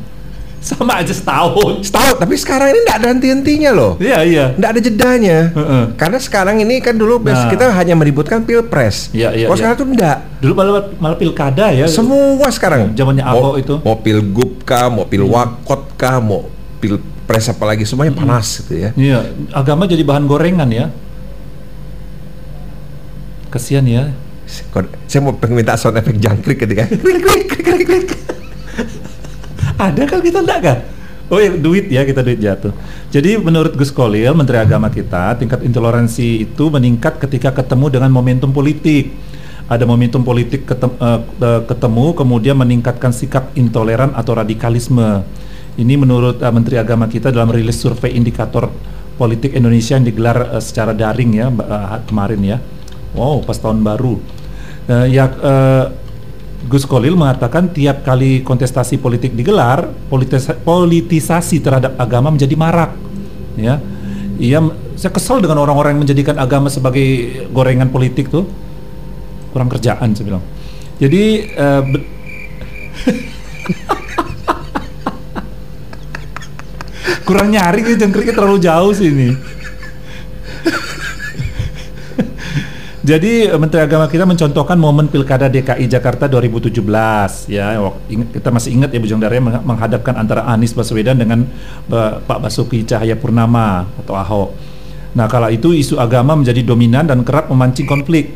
Sama 0.67 0.99
aja 0.99 1.15
setahun. 1.15 1.87
Setahun, 1.87 2.19
tapi 2.19 2.35
sekarang 2.35 2.75
ini 2.75 2.79
nggak 2.83 2.99
ada 2.99 3.09
henti-hentinya 3.15 3.71
loh. 3.71 3.95
Iya, 4.03 4.19
iya. 4.27 4.45
Nggak 4.59 4.71
ada 4.75 4.81
jedanya. 4.83 5.39
Heeh. 5.55 5.85
Karena 5.95 6.19
sekarang 6.19 6.59
ini 6.59 6.83
kan 6.83 6.99
dulu 6.99 7.23
Nah. 7.23 7.47
kita 7.47 7.71
hanya 7.71 7.95
meributkan 7.95 8.43
pilpres. 8.43 9.15
Iya, 9.15 9.31
iya, 9.31 9.47
Kalau 9.47 9.55
iya. 9.55 9.61
sekarang 9.63 9.77
tuh 9.79 9.87
enggak. 9.87 10.19
Dulu 10.43 10.53
malah, 10.59 10.91
malah 10.99 11.15
pilkada 11.15 11.71
ya. 11.71 11.87
Semua 11.87 12.51
sekarang. 12.51 12.91
Zamannya 12.99 13.23
Ahok 13.23 13.63
itu. 13.63 13.75
Hmm. 13.79 13.87
Mau 13.87 13.97
pilgub 14.03 14.67
kah, 14.67 14.91
mau 14.91 15.07
pilwakot 15.07 15.95
kah, 15.95 16.19
mau 16.19 16.51
pilpres 16.83 17.47
apa 17.47 17.63
lagi 17.63 17.87
semuanya 17.87 18.19
panas 18.19 18.67
gitu 18.67 18.75
ya. 18.75 18.91
Iya, 18.99 19.23
agama 19.55 19.87
jadi 19.87 20.03
bahan 20.03 20.27
gorengan 20.27 20.67
ya. 20.75 20.91
Kasihan 23.55 23.87
ya. 23.87 24.11
Saya 25.07 25.23
mau 25.23 25.31
pengen 25.39 25.63
minta 25.63 25.79
sound 25.79 25.95
effect 25.95 26.19
jangkrik 26.19 26.59
ketika 26.67 26.91
Ada 29.77 30.03
kan 30.09 30.21
kita 30.25 30.41
enggak 30.41 30.61
kan? 30.65 30.79
Oh 31.27 31.43
ya 31.43 31.51
duit 31.53 31.91
ya 31.91 32.07
kita 32.07 32.23
duit 32.23 32.39
jatuh. 32.39 32.71
Jadi 33.11 33.35
menurut 33.35 33.75
Gus 33.75 33.91
Kolil, 33.91 34.31
Menteri 34.31 34.63
Agama 34.63 34.87
kita, 34.89 35.35
tingkat 35.35 35.59
intoleransi 35.67 36.47
itu 36.47 36.71
meningkat 36.71 37.19
ketika 37.19 37.51
ketemu 37.51 37.99
dengan 37.99 38.11
momentum 38.15 38.55
politik. 38.55 39.11
Ada 39.67 39.83
momentum 39.83 40.23
politik 40.23 40.63
ketem- 40.63 40.95
eh, 40.95 41.21
eh, 41.43 41.61
ketemu, 41.67 42.15
kemudian 42.15 42.55
meningkatkan 42.55 43.11
sikap 43.11 43.51
intoleran 43.59 44.15
atau 44.15 44.39
radikalisme. 44.39 45.27
Ini 45.75 45.99
menurut 45.99 46.39
eh, 46.39 46.53
Menteri 46.55 46.79
Agama 46.79 47.11
kita 47.11 47.35
dalam 47.35 47.51
rilis 47.51 47.75
survei 47.75 48.15
indikator 48.15 48.71
politik 49.19 49.59
Indonesia 49.59 49.99
yang 49.99 50.07
digelar 50.07 50.55
eh, 50.55 50.63
secara 50.63 50.95
daring 50.95 51.31
ya 51.35 51.51
eh, 51.51 51.99
kemarin 52.07 52.41
ya. 52.47 52.59
Wow, 53.19 53.43
pas 53.43 53.59
tahun 53.59 53.83
baru. 53.83 54.23
Eh, 54.87 55.07
ya 55.11 55.27
eh, 55.27 55.85
Gus 56.67 56.83
Kolil 56.83 57.15
mengatakan 57.15 57.71
tiap 57.71 58.03
kali 58.03 58.43
kontestasi 58.43 58.99
politik 58.99 59.39
digelar, 59.39 59.87
politis- 60.11 60.51
politisasi 60.67 61.63
terhadap 61.63 61.95
agama 61.95 62.35
menjadi 62.35 62.59
marak. 62.59 62.91
Ya, 63.55 63.79
ia 64.37 64.61
saya 64.99 65.15
kesal 65.15 65.41
dengan 65.41 65.63
orang-orang 65.63 65.97
yang 65.97 66.03
menjadikan 66.03 66.37
agama 66.37 66.69
sebagai 66.69 67.07
gorengan 67.55 67.89
politik 67.89 68.29
tuh 68.29 68.45
kurang 69.55 69.71
kerjaan 69.71 70.11
saya 70.13 70.27
bilang. 70.27 70.43
Jadi 70.99 71.23
be- 71.87 72.07
kurang 77.27 77.51
nyari 77.55 77.83
gitu 77.83 78.07
terlalu 78.35 78.59
jauh 78.59 78.91
sih 78.91 79.15
ini. 79.15 79.31
Jadi 83.07 83.47
eh, 83.47 83.55
Menteri 83.55 83.87
Agama 83.87 84.11
kita 84.11 84.27
mencontohkan 84.27 84.75
momen 84.75 85.07
Pilkada 85.07 85.47
DKI 85.47 85.87
Jakarta 85.87 86.27
2017 86.27 86.83
ya. 87.47 87.79
Kita 88.35 88.51
masih 88.51 88.75
ingat 88.75 88.91
ya 88.91 88.99
Bujang 88.99 89.23
Darya 89.23 89.39
meng- 89.39 89.63
menghadapkan 89.63 90.19
antara 90.19 90.43
Anies 90.51 90.75
Baswedan 90.75 91.15
dengan 91.15 91.47
Ba- 91.87 92.19
Pak 92.19 92.43
Basuki 92.43 92.83
Cahayapurnama 92.83 93.87
atau 94.03 94.19
Ahok. 94.19 94.51
Nah, 95.15 95.31
kala 95.31 95.55
itu 95.55 95.71
isu 95.71 96.03
agama 96.03 96.35
menjadi 96.35 96.67
dominan 96.67 97.07
dan 97.07 97.23
kerap 97.23 97.47
memancing 97.47 97.87
konflik. 97.87 98.35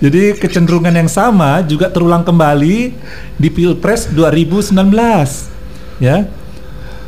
Jadi 0.00 0.32
kecenderungan 0.40 0.96
yang 0.96 1.10
sama 1.12 1.60
juga 1.60 1.92
terulang 1.92 2.24
kembali 2.24 2.96
di 3.36 3.48
Pilpres 3.52 4.08
2019. 4.08 4.72
Ya. 6.00 6.39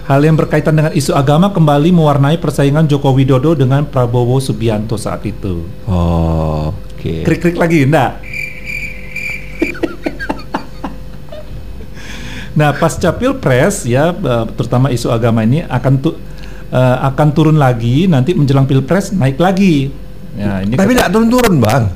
Hal 0.03 0.19
yang 0.27 0.35
berkaitan 0.35 0.75
dengan 0.75 0.91
isu 0.91 1.15
agama 1.15 1.55
kembali 1.55 1.95
mewarnai 1.95 2.35
persaingan 2.43 2.91
Joko 2.91 3.15
Widodo 3.15 3.55
dengan 3.55 3.87
Prabowo 3.87 4.43
Subianto 4.43 4.99
saat 4.99 5.23
itu. 5.23 5.63
Oh, 5.87 6.75
oke. 6.75 7.23
Krik-krik 7.23 7.55
lagi, 7.55 7.87
enggak? 7.87 8.19
nah, 12.59 12.75
pasca 12.75 13.15
Pilpres 13.15 13.87
ya, 13.87 14.11
eh, 14.11 14.45
terutama 14.59 14.91
isu 14.91 15.07
agama 15.07 15.47
ini 15.47 15.63
akan 15.63 15.93
tu, 16.03 16.19
eh, 16.75 16.97
akan 17.07 17.29
turun 17.31 17.55
lagi 17.55 18.11
nanti 18.11 18.35
menjelang 18.35 18.67
Pilpres 18.67 19.15
naik 19.15 19.39
lagi. 19.39 19.87
Ya, 20.35 20.67
ini 20.67 20.75
Tapi 20.75 20.99
tidak 20.99 21.15
turun-turun, 21.15 21.63
Bang. 21.63 21.95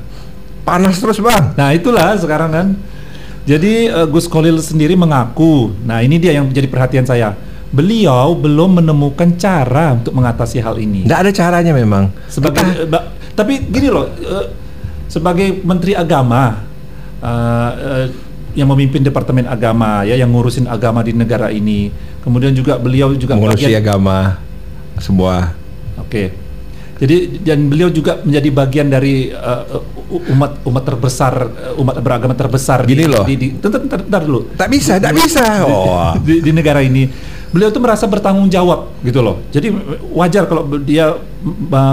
Panas 0.63 0.95
terus, 1.03 1.19
Bang. 1.19 1.59
Nah 1.59 1.75
itulah 1.75 2.15
sekarang 2.15 2.55
kan. 2.55 2.71
Jadi 3.43 3.91
eh, 3.91 4.07
Gus 4.07 4.31
Kolil 4.31 4.63
sendiri 4.63 4.95
mengaku, 4.95 5.75
nah 5.83 5.99
ini 5.99 6.15
dia 6.15 6.39
yang 6.39 6.47
menjadi 6.47 6.71
perhatian 6.71 7.03
saya. 7.03 7.46
Beliau 7.67 8.31
belum 8.33 8.79
menemukan 8.79 9.35
cara 9.35 9.91
untuk 9.93 10.15
mengatasi 10.15 10.63
hal 10.63 10.79
ini. 10.79 11.03
Tidak 11.03 11.19
ada 11.19 11.31
caranya 11.31 11.75
memang. 11.75 12.07
Sebagai, 12.31 12.63
Kita- 12.63 12.87
ba- 12.87 13.07
tapi 13.35 13.59
gini 13.67 13.91
loh, 13.91 14.07
eh, 14.07 14.45
sebagai 15.07 15.61
Menteri 15.61 15.91
Agama 15.91 16.63
eh, 17.17 17.71
eh, 17.75 18.05
yang 18.55 18.71
memimpin 18.71 19.03
Departemen 19.03 19.45
Agama 19.45 20.01
ya, 20.01 20.15
yang 20.15 20.31
ngurusin 20.31 20.65
agama 20.65 21.03
di 21.03 21.13
negara 21.13 21.51
ini, 21.51 21.91
kemudian 22.23 22.55
juga 22.55 22.79
beliau 22.79 23.13
juga 23.13 23.35
mengurusi 23.37 23.67
bagian- 23.69 23.83
agama 23.83 24.17
sebuah 24.97 25.53
Oke. 26.01 26.33
Jadi 26.97 27.45
dan 27.45 27.69
beliau 27.69 27.93
juga 27.93 28.17
menjadi 28.25 28.49
bagian 28.49 28.87
dari 28.89 29.29
uh, 29.29 29.85
umat 30.33 30.65
umat 30.65 30.81
terbesar 30.81 31.33
uh, 31.45 31.81
umat 31.81 32.01
beragama 32.01 32.33
terbesar 32.33 32.89
Gini 32.89 33.05
di, 33.05 33.05
loh. 33.05 33.21
di, 33.21 33.35
di 33.37 33.47
bentar, 33.53 33.77
bentar, 33.77 33.99
bentar 34.01 34.21
dulu 34.25 34.49
tak 34.57 34.69
bisa, 34.73 34.97
tak 34.97 35.13
bisa. 35.13 35.45
Oh. 35.69 36.17
di, 36.25 36.41
di 36.41 36.49
negara 36.49 36.81
ini 36.81 37.05
beliau 37.51 37.71
tuh 37.71 37.79
merasa 37.79 38.05
bertanggung 38.07 38.51
jawab 38.51 38.91
gitu 39.03 39.23
loh. 39.23 39.39
Jadi 39.55 39.71
wajar 40.11 40.47
kalau 40.47 40.67
dia 40.83 41.15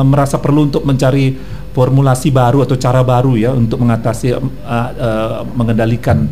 merasa 0.03 0.39
perlu 0.39 0.67
untuk 0.67 0.83
mencari 0.83 1.39
formulasi 1.75 2.31
baru 2.31 2.63
atau 2.63 2.79
cara 2.79 3.03
baru 3.03 3.35
ya 3.35 3.51
untuk 3.51 3.83
mengatasi 3.83 4.35
uh, 4.35 4.41
uh, 4.71 5.43
mengendalikan 5.59 6.31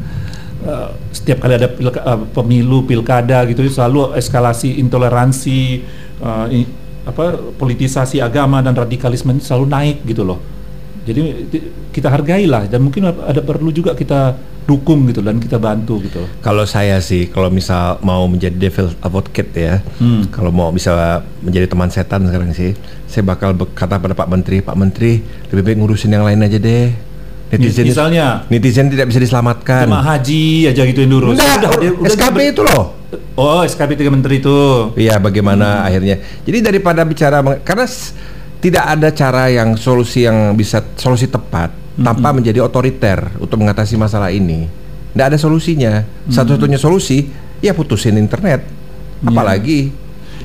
uh, 0.63 0.95
setiap 1.11 1.43
kali 1.43 1.59
ada 1.59 1.67
pilka- 1.67 2.03
uh, 2.07 2.23
pemilu 2.31 2.87
pilkada 2.87 3.43
gitu 3.51 3.67
selalu 3.67 4.15
eskalasi 4.15 4.79
intoleransi 4.79 5.83
uh, 6.23 6.47
i- 6.47 6.71
apa 7.03 7.35
politisasi 7.59 8.23
agama 8.23 8.63
dan 8.63 8.79
radikalisme 8.79 9.35
selalu 9.43 9.67
naik 9.67 9.97
gitu 10.07 10.23
loh. 10.23 10.39
Jadi 11.03 11.51
kita 11.91 12.07
hargailah 12.07 12.71
dan 12.71 12.79
mungkin 12.79 13.11
ada 13.11 13.43
perlu 13.43 13.75
juga 13.75 13.99
kita 13.99 14.39
dukung 14.63 15.11
gitu 15.11 15.21
dan 15.21 15.37
kita 15.37 15.59
bantu 15.59 15.99
gitu. 16.01 16.23
Kalau 16.39 16.63
saya 16.63 17.03
sih, 17.03 17.27
kalau 17.27 17.51
misal 17.51 17.99
mau 18.01 18.23
menjadi 18.25 18.55
devil 18.55 18.95
advocate 18.99 19.51
ya, 19.53 19.75
Hmm. 19.99 20.31
kalau 20.31 20.55
mau 20.55 20.71
bisa 20.71 20.95
menjadi 21.41 21.67
teman 21.67 21.91
setan 21.91 22.25
sekarang 22.25 22.55
sih, 22.55 22.73
saya 23.05 23.27
bakal 23.27 23.53
berkata 23.53 23.99
pada 23.99 24.15
Pak 24.15 24.29
Menteri, 24.31 24.63
Pak 24.63 24.77
Menteri 24.79 25.19
lebih 25.51 25.63
baik 25.63 25.77
ngurusin 25.79 26.11
yang 26.11 26.23
lain 26.23 26.41
aja 26.41 26.57
deh. 26.57 26.89
Netizen, 27.53 27.85
Misalnya 27.85 28.49
netizen 28.49 28.89
tidak 28.89 29.13
bisa 29.13 29.21
diselamatkan. 29.21 29.85
jemaah 29.85 30.17
haji 30.17 30.73
aja 30.73 30.89
gitu 30.89 31.05
yang 31.05 31.11
diurus. 31.13 31.37
Enggak, 31.37 31.69
Udah, 31.77 31.93
udah 32.01 32.43
itu 32.49 32.63
loh. 32.65 32.85
Oh, 33.37 33.61
SKB 33.61 34.01
tiga 34.01 34.09
menteri 34.09 34.41
itu. 34.41 34.57
Iya, 34.97 35.21
bagaimana 35.21 35.85
akhirnya? 35.85 36.17
Jadi 36.49 36.65
daripada 36.65 37.05
bicara 37.05 37.45
karena 37.61 37.85
tidak 38.57 38.85
ada 38.89 39.09
cara 39.13 39.53
yang 39.53 39.77
solusi 39.77 40.25
yang 40.25 40.57
bisa 40.57 40.81
solusi 40.97 41.29
tepat 41.29 41.82
tanpa 41.95 42.33
menjadi 42.33 42.61
otoriter 42.61 43.37
untuk 43.37 43.61
mengatasi 43.61 43.97
masalah 43.97 44.29
ini. 44.29 44.67
Tidak 45.13 45.27
ada 45.29 45.37
solusinya. 45.37 46.01
Satu-satunya 46.27 46.77
solusi 46.77 47.29
ya 47.61 47.73
putusin 47.73 48.17
internet. 48.17 48.65
Iya. 48.65 49.29
Apalagi 49.29 49.93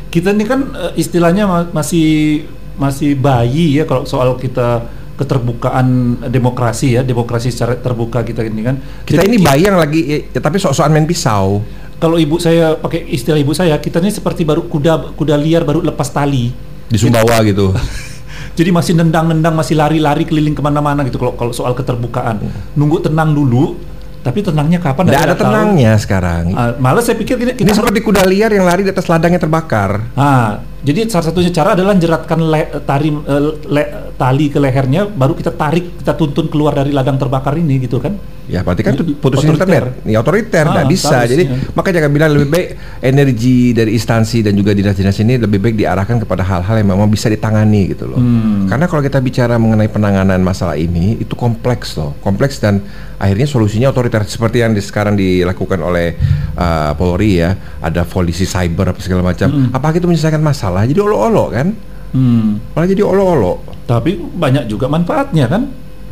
kita 0.08 0.32
ini 0.32 0.44
kan 0.44 0.72
eh, 0.72 0.94
istilahnya 1.00 1.44
ma- 1.46 1.70
masih 1.72 2.44
masih 2.76 3.16
bayi 3.16 3.80
ya 3.80 3.84
kalau 3.84 4.06
soal 4.06 4.36
kita 4.36 4.86
keterbukaan 5.18 5.88
demokrasi 6.30 6.94
ya 6.94 7.02
demokrasi 7.02 7.50
secara 7.50 7.74
terbuka 7.74 8.22
kita 8.22 8.46
ini 8.46 8.62
kan 8.62 8.76
kita 9.02 9.18
Jadi 9.20 9.28
ini 9.28 9.38
bayi 9.42 9.66
yang 9.66 9.76
lagi 9.76 10.30
ya, 10.30 10.40
tapi 10.40 10.62
sok-sokan 10.62 10.94
main 10.94 11.10
pisau. 11.10 11.66
kalau 11.98 12.22
ibu 12.22 12.38
saya 12.38 12.78
pakai 12.78 13.10
istilah 13.10 13.42
ibu 13.42 13.50
saya 13.52 13.74
kita 13.82 13.98
ini 13.98 14.14
seperti 14.14 14.46
baru 14.46 14.70
kuda 14.70 15.18
kuda 15.18 15.34
liar 15.34 15.66
baru 15.66 15.82
lepas 15.82 16.14
tali 16.14 16.54
di 16.88 16.98
Sumbawa 16.98 17.42
gitu. 17.42 17.74
jadi 18.58 18.74
masih 18.74 18.98
nendang-nendang 18.98 19.54
masih 19.54 19.78
lari-lari 19.78 20.26
keliling 20.26 20.58
ke 20.58 20.60
mana-mana 20.60 21.06
gitu 21.06 21.22
kalau 21.22 21.38
kalau 21.38 21.54
soal 21.54 21.78
keterbukaan 21.78 22.42
nunggu 22.74 23.06
tenang 23.06 23.32
dulu 23.32 23.78
tapi 24.26 24.44
tenangnya 24.44 24.84
kapan 24.84 25.08
Tidak 25.08 25.14
ada 25.16 25.24
nggak 25.24 25.38
tahu. 25.40 25.46
tenangnya 25.48 25.92
sekarang. 25.96 26.44
Ah, 26.52 26.76
malah 26.84 27.00
saya 27.00 27.16
pikir 27.16 27.40
kita, 27.40 27.52
Ini 27.56 27.64
kita 27.64 27.72
seperti 27.72 28.04
kuda 28.04 28.28
liar 28.28 28.52
yang 28.52 28.68
lari 28.68 28.84
di 28.84 28.92
atas 28.92 29.08
ladangnya 29.08 29.40
terbakar. 29.40 30.04
Ah, 30.20 30.60
jadi 30.86 31.10
salah 31.10 31.34
satunya 31.34 31.50
cara 31.50 31.74
adalah 31.74 31.98
jeratkan 31.98 32.40
le- 32.42 32.70
tari 32.86 33.10
eh, 33.10 33.42
le- 33.66 33.92
tali 34.18 34.50
ke 34.50 34.58
lehernya, 34.58 35.06
baru 35.06 35.38
kita 35.38 35.54
tarik, 35.54 36.02
kita 36.02 36.18
tuntun 36.18 36.50
keluar 36.50 36.74
dari 36.74 36.90
ladang 36.90 37.18
terbakar 37.18 37.54
ini, 37.58 37.82
gitu 37.86 38.02
kan? 38.02 38.18
Ya 38.48 38.64
berarti 38.64 38.80
kan 38.80 38.96
itu 38.96 39.04
putusin 39.20 39.52
Otoriter. 39.52 39.92
Ya 40.08 40.24
otoriter, 40.24 40.64
Ah, 40.64 40.80
nggak 40.80 40.88
bisa. 40.88 41.20
harus, 41.20 41.36
Jadi 41.36 41.44
ya. 41.52 41.56
makanya 41.76 41.96
jangan 42.00 42.12
bilang 42.16 42.30
lebih 42.32 42.48
baik 42.48 42.68
energi 43.04 43.76
dari 43.76 43.92
instansi 43.92 44.40
dan 44.40 44.56
juga 44.56 44.72
dinas-dinas 44.72 45.20
ini 45.20 45.36
lebih 45.36 45.60
baik 45.60 45.76
diarahkan 45.76 46.24
kepada 46.24 46.48
hal-hal 46.48 46.80
yang 46.80 46.88
memang 46.96 47.12
bisa 47.12 47.28
ditangani 47.28 47.92
gitu 47.92 48.08
loh. 48.08 48.16
Hmm. 48.16 48.64
Karena 48.72 48.88
kalau 48.88 49.04
kita 49.04 49.20
bicara 49.20 49.60
mengenai 49.60 49.92
penanganan 49.92 50.40
masalah 50.40 50.80
ini 50.80 51.20
itu 51.20 51.36
kompleks 51.36 52.00
loh, 52.00 52.16
kompleks 52.24 52.64
dan 52.64 52.80
akhirnya 53.20 53.52
solusinya 53.52 53.92
otoriter 53.92 54.24
seperti 54.24 54.64
yang 54.64 54.72
di, 54.72 54.80
sekarang 54.80 55.20
dilakukan 55.20 55.84
oleh 55.84 56.16
uh, 56.56 56.96
Polri 56.96 57.44
ya, 57.44 57.52
ada 57.84 58.08
polisi 58.08 58.48
cyber 58.48 58.96
apa 58.96 59.04
segala 59.04 59.28
macam. 59.28 59.52
Apakah 59.76 60.00
itu 60.00 60.08
menyelesaikan 60.08 60.40
masalah? 60.40 60.67
Jadi 60.84 61.00
olok-olok 61.00 61.50
kan? 61.54 61.68
Hmm. 62.12 62.60
Malah 62.74 62.88
jadi 62.88 63.04
olok-olok. 63.04 63.58
Tapi 63.86 64.12
banyak 64.18 64.68
juga 64.68 64.92
manfaatnya 64.92 65.48
kan? 65.48 65.64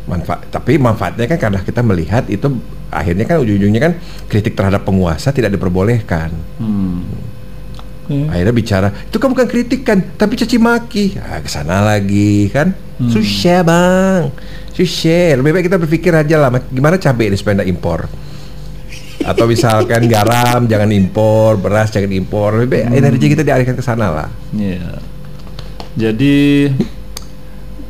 manfaat 0.06 0.46
tapi 0.54 0.78
manfaatnya 0.78 1.26
kan 1.26 1.34
karena 1.34 1.58
kita 1.66 1.82
melihat 1.82 2.30
itu 2.30 2.46
akhirnya 2.94 3.26
kan 3.26 3.42
ujung-ujungnya 3.42 3.82
kan 3.82 3.92
kritik 4.30 4.54
terhadap 4.54 4.86
penguasa 4.86 5.34
tidak 5.34 5.50
diperbolehkan 5.50 6.30
Hmm. 6.62 7.02
Oke. 8.06 8.30
akhirnya 8.30 8.54
bicara 8.54 8.88
itu 8.94 9.18
kan 9.18 9.34
bukan 9.34 9.50
kritik 9.50 9.82
kan 9.82 9.98
tapi 10.14 10.38
caci 10.38 10.62
maki 10.62 11.18
ah 11.18 11.42
ke 11.42 11.50
sana 11.50 11.82
lagi 11.82 12.46
kan 12.54 12.70
Hmm. 13.02 13.10
susah 13.10 13.66
bang 13.66 14.30
susah 14.70 15.42
lebih 15.42 15.58
baik 15.58 15.66
kita 15.66 15.76
berpikir 15.76 16.14
aja 16.14 16.38
lah 16.38 16.54
gimana 16.70 16.96
cabai 16.96 17.26
ini 17.26 17.36
supaya 17.36 17.66
impor 17.66 18.06
atau 19.26 19.44
misalkan 19.44 20.06
garam 20.06 20.64
jangan 20.64 20.86
impor 20.88 21.56
beras 21.56 21.90
jangan 21.90 22.10
impor 22.10 22.54
lebih 22.56 22.84
Hmm. 22.84 22.94
energi 22.94 23.26
kita 23.28 23.42
dialihkan 23.42 23.74
ke 23.74 23.82
sana 23.82 24.06
lah 24.08 24.28
Iya. 24.50 25.02
Jadi 25.96 26.68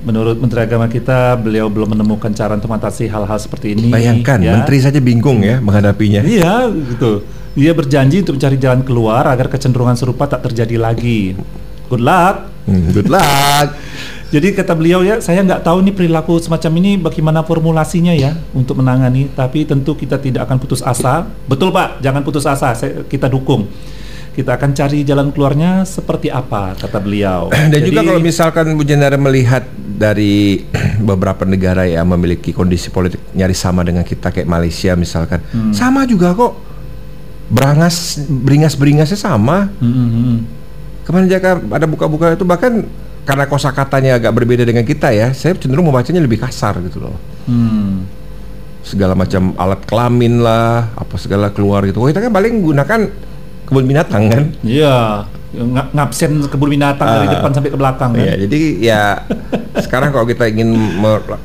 menurut 0.01 0.39
Menteri 0.39 0.63
Agama 0.63 0.87
kita, 0.87 1.35
beliau 1.35 1.67
belum 1.67 1.91
menemukan 1.93 2.31
cara 2.31 2.55
untuk 2.55 2.71
mengatasi 2.71 3.07
hal-hal 3.07 3.35
seperti 3.37 3.75
ini. 3.75 3.91
bayangkan 3.91 4.39
ya. 4.39 4.55
menteri 4.55 4.79
saja 4.79 4.99
bingung 4.99 5.43
ya 5.43 5.59
menghadapinya 5.59 6.23
Iya, 6.23 6.71
gitu. 6.71 7.27
Dia 7.53 7.73
berjanji 7.73 8.21
untuk 8.21 8.37
mencari 8.37 8.57
jalan 8.57 8.81
keluar 8.81 9.27
agar 9.27 9.49
kecenderungan 9.49 9.97
serupa 9.97 10.25
tak 10.25 10.45
terjadi 10.45 10.79
lagi. 10.79 11.35
Good 11.89 11.99
luck. 12.01 12.53
Hmm, 12.63 12.91
good 12.91 13.07
luck 13.07 13.79
Jadi 14.27 14.51
kata 14.53 14.75
beliau 14.75 15.07
ya, 15.07 15.23
saya 15.23 15.39
nggak 15.39 15.63
tahu 15.63 15.87
nih 15.87 15.95
perilaku 15.95 16.43
semacam 16.43 16.73
ini 16.83 16.99
bagaimana 16.99 17.47
formulasinya 17.47 18.11
ya 18.11 18.35
untuk 18.51 18.83
menangani. 18.83 19.31
Tapi 19.31 19.63
tentu 19.63 19.95
kita 19.95 20.19
tidak 20.19 20.51
akan 20.51 20.59
putus 20.59 20.83
asa. 20.83 21.31
Betul 21.47 21.71
Pak, 21.71 22.03
jangan 22.03 22.27
putus 22.27 22.43
asa. 22.43 22.75
Saya, 22.75 23.07
kita 23.07 23.31
dukung. 23.31 23.71
Kita 24.35 24.53
akan 24.53 24.75
cari 24.75 25.01
jalan 25.01 25.31
keluarnya 25.31 25.87
seperti 25.87 26.29
apa 26.29 26.75
kata 26.75 26.99
beliau. 26.99 27.49
Dan 27.73 27.81
juga 27.81 28.03
Jadi- 28.03 28.09
kalau 28.11 28.21
misalkan 28.21 28.67
Bu 28.75 28.83
Jendara 28.83 29.15
melihat 29.17 29.63
dari 29.79 30.67
beberapa 31.09 31.47
negara 31.47 31.87
yang 31.87 32.05
memiliki 32.05 32.51
kondisi 32.51 32.91
politik 32.91 33.23
nyaris 33.33 33.57
sama 33.57 33.81
dengan 33.81 34.03
kita 34.03 34.35
kayak 34.35 34.45
Malaysia 34.45 34.93
misalkan, 34.93 35.39
Hmm. 35.55 35.71
sama 35.73 36.03
juga 36.05 36.35
kok. 36.35 36.53
Berangas 37.47 38.27
beringas-beringasnya 38.27 39.15
sama. 39.17 39.71
Hmm, 39.79 39.87
hmm, 39.87 40.11
hmm. 40.11 40.37
Kemarin 41.07 41.31
jaka 41.31 41.63
ada 41.63 41.87
buka-buka 41.87 42.35
itu 42.35 42.43
bahkan 42.43 42.83
karena 43.27 43.45
kosakatanya 43.45 44.17
agak 44.17 44.33
berbeda 44.33 44.63
dengan 44.63 44.87
kita 44.87 45.11
ya, 45.11 45.35
saya 45.35 45.59
cenderung 45.59 45.91
membacanya 45.91 46.23
lebih 46.23 46.39
kasar 46.39 46.79
gitu 46.81 47.03
loh. 47.03 47.17
Hmm. 47.45 48.07
Segala 48.81 49.19
macam 49.19 49.51
alat 49.59 49.83
kelamin 49.83 50.41
lah, 50.41 50.95
apa 50.95 51.19
segala 51.19 51.51
keluar 51.51 51.83
gitu. 51.83 51.99
Wah, 51.99 52.09
kita 52.09 52.23
kan 52.23 52.31
paling 52.31 52.63
gunakan 52.63 53.01
kebun 53.67 53.83
binatang 53.83 54.31
kan. 54.31 54.45
Iya, 54.63 55.27
ng- 55.59 55.91
ngabsen 55.91 56.47
kebun 56.47 56.71
binatang 56.71 57.03
dari 57.03 57.27
Ah. 57.27 57.33
depan 57.35 57.51
sampai 57.51 57.71
ke 57.75 57.79
belakang 57.79 58.15
kan. 58.15 58.23
Iya, 58.23 58.35
jadi 58.47 58.61
ya 58.79 59.03
sekarang 59.83 60.15
kalau 60.15 60.23
kita 60.23 60.47
ingin 60.47 60.71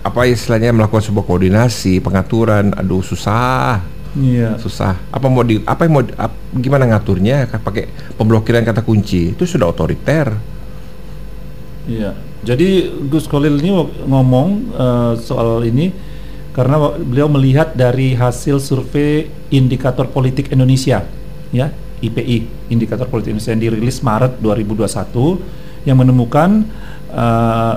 apa 0.05 0.29
istilahnya 0.29 0.69
melakukan 0.69 1.01
sebuah 1.01 1.25
koordinasi, 1.25 1.97
pengaturan, 1.97 2.77
aduh 2.77 3.01
susah, 3.01 3.81
Iya. 4.13 4.61
susah. 4.61 5.01
Apa 5.09 5.25
mau 5.25 5.41
di 5.41 5.57
apa 5.65 5.89
yang 5.89 5.93
mau 5.97 6.05
ap- 6.05 6.37
gimana 6.53 6.85
ngaturnya? 6.93 7.49
Pakai 7.49 7.89
pemblokiran 8.13 8.61
kata 8.61 8.85
kunci. 8.85 9.33
Itu 9.33 9.49
sudah 9.49 9.65
otoriter. 9.65 10.50
Iya. 11.89 12.13
Jadi 12.41 12.89
Gus 13.09 13.29
Kolil 13.29 13.61
ini 13.61 13.69
ngomong 14.05 14.47
eh, 14.73 15.13
soal 15.21 15.61
ini 15.65 15.93
karena 16.51 16.91
beliau 16.99 17.31
melihat 17.31 17.77
dari 17.77 18.11
hasil 18.17 18.59
survei 18.59 19.31
Indikator 19.53 20.09
Politik 20.11 20.51
Indonesia, 20.51 21.05
ya 21.53 21.71
IPI, 22.01 22.67
Indikator 22.73 23.07
Politik 23.07 23.37
Indonesia 23.37 23.53
yang 23.55 23.63
dirilis 23.71 24.03
Maret 24.03 24.41
2021 24.43 25.85
yang 25.87 25.97
menemukan 25.97 26.65
eh, 27.13 27.75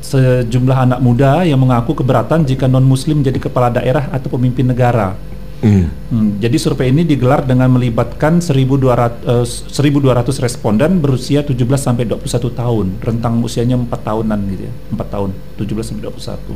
sejumlah 0.00 0.78
anak 0.88 1.00
muda 1.04 1.44
yang 1.44 1.60
mengaku 1.60 1.92
keberatan 1.92 2.48
jika 2.48 2.64
non 2.64 2.84
Muslim 2.84 3.20
jadi 3.20 3.36
kepala 3.36 3.68
daerah 3.68 4.08
atau 4.08 4.32
pemimpin 4.32 4.64
negara. 4.64 5.27
Hmm. 5.58 5.90
Hmm, 6.14 6.28
jadi 6.38 6.54
survei 6.54 6.94
ini 6.94 7.02
digelar 7.02 7.42
dengan 7.42 7.66
melibatkan 7.74 8.38
1.200, 8.38 9.26
eh, 9.26 9.42
1.200 9.42 10.38
responden 10.38 11.02
berusia 11.02 11.42
17 11.42 11.82
sampai 11.82 12.06
21 12.06 12.54
tahun, 12.54 13.02
rentang 13.02 13.42
usianya 13.42 13.74
4 13.74 14.00
tahunan 14.06 14.38
gitu 14.54 14.62
ya, 14.70 14.72
4 14.94 15.08
tahun, 15.10 15.30
17 15.58 15.84
sampai 15.90 16.02
21. 16.06 16.54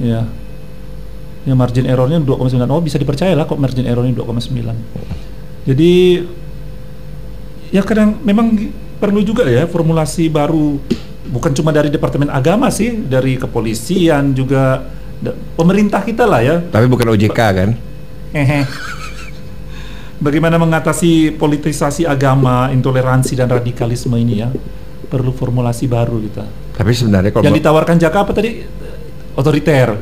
Ya. 0.00 0.24
Ya 1.44 1.54
margin 1.56 1.88
errornya 1.88 2.20
2,9. 2.20 2.68
Oh, 2.72 2.80
bisa 2.80 2.96
dipercaya 2.96 3.36
lah 3.36 3.44
kok 3.44 3.60
margin 3.60 3.84
errornya 3.84 4.16
2,9. 4.16 4.76
Jadi 5.68 6.24
ya 7.68 7.84
kadang 7.84 8.16
memang 8.24 8.56
perlu 8.96 9.20
juga 9.24 9.44
ya 9.48 9.64
formulasi 9.64 10.28
baru 10.28 10.76
bukan 11.30 11.52
cuma 11.52 11.70
dari 11.72 11.88
Departemen 11.92 12.28
Agama 12.32 12.68
sih, 12.72 12.92
dari 13.08 13.36
kepolisian 13.36 14.32
juga 14.32 14.84
pemerintah 15.56 16.00
kita 16.00 16.24
lah 16.24 16.40
ya. 16.40 16.56
Tapi 16.64 16.88
bukan 16.88 17.12
OJK 17.12 17.40
kan? 17.40 17.89
Hehe. 18.30 18.60
Bagaimana 20.20 20.60
mengatasi 20.60 21.32
politisasi 21.34 22.04
agama, 22.04 22.68
intoleransi 22.68 23.40
dan 23.40 23.48
radikalisme 23.48 24.12
ini 24.20 24.44
ya? 24.44 24.48
Perlu 25.08 25.32
formulasi 25.32 25.88
baru 25.88 26.20
kita. 26.20 26.44
Tapi 26.76 26.92
sebenarnya 26.92 27.32
kalau 27.32 27.44
Yang 27.48 27.56
ditawarkan 27.64 27.96
Jaka 27.96 28.18
apa 28.22 28.32
tadi? 28.36 28.50
Otoriter. 29.34 29.96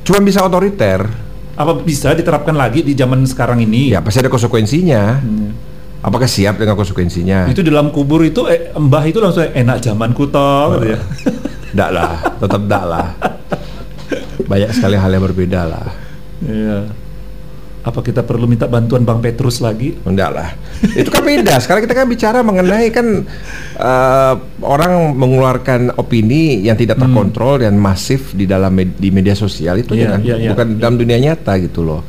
cuma 0.00 0.18
bisa 0.24 0.40
otoriter, 0.42 1.06
Apa 1.54 1.76
bisa 1.76 2.16
diterapkan 2.16 2.56
lagi 2.56 2.80
di 2.80 2.96
zaman 2.96 3.22
sekarang 3.28 3.60
ini? 3.60 3.92
ya 3.92 4.00
pasti 4.00 4.24
ada 4.24 4.32
konsekuensinya. 4.32 5.02
Hmm. 5.20 5.50
Apakah 6.00 6.24
siap 6.24 6.56
dengan 6.56 6.72
konsekuensinya? 6.72 7.44
Itu 7.46 7.60
dalam 7.60 7.92
kubur 7.92 8.24
itu 8.24 8.48
eh, 8.48 8.72
mbah 8.72 9.04
itu 9.04 9.20
langsung 9.20 9.44
enak 9.44 9.84
zamanku 9.84 10.32
toh 10.32 10.80
gitu 10.80 10.96
ya. 10.96 11.00
Nggak 11.76 11.90
lah, 11.92 12.12
tetap 12.40 12.60
nggak 12.64 12.84
lah. 12.88 13.06
Banyak 14.48 14.70
sekali 14.72 14.96
hal 14.96 15.10
yang 15.12 15.22
berbeda 15.22 15.60
lah. 15.68 15.86
Iya. 16.42 16.78
Apa 17.80 18.04
kita 18.04 18.20
perlu 18.20 18.44
minta 18.44 18.68
bantuan 18.68 19.02
Bang 19.02 19.18
Petrus 19.18 19.58
lagi? 19.58 19.96
Enggak 20.04 20.30
lah. 20.30 20.48
Itu 20.84 21.08
kan 21.08 21.24
beda. 21.24 21.56
Sekarang 21.58 21.80
kita 21.80 21.96
kan 21.96 22.04
bicara 22.04 22.44
mengenai 22.44 22.92
kan 22.92 23.24
eh, 23.74 24.34
orang 24.60 25.16
mengeluarkan 25.16 25.96
opini 25.96 26.60
yang 26.60 26.76
tidak 26.76 27.00
terkontrol 27.00 27.56
dan 27.58 27.80
masif 27.80 28.36
di 28.36 28.44
dalam 28.44 28.68
med- 28.70 28.94
di 28.94 29.08
media 29.08 29.32
sosial 29.32 29.80
itu 29.80 29.92
Hmm. 29.92 29.96
Iya, 29.96 30.04
ya 30.04 30.10
kan, 30.10 30.20
iya, 30.20 30.34
iya. 30.36 30.50
bukan 30.52 30.66
dalam 30.76 30.96
dunia 30.96 31.18
nyata 31.18 31.56
gitu 31.56 31.80
loh. 31.80 32.04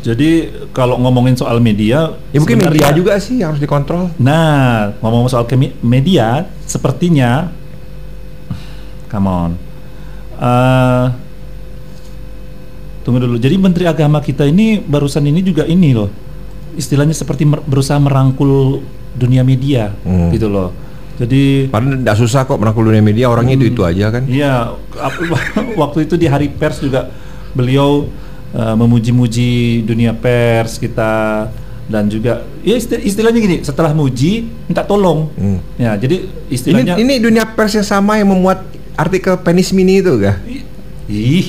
Jadi 0.00 0.30
kalau 0.70 0.96
ngomongin 0.96 1.34
soal 1.34 1.58
media, 1.58 2.14
Ya 2.30 2.38
mungkin 2.38 2.62
media 2.62 2.94
juga 2.94 3.18
sih 3.18 3.42
yang 3.42 3.52
harus 3.52 3.60
dikontrol. 3.60 4.14
Nah, 4.16 4.94
ngomong 5.02 5.26
soal 5.26 5.44
media, 5.82 6.46
sepertinya, 6.62 7.50
come 9.10 9.26
on, 9.26 9.50
Eh, 10.36 11.04
tunggu 13.06 13.22
dulu. 13.22 13.38
Jadi 13.38 13.54
Menteri 13.54 13.86
Agama 13.86 14.18
kita 14.18 14.42
ini 14.42 14.76
barusan 14.76 15.22
ini 15.22 15.38
juga 15.40 15.62
ini 15.62 15.94
loh, 15.94 16.10
istilahnya 16.74 17.14
seperti 17.14 17.46
mer- 17.46 17.62
berusaha 17.62 17.96
merangkul 17.96 18.82
dunia 19.14 19.40
media, 19.40 19.94
Hmm. 20.02 20.28
gitu 20.28 20.50
loh. 20.50 20.74
Jadi 21.16 21.70
Padahal 21.70 21.96
tidak 21.96 22.16
susah 22.18 22.44
kok 22.44 22.58
merangkul 22.58 22.84
dunia 22.84 23.00
media 23.00 23.30
orangnya 23.30 23.56
itu 23.56 23.70
itu 23.70 23.80
aja 23.80 24.10
kan. 24.10 24.26
Iya, 24.26 24.74
waktu 25.80 26.04
itu 26.04 26.14
di 26.14 26.26
hari 26.26 26.50
pers 26.50 26.76
juga 26.78 27.08
beliau 27.54 28.10
uh, 28.52 28.74
memuji-muji 28.76 29.48
dunia 29.82 30.12
pers 30.12 30.76
kita 30.76 31.46
dan 31.86 32.04
juga 32.06 32.42
ya 32.60 32.74
isti- 32.74 33.00
istilahnya 33.00 33.38
gini 33.38 33.56
setelah 33.62 33.94
muji 33.94 34.44
minta 34.66 34.82
tolong 34.82 35.30
Hmm. 35.32 35.62
ya 35.76 35.94
jadi 35.94 36.20
Ini 36.20 36.50
istilahnya 36.50 36.94
ini 36.98 37.16
dunia 37.16 37.46
pers 37.46 37.72
yang 37.72 37.86
sama 37.86 38.18
yang 38.18 38.28
memuat 38.28 38.60
artikel 38.92 39.38
penis 39.38 39.70
mini 39.70 40.02
itu 40.02 40.18
kah? 40.18 40.36
ih 41.06 41.48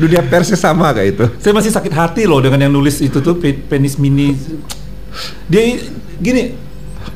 Dunia 0.00 0.24
pers 0.24 0.48
yang 0.48 0.58
sama 0.58 0.90
kayak 0.90 1.08
itu. 1.12 1.24
saya 1.36 1.52
masih 1.52 1.68
sakit 1.68 1.92
hati 1.92 2.22
loh 2.24 2.40
dengan 2.40 2.56
yang 2.58 2.72
nulis 2.72 2.98
itu 2.98 3.20
tuh 3.20 3.36
pe- 3.36 3.60
penis 3.60 3.94
mini 3.94 4.32
dia 5.44 5.76
gini 6.16 6.56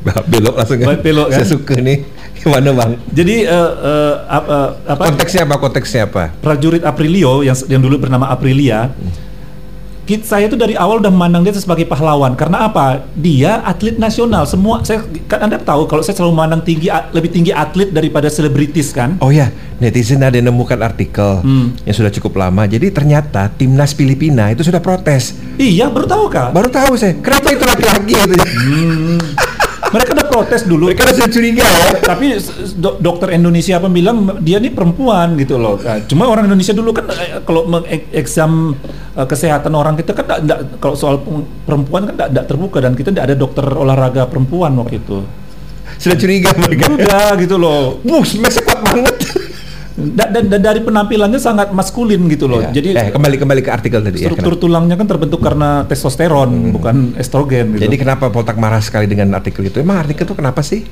Belok 0.04 0.54
langsung 0.54 0.76
kan. 0.78 1.00
Belok, 1.00 1.32
kan? 1.32 1.40
Saya 1.40 1.46
suka 1.48 1.74
nih. 1.76 2.04
Gimana 2.34 2.76
bang? 2.76 2.90
jadi 3.08 3.48
eh, 3.48 3.70
ap- 4.28 4.50
eh, 4.50 4.68
apa 4.84 5.02
Konteksnya 5.08 5.48
apa? 5.48 5.56
Konteksnya 5.56 6.02
apa? 6.04 6.24
prajurit 6.36 6.84
Aprilio 6.84 7.40
yang 7.40 7.56
yang 7.64 7.80
dulu 7.80 7.96
bernama 7.98 8.28
Aprilia 8.28 8.92
saya 10.22 10.44
itu 10.44 10.54
dari 10.54 10.76
awal 10.76 11.00
udah 11.00 11.08
memandang 11.08 11.40
dia 11.42 11.52
sebagai 11.52 11.84
pahlawan 11.84 12.32
karena 12.34 12.68
apa 12.68 13.08
dia 13.14 13.64
atlet 13.64 13.96
nasional 13.96 14.44
semua 14.44 14.84
saya 14.84 15.00
kan 15.24 15.40
anda 15.42 15.56
tahu 15.56 15.84
kalau 15.84 16.00
saya 16.00 16.12
selalu 16.14 16.32
memandang 16.32 16.60
tinggi 16.60 16.86
lebih 17.10 17.30
tinggi 17.30 17.50
atlet 17.50 17.88
daripada 17.88 18.28
selebritis 18.28 18.92
kan 18.92 19.16
Oh 19.18 19.28
ya, 19.28 19.48
netizen 19.78 20.20
ada 20.20 20.34
yang 20.34 20.48
nemukan 20.48 20.76
artikel 20.78 21.40
Hmm. 21.40 21.72
yang 21.82 21.94
sudah 21.94 22.10
cukup 22.10 22.36
lama. 22.36 22.64
Jadi 22.64 22.88
ternyata 22.88 23.48
timnas 23.48 23.92
Filipina 23.92 24.48
itu 24.48 24.60
sudah 24.60 24.78
protes. 24.78 25.32
iya 25.56 25.88
baru 25.88 26.04
tahu 26.04 26.24
kak 26.28 26.48
Baru 26.52 26.68
tahu 26.68 26.92
saya, 26.94 27.16
kenapa 27.16 27.48
itu 27.50 27.64
laki-laki 27.64 28.12
itu? 28.14 28.34
Hmm. 28.36 29.18
Mereka 29.94 30.10
udah 30.10 30.26
protes 30.26 30.66
dulu 30.66 30.90
Mereka 30.90 31.06
udah 31.06 31.30
curiga 31.30 31.62
ya. 31.62 31.86
tapi 32.02 32.34
do- 32.74 32.98
dokter 32.98 33.30
Indonesia 33.30 33.78
apa 33.78 33.86
bilang 33.86 34.16
dia 34.42 34.58
ini 34.58 34.68
perempuan 34.68 35.38
gitu 35.38 35.54
loh. 35.54 35.78
Nah, 35.78 36.02
cuma 36.02 36.26
orang 36.26 36.50
Indonesia 36.50 36.74
dulu 36.74 36.90
kan 36.90 37.06
eh, 37.08 37.38
kalau 37.40 37.62
mengeksam 37.64 38.74
eh, 39.14 39.22
kesehatan 39.22 39.70
orang 39.70 39.94
kita 39.94 40.10
kan 40.10 40.26
nggak- 40.26 40.40
nggak- 40.42 40.62
kalau 40.82 40.98
soal 40.98 41.22
perempuan 41.62 42.10
kan 42.10 42.26
tidak 42.26 42.44
terbuka 42.44 42.82
dan 42.82 42.92
kita 42.92 43.14
tidak 43.14 43.30
ada 43.30 43.36
dokter 43.38 43.62
olahraga 43.64 44.26
perempuan 44.26 44.74
waktu 44.74 44.98
itu. 44.98 45.22
Sudah 45.94 46.18
curiga 46.18 46.50
mereka. 46.58 46.90
Udah 46.90 47.26
gitu 47.38 47.54
loh. 47.54 48.02
Smash 48.26 48.58
kuat 48.60 48.82
banget. 48.82 49.16
Da- 49.94 50.26
Dan, 50.26 50.50
dan 50.50 50.58
dari 50.58 50.82
penampilannya 50.82 51.38
sangat 51.38 51.70
maskulin 51.70 52.26
gitu 52.26 52.50
loh. 52.50 52.58
Ya. 52.58 52.74
Jadi 52.74 52.98
eh, 52.98 53.14
kembali 53.14 53.36
kembali 53.38 53.60
ke 53.62 53.70
artikel 53.70 54.02
tadi 54.02 54.18
ya. 54.18 54.26
struktur 54.26 54.58
tulangnya 54.58 54.98
kan 54.98 55.06
terbentuk 55.06 55.38
karena 55.38 55.86
testosteron 55.86 56.74
bukan 56.74 57.14
estrogen 57.14 57.78
gitu. 57.78 57.86
Jadi 57.86 57.96
kenapa 58.02 58.26
Poltak 58.34 58.58
marah 58.58 58.82
sekali 58.82 59.06
dengan 59.06 59.30
artikel 59.38 59.62
itu? 59.62 59.78
Emang 59.78 60.02
artikel 60.02 60.26
itu 60.26 60.34
kenapa 60.34 60.66
sih? 60.66 60.82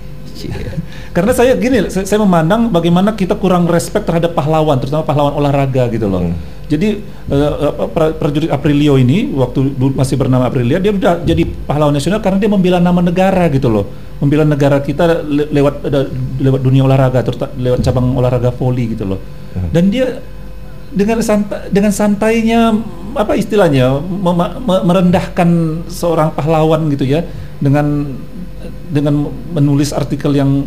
Karena 1.12 1.32
saya 1.36 1.52
gini, 1.60 1.92
saya, 1.92 2.08
saya 2.08 2.18
memandang 2.24 2.72
bagaimana 2.72 3.12
kita 3.12 3.36
kurang 3.36 3.68
respect 3.68 4.08
terhadap 4.08 4.32
pahlawan, 4.32 4.80
terutama 4.80 5.04
pahlawan 5.04 5.36
olahraga 5.36 5.92
gitu 5.92 6.08
loh. 6.08 6.24
Hmm. 6.24 6.36
Jadi 6.72 7.04
pra- 7.92 8.16
prajurit 8.16 8.48
Aprilio 8.48 8.96
ini 8.96 9.28
waktu 9.36 9.76
masih 9.92 10.16
bernama 10.16 10.48
Aprilia, 10.48 10.80
dia 10.80 10.88
udah 10.88 11.20
jadi 11.20 11.44
pahlawan 11.68 11.92
nasional 11.92 12.24
karena 12.24 12.40
dia 12.40 12.48
membela 12.48 12.80
nama 12.80 13.04
negara 13.04 13.44
gitu 13.52 13.68
loh, 13.68 13.84
membela 14.24 14.48
negara 14.48 14.80
kita 14.80 15.20
le- 15.20 15.52
lewat 15.52 15.84
lewat 16.40 16.60
dunia 16.64 16.88
olahraga, 16.88 17.20
terutama 17.20 17.52
lewat 17.60 17.84
cabang 17.84 18.16
olahraga 18.16 18.48
voli 18.56 18.96
gitu 18.96 19.04
loh. 19.04 19.20
Hmm. 19.52 19.68
Dan 19.68 19.92
dia 19.92 20.16
dengan 20.92 21.20
santai, 21.20 21.60
dengan 21.68 21.92
santainya 21.92 22.60
apa 23.12 23.36
istilahnya 23.36 24.00
merendahkan 24.64 25.84
seorang 25.92 26.32
pahlawan 26.32 26.88
gitu 26.88 27.04
ya 27.04 27.20
dengan 27.60 28.16
dengan 28.88 29.28
menulis 29.52 29.92
artikel 29.92 30.32
yang 30.32 30.64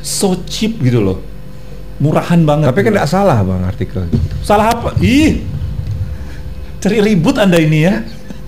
so 0.00 0.38
cheap 0.44 0.78
gitu 0.78 0.98
loh 0.98 1.18
murahan 1.98 2.38
banget 2.40 2.66
Tapi 2.66 2.80
kan 2.80 2.90
tidak 2.92 3.08
salah 3.08 3.38
bang 3.40 3.62
artikel. 3.64 4.02
salah 4.40 4.70
apa 4.70 4.94
ih 4.98 5.42
cari 6.78 7.02
ribut 7.02 7.36
anda 7.36 7.56
ini 7.56 7.80
ya 7.80 7.94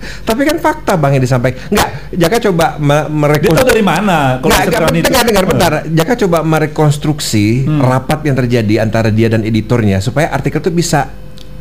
Tapi 0.01 0.41
kan 0.43 0.57
fakta 0.57 0.97
bang 0.97 1.13
yang 1.13 1.21
disampaikan. 1.21 1.61
Enggak, 1.69 1.89
Jaka 2.11 2.37
coba 2.41 2.73
me- 2.73 2.89
dia 2.89 3.05
tahu 3.05 3.13
merekonstruksi. 3.13 3.69
dari 3.69 3.83
mana 3.85 4.41
kalau 4.41 4.49
Nggak, 4.49 4.65
sekarang 4.65 4.89
nggak, 4.89 4.97
itu 4.97 5.05
dengar, 5.05 5.23
dengar, 5.23 5.45
bentar. 5.45 5.71
Jaka 5.85 6.13
coba 6.17 6.37
merekonstruksi 6.41 7.45
Hmm. 7.61 7.77
rapat 7.79 8.19
yang 8.23 8.33
terjadi 8.35 8.73
antara 8.81 9.09
dia 9.09 9.29
dan 9.29 9.43
editornya 9.43 10.01
supaya 10.01 10.33
artikel 10.33 10.57
itu 10.59 10.73
bisa 10.73 11.05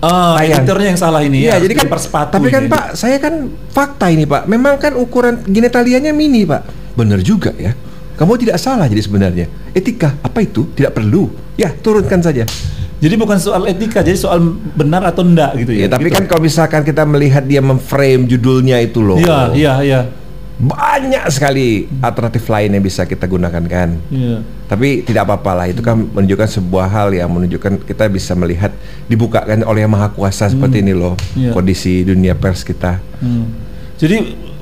Tayang. 0.00 0.56
editornya 0.56 0.88
yang 0.88 0.96
salah 0.96 1.20
ini 1.20 1.44
Iya, 1.44 1.52
ya 1.52 1.68
jadi 1.68 1.74
kan 1.76 1.86
persepatu 1.90 2.32
tapi 2.32 2.48
kan 2.48 2.64
ini. 2.64 2.72
Pak, 2.72 2.84
saya 2.94 3.16
kan 3.18 3.34
fakta 3.68 4.08
ini 4.08 4.24
Pak. 4.24 4.48
Memang 4.48 4.80
kan 4.80 4.96
ukuran 4.96 5.44
genitalianya 5.44 6.08
mini 6.10 6.48
Pak. 6.48 6.62
Bener 6.96 7.20
juga 7.20 7.52
ya. 7.52 7.76
Kamu 8.20 8.36
tidak 8.36 8.60
salah 8.60 8.84
jadi 8.84 9.00
sebenarnya. 9.00 9.48
Etika 9.72 10.12
apa 10.20 10.38
itu? 10.38 10.68
Tidak 10.68 10.92
perlu. 10.92 11.32
Ya, 11.56 11.72
turunkan 11.72 12.20
saja. 12.20 12.44
jadi 13.00 13.16
bukan 13.16 13.40
soal 13.40 13.64
etika 13.64 14.04
jadi 14.04 14.12
soal 14.12 14.36
benar 14.70 15.00
atau 15.02 15.24
enggak 15.24 15.56
gitu 15.56 15.72
Ya, 15.72 15.88
ya 15.88 15.88
tapi 15.88 16.06
gitu. 16.06 16.20
kan 16.20 16.24
kalau 16.26 16.42
misalkan 16.42 16.84
kita 16.84 17.00
melihat 17.02 17.40
dia 17.40 17.58
memframe 17.58 18.28
judulnya 18.28 18.76
itu 18.78 19.00
loh. 19.00 19.16
iya 19.16 19.48
iya 19.50 19.72
iya 19.80 20.00
Banyak 20.58 21.24
sekali 21.32 21.88
alternatif 21.96 22.44
lain 22.44 22.68
yang 22.70 22.84
bisa 22.84 23.08
kita 23.08 23.24
gunakan 23.24 23.64
kan. 23.64 23.96
iya 24.06 24.44
Tapi 24.68 25.00
tidak 25.00 25.24
apa-apa 25.24 25.52
lah, 25.54 25.66
itu 25.66 25.80
kan 25.80 25.96
menunjukkan 25.96 26.48
sebuah 26.52 26.86
hal 26.86 27.08
yang 27.10 27.26
menunjukkan 27.26 27.80
kita 27.82 28.04
bisa 28.06 28.36
melihat 28.36 28.68
dibukakan 29.06 29.64
oleh 29.64 29.80
yang 29.80 29.90
maha 29.90 30.12
kuasa 30.12 30.46
seperti 30.46 30.84
ini 30.84 30.92
loh 30.92 31.16
Iya. 31.32 31.50
kondisi 31.50 32.04
dunia 32.04 32.36
pers 32.36 32.60
kita. 32.60 33.00
Hmm. 33.18 33.48
Jadi 33.96 34.16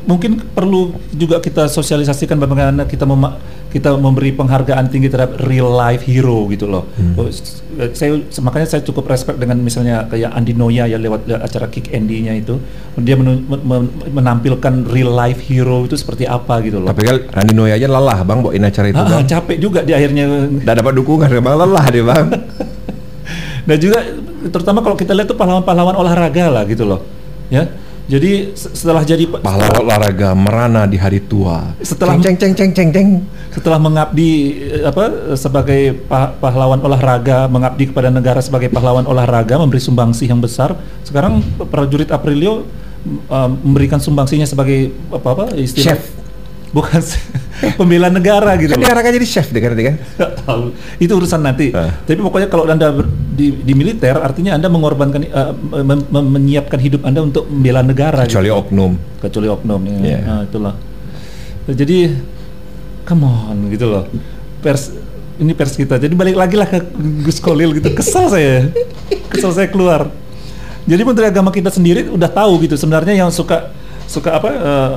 mungkin 0.08 0.40
perlu 0.48 0.80
juga 1.12 1.36
kita 1.36 1.68
sosialisasikan 1.68 2.34
bagaimana 2.34 2.82
kita 2.82 3.04
mema- 3.04 3.36
kita 3.68 3.92
memberi 3.94 4.32
penghargaan 4.32 4.88
tinggi 4.88 5.06
terhadap 5.06 5.36
real 5.44 5.68
life 5.68 6.00
hero 6.00 6.48
gitu 6.48 6.64
loh. 6.64 6.88
Oh, 7.14 7.28
s- 7.28 7.60
Saya 7.92 8.16
makanya 8.40 8.66
saya 8.66 8.82
cukup 8.82 9.06
respect 9.06 9.36
dengan 9.36 9.60
misalnya 9.60 10.02
kayak 10.04 10.32
Andi 10.32 10.50
Noya 10.50 10.82
ya 10.84 10.96
lewat 10.96 11.28
lewat 11.28 11.42
acara 11.44 11.68
Kick 11.68 11.92
Andy-nya 11.92 12.34
itu 12.34 12.56
dia 12.96 13.14
men- 13.14 13.44
men- 13.44 13.86
menampilkan 14.10 14.88
real 14.88 15.12
life 15.12 15.38
hero 15.42 15.84
itu 15.84 15.94
seperti 15.94 16.24
apa 16.24 16.58
gitu 16.58 16.80
loh. 16.80 16.88
Tapi 16.88 17.04
kan 17.04 17.16
Randi 17.30 17.52
Noya 17.52 17.76
aja 17.76 17.86
lelah 17.86 18.24
bang 18.24 18.40
bawain 18.40 18.64
acara 18.64 18.86
itu 18.88 18.96
Ah, 18.96 19.06
bang. 19.12 19.28
capek 19.28 19.56
juga 19.60 19.84
di 19.84 19.92
akhirnya 19.92 20.24
Tidak 20.48 20.74
dapat 20.74 20.92
dukungan 20.96 21.28
bang 21.30 21.54
lelah 21.54 21.84
dia 21.86 22.02
bang. 22.02 22.26
Dan 23.68 23.76
juga 23.76 23.98
terutama 24.48 24.80
kalau 24.80 24.96
kita 24.96 25.12
lihat 25.12 25.28
tuh 25.28 25.36
pahlawan-pahlawan 25.36 25.92
olahraga 25.94 26.48
lah 26.48 26.64
gitu 26.64 26.82
loh. 26.82 27.04
Ya. 27.48 27.68
Jadi 28.08 28.56
se- 28.56 28.72
setelah 28.72 29.04
jadi 29.04 29.28
Pahlawan 29.28 29.84
olahraga 29.84 30.32
merana 30.32 30.88
di 30.88 30.96
hari 30.96 31.20
tua. 31.20 31.76
Setelah- 31.78 32.16
ceng 32.18 32.40
ceng 32.40 32.56
ceng 32.56 32.72
ceng 32.72 32.90
ceng. 32.90 33.08
setelah 33.48 33.76
mengabdi 33.76 34.30
eh, 34.70 34.86
apa 34.86 35.34
sebagai 35.34 35.92
pa- 36.06 36.30
pahlawan 36.32 36.78
olahraga, 36.78 37.44
mengabdi 37.46 37.84
kepada 37.86 38.08
negara 38.08 38.38
sebagai 38.38 38.70
pahlawan 38.70 39.02
olahraga, 39.02 39.58
memberi 39.58 39.76
sumbangsih 39.78 40.24
yang 40.24 40.38
besar. 40.38 40.72
Sekarang 41.02 41.42
prajurit 41.66 42.08
Aprilio 42.08 42.64
eh, 43.04 43.48
memberikan 43.60 43.98
sumbangsihnya 43.98 44.46
sebagai 44.46 44.88
apa 45.10 45.28
apa 45.28 45.44
istilah 45.52 45.92
Chef. 45.92 46.00
Bukan 46.68 47.00
pembela 47.78 48.12
negara 48.12 48.54
gitu 48.54 48.76
Kan 48.76 48.80
dia 48.80 48.92
akan 48.92 49.12
jadi 49.18 49.26
chef 49.26 49.48
deh 49.50 49.58
kan 49.58 49.72
kan. 49.74 49.96
Itu 51.00 51.18
urusan 51.18 51.40
nanti. 51.42 51.72
Eh. 51.72 51.90
Tapi 52.06 52.20
pokoknya 52.20 52.48
kalau 52.48 52.68
Anda 52.68 52.92
ber- 52.92 53.08
di, 53.08 53.50
di 53.62 53.72
militer 53.74 54.14
artinya 54.18 54.54
Anda 54.54 54.70
mengorbankan 54.70 55.20
eh, 55.24 55.52
mem- 55.82 56.06
mem- 56.10 56.30
menyiapkan 56.38 56.78
hidup 56.78 57.02
Anda 57.02 57.24
untuk 57.24 57.48
membela 57.50 57.82
negara 57.82 58.26
gitu. 58.26 58.38
Kecuali 58.38 58.50
oknum. 58.52 58.92
kecuali 59.18 59.48
oknum 59.50 59.80
ya. 59.82 59.96
Iya. 59.98 60.18
Nah, 60.22 60.40
itulah. 60.46 60.74
Jadi 61.68 61.98
come 63.04 63.24
on 63.26 63.56
gitu 63.72 63.86
loh. 63.88 64.04
Pers 64.60 64.92
ini 65.38 65.52
pers 65.54 65.74
kita. 65.74 65.98
Jadi 65.98 66.14
balik 66.14 66.36
lagi 66.36 66.54
lah 66.58 66.66
ke 66.66 66.78
Gus 67.22 67.38
Kolil 67.38 67.74
gitu. 67.78 67.90
Kesel 67.94 68.26
saya. 68.28 68.70
Kesel 69.30 69.52
saya 69.54 69.68
keluar. 69.70 70.10
Jadi 70.88 71.02
Menteri 71.04 71.28
Agama 71.28 71.52
kita 71.52 71.68
sendiri 71.68 72.08
udah 72.08 72.30
tahu 72.32 72.64
gitu 72.64 72.76
sebenarnya 72.76 73.12
yang 73.12 73.28
suka 73.28 73.70
suka 74.08 74.40
apa 74.40 74.48
eh, 74.48 74.92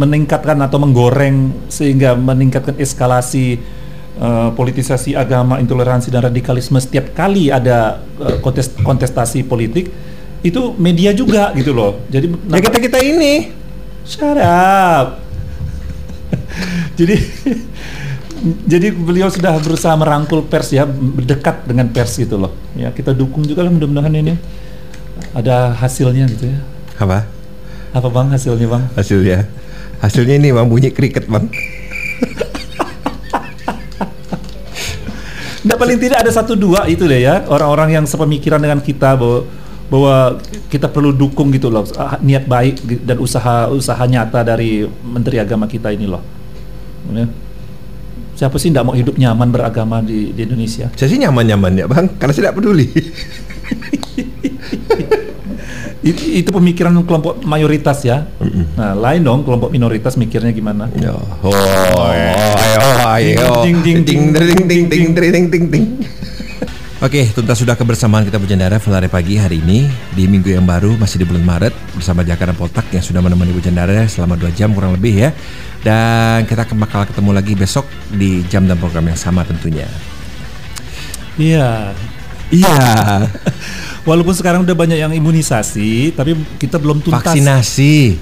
meningkatkan 0.00 0.56
atau 0.64 0.80
menggoreng 0.80 1.68
sehingga 1.68 2.16
meningkatkan 2.16 2.80
eskalasi 2.80 3.60
eh, 4.16 4.48
politisasi 4.56 5.12
agama, 5.12 5.60
intoleransi 5.60 6.08
dan 6.08 6.24
radikalisme 6.24 6.80
setiap 6.80 7.12
kali 7.12 7.52
ada 7.52 8.00
eh, 8.16 8.40
kontes- 8.40 8.72
kontestasi 8.80 9.44
politik 9.44 9.92
itu 10.40 10.72
media 10.80 11.12
juga 11.12 11.52
gitu 11.52 11.76
loh. 11.76 12.00
Jadi 12.08 12.32
Ya 12.48 12.60
kita 12.64 12.78
kita 12.80 12.98
ini. 13.04 13.52
Shut 14.08 14.40
up. 14.40 15.20
jadi 16.98 17.20
jadi 18.64 18.88
beliau 18.96 19.28
sudah 19.28 19.60
berusaha 19.60 19.92
merangkul 20.00 20.48
pers 20.48 20.72
ya, 20.72 20.88
berdekat 20.88 21.68
dengan 21.68 21.92
pers 21.92 22.16
gitu 22.16 22.40
loh. 22.40 22.56
Ya, 22.72 22.88
kita 22.88 23.12
dukung 23.12 23.44
juga 23.44 23.60
lah 23.60 23.68
mudah-mudahan 23.68 24.16
ini 24.16 24.40
ada 25.36 25.76
hasilnya 25.76 26.24
gitu 26.32 26.48
ya. 26.48 26.58
Apa? 26.96 27.28
Apa 27.92 28.08
Bang 28.08 28.32
hasilnya, 28.32 28.64
Bang? 28.64 28.88
Hasilnya. 28.96 29.44
Hasilnya 30.00 30.40
ini 30.40 30.48
bang 30.48 30.68
bunyi 30.68 30.90
kriket 30.90 31.28
bang. 31.28 31.44
Nggak 35.60 35.76
paling 35.76 35.98
tidak 36.00 36.18
ada 36.24 36.32
satu 36.32 36.56
dua 36.56 36.88
itu 36.88 37.04
deh 37.04 37.20
ya 37.20 37.44
orang-orang 37.44 38.00
yang 38.00 38.04
sepemikiran 38.08 38.64
dengan 38.64 38.80
kita 38.80 39.12
bahwa 39.12 39.44
bahwa 39.90 40.16
kita 40.70 40.88
perlu 40.88 41.12
dukung 41.12 41.52
gitu 41.52 41.68
loh 41.68 41.84
ah, 41.98 42.16
niat 42.22 42.46
baik 42.46 43.04
dan 43.04 43.18
usaha 43.18 43.66
usaha 43.68 44.00
nyata 44.06 44.46
dari 44.46 44.86
Menteri 44.86 45.36
Agama 45.36 45.68
kita 45.68 45.92
ini 45.92 46.08
loh. 46.08 46.24
Ya. 47.12 47.28
Siapa 48.40 48.56
sih 48.56 48.72
tidak 48.72 48.88
mau 48.88 48.96
hidup 48.96 49.20
nyaman 49.20 49.52
beragama 49.52 50.00
di, 50.00 50.32
di 50.32 50.48
Indonesia? 50.48 50.88
Saya 50.96 51.12
sih 51.12 51.20
nyaman-nyaman 51.20 51.76
ya 51.76 51.84
bang, 51.84 52.08
karena 52.16 52.32
saya 52.32 52.48
tidak 52.48 52.56
peduli. 52.56 52.88
I- 56.00 56.40
itu 56.40 56.48
pemikiran 56.48 56.96
kelompok 57.04 57.44
mayoritas 57.44 58.00
ya. 58.00 58.24
Nah, 58.72 58.96
lain 58.96 59.20
dong 59.20 59.44
kelompok 59.44 59.68
minoritas 59.68 60.16
mikirnya 60.16 60.48
gimana? 60.48 60.88
Yo. 60.96 61.12
Oh, 61.44 61.52
ayo, 62.08 62.80
ayo. 63.04 63.48
Ding, 63.60 63.84
ding, 63.84 64.00
Ting, 64.08 64.22
ding, 64.32 64.64
ding, 64.64 64.64
ding, 64.64 64.84
ding, 64.88 65.12
ding, 65.12 65.46
ding, 65.52 65.64
ding. 65.68 65.86
Oke, 67.00 67.32
tuntas 67.32 67.56
sudah 67.56 67.80
kebersamaan 67.80 68.28
kita 68.28 68.36
Bujandara 68.36 68.76
Velare 68.76 69.08
pagi 69.08 69.40
hari 69.40 69.56
ini 69.64 69.88
di 70.12 70.28
minggu 70.28 70.52
yang 70.52 70.68
baru 70.68 71.00
masih 71.00 71.24
di 71.24 71.26
bulan 71.28 71.40
Maret 71.48 71.72
bersama 71.96 72.20
Jaka 72.20 72.52
dan 72.52 72.56
Potak 72.56 72.92
yang 72.92 73.00
sudah 73.00 73.24
menemani 73.24 73.56
Bujandara 73.56 74.04
selama 74.04 74.36
2 74.36 74.52
jam 74.52 74.76
kurang 74.76 74.96
lebih 74.96 75.16
ya. 75.16 75.32
Dan 75.80 76.44
kita 76.44 76.68
bakal 76.76 77.08
ketemu 77.08 77.30
lagi 77.32 77.56
besok 77.56 77.88
di 78.12 78.44
jam 78.52 78.68
dan 78.68 78.76
program 78.76 79.08
yang 79.08 79.16
sama 79.16 79.48
tentunya. 79.48 79.88
Iya. 81.40 81.96
Iya. 82.52 82.76
Walaupun 84.00 84.32
sekarang 84.32 84.64
udah 84.64 84.72
banyak 84.72 84.98
yang 84.98 85.12
imunisasi, 85.12 86.12
tapi 86.12 86.32
kita 86.56 86.76
belum 86.76 87.00
tuntas. 87.00 87.20
Vaksinasi. 87.20 88.16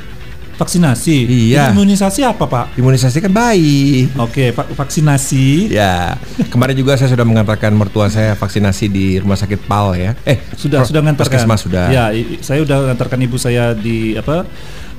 Vaksinasi. 0.59 1.17
Iya. 1.55 1.71
Imunisasi 1.71 2.27
apa, 2.27 2.43
Pak? 2.43 2.75
Imunisasi 2.75 3.23
kan 3.23 3.31
bayi. 3.31 4.11
Oke, 4.19 4.51
va- 4.51 4.67
vaksinasi. 4.67 5.71
Ya, 5.71 6.19
kemarin 6.51 6.75
juga 6.75 6.99
saya 6.99 7.07
sudah 7.07 7.23
mengantarkan 7.23 7.71
mertua 7.71 8.11
saya 8.11 8.35
vaksinasi 8.35 8.91
di 8.91 9.23
rumah 9.23 9.39
sakit 9.39 9.55
PAL 9.65 9.89
ya. 9.95 10.11
Eh, 10.27 10.43
Sudah 10.59 10.83
sudah 10.83 10.99
ngantarkan. 10.99 11.31
Puskesmas 11.31 11.63
sudah. 11.63 11.87
Ya, 11.89 12.11
saya 12.43 12.67
udah 12.67 12.91
ngantarkan 12.91 13.23
ibu 13.23 13.39
saya 13.39 13.71
di 13.71 14.19
apa? 14.19 14.43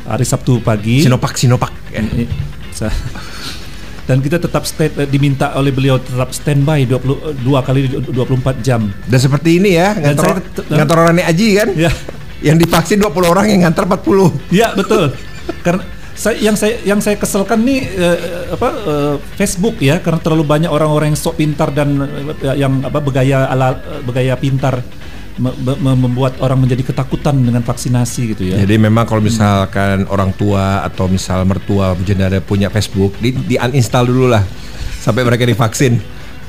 Hari 0.08 0.24
Sabtu 0.24 0.64
pagi. 0.64 1.04
Sinopak, 1.04 1.36
Sinopak. 1.36 1.76
sa- 2.72 2.96
Dan 4.10 4.26
kita 4.26 4.42
tetap 4.42 4.66
stay, 4.66 4.90
eh, 4.90 5.06
diminta 5.06 5.54
oleh 5.54 5.70
beliau 5.70 6.02
tetap 6.02 6.34
standby 6.34 6.90
22 6.90 7.46
kali 7.62 7.86
24 8.10 8.58
jam. 8.66 8.90
Dan 9.06 9.20
seperti 9.22 9.62
ini 9.62 9.78
ya, 9.78 9.94
ngantor, 9.94 10.42
saya 10.42 10.50
tet- 10.50 10.66
ngantor 10.74 10.98
orang 10.98 11.14
Nenek 11.14 11.28
Aji 11.30 11.48
kan? 11.54 11.70
Ya. 11.78 11.92
Yang 12.42 12.58
divaksin 12.66 12.98
20 12.98 13.30
orang 13.30 13.46
yang 13.54 13.70
ngantar 13.70 13.86
40. 13.86 14.34
Ya 14.50 14.74
betul. 14.74 15.14
karena 15.62 15.86
saya, 16.20 16.36
yang 16.42 16.56
saya 16.60 16.76
yang 16.84 17.00
saya 17.00 17.16
keselkan 17.16 17.64
nih 17.64 17.80
eh, 17.96 18.18
apa 18.52 18.70
eh, 18.76 19.16
Facebook 19.40 19.80
ya 19.80 20.04
karena 20.04 20.20
terlalu 20.20 20.44
banyak 20.44 20.68
orang-orang 20.68 21.16
yang 21.16 21.20
sok 21.20 21.40
pintar 21.40 21.72
dan 21.72 21.96
eh, 22.44 22.58
yang 22.60 22.84
apa 22.84 23.00
bergaya 23.00 23.48
ala 23.48 23.78
eh, 23.78 24.02
bergaya 24.04 24.36
pintar 24.36 24.84
membuat 25.40 26.36
orang 26.44 26.68
menjadi 26.68 26.84
ketakutan 26.84 27.40
dengan 27.40 27.64
vaksinasi 27.64 28.22
gitu 28.36 28.44
ya. 28.52 28.60
Jadi 28.60 28.76
memang 28.76 29.08
kalau 29.08 29.24
misalkan 29.24 30.04
orang 30.12 30.36
tua 30.36 30.84
atau 30.84 31.08
misal 31.08 31.48
mertua 31.48 31.96
bujendara 31.96 32.44
punya 32.44 32.68
Facebook, 32.68 33.16
di, 33.24 33.32
di 33.32 33.56
uninstall 33.56 34.06
dulu 34.12 34.28
lah 34.28 34.44
sampai 35.00 35.24
mereka 35.24 35.48
divaksin. 35.48 35.98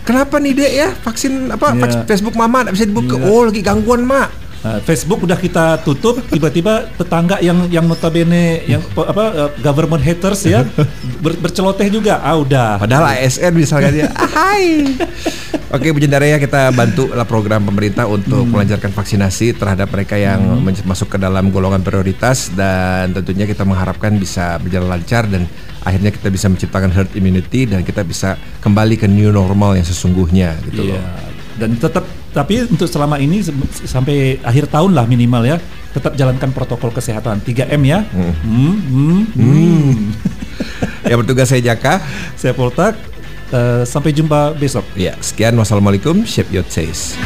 Kenapa 0.01 0.41
nih 0.43 0.53
dek 0.57 0.73
ya 0.75 0.89
vaksin 0.97 1.55
apa 1.55 1.77
vaks- 1.77 2.03
Facebook 2.09 2.35
mama 2.35 2.67
nggak 2.67 2.75
bisa 2.75 2.87
dibuka? 2.89 3.15
Iya. 3.21 3.31
Oh 3.31 3.47
lagi 3.47 3.61
gangguan 3.63 4.03
mak. 4.03 4.29
Nah, 4.61 4.77
Facebook 4.79 5.25
udah 5.25 5.35
kita 5.35 5.81
tutup, 5.81 6.21
tiba-tiba 6.29 6.85
tetangga 6.93 7.41
yang 7.41 7.65
yang 7.73 7.89
notabene 7.89 8.61
yang 8.69 8.85
apa 8.93 9.25
eh, 9.33 9.51
government 9.59 10.05
haters 10.05 10.45
ya 10.45 10.69
ber- 11.17 11.41
berceloteh 11.41 11.89
juga. 11.89 12.21
Ah 12.21 12.37
udah. 12.37 12.77
Padahal 12.77 13.17
ASN 13.17 13.57
misalnya 13.57 13.89
dia, 13.89 14.07
ah, 14.13 14.29
hai. 14.29 14.85
Oke, 15.71 15.89
Bujendara 15.91 16.27
ya 16.27 16.37
kita 16.37 16.69
bantu 16.71 17.09
lah 17.09 17.25
program 17.25 17.63
pemerintah 17.63 18.05
untuk 18.05 18.45
melancarkan 18.45 18.91
vaksinasi 18.91 19.55
terhadap 19.55 19.89
mereka 19.89 20.21
yang 20.21 20.61
men- 20.61 20.77
masuk 20.85 21.09
ke 21.09 21.17
dalam 21.17 21.49
golongan 21.49 21.81
prioritas 21.81 22.53
dan 22.53 23.17
tentunya 23.17 23.47
kita 23.47 23.65
mengharapkan 23.65 24.13
bisa 24.13 24.61
berjalan 24.61 24.93
lancar 24.93 25.25
dan 25.25 25.49
akhirnya 25.81 26.13
kita 26.13 26.29
bisa 26.29 26.53
menciptakan 26.53 26.93
herd 26.93 27.09
immunity 27.15 27.65
dan 27.65 27.81
kita 27.81 28.05
bisa 28.05 28.35
kembali 28.61 29.01
ke 29.01 29.09
new 29.09 29.33
normal 29.33 29.73
yang 29.73 29.89
sesungguhnya 29.89 30.53
gitu 30.69 30.85
Iya. 30.85 31.01
loh. 31.01 31.03
Dan 31.57 31.71
tetap 31.77 32.05
tapi 32.31 32.63
untuk 32.67 32.87
selama 32.87 33.19
ini 33.19 33.43
sampai 33.87 34.39
akhir 34.47 34.71
tahun 34.71 34.95
lah 34.95 35.07
minimal 35.07 35.43
ya, 35.43 35.57
tetap 35.91 36.15
jalankan 36.15 36.55
protokol 36.55 36.95
kesehatan 36.95 37.43
3M 37.43 37.83
ya. 37.83 38.07
Hmm, 38.07 38.35
hmm, 38.45 39.23
hmm. 39.35 39.95
Ya 41.11 41.19
bertugas 41.19 41.51
saya 41.51 41.65
Jaka. 41.65 41.99
Saya 42.37 42.55
Poltak. 42.55 42.95
eh, 43.51 43.83
sampai 43.83 44.15
jumpa 44.15 44.55
besok. 44.55 44.87
Ya, 44.95 45.19
sekian 45.19 45.59
wassalamualaikum. 45.59 46.23
Shape 46.23 46.55
your 46.55 46.67
taste. 46.71 47.19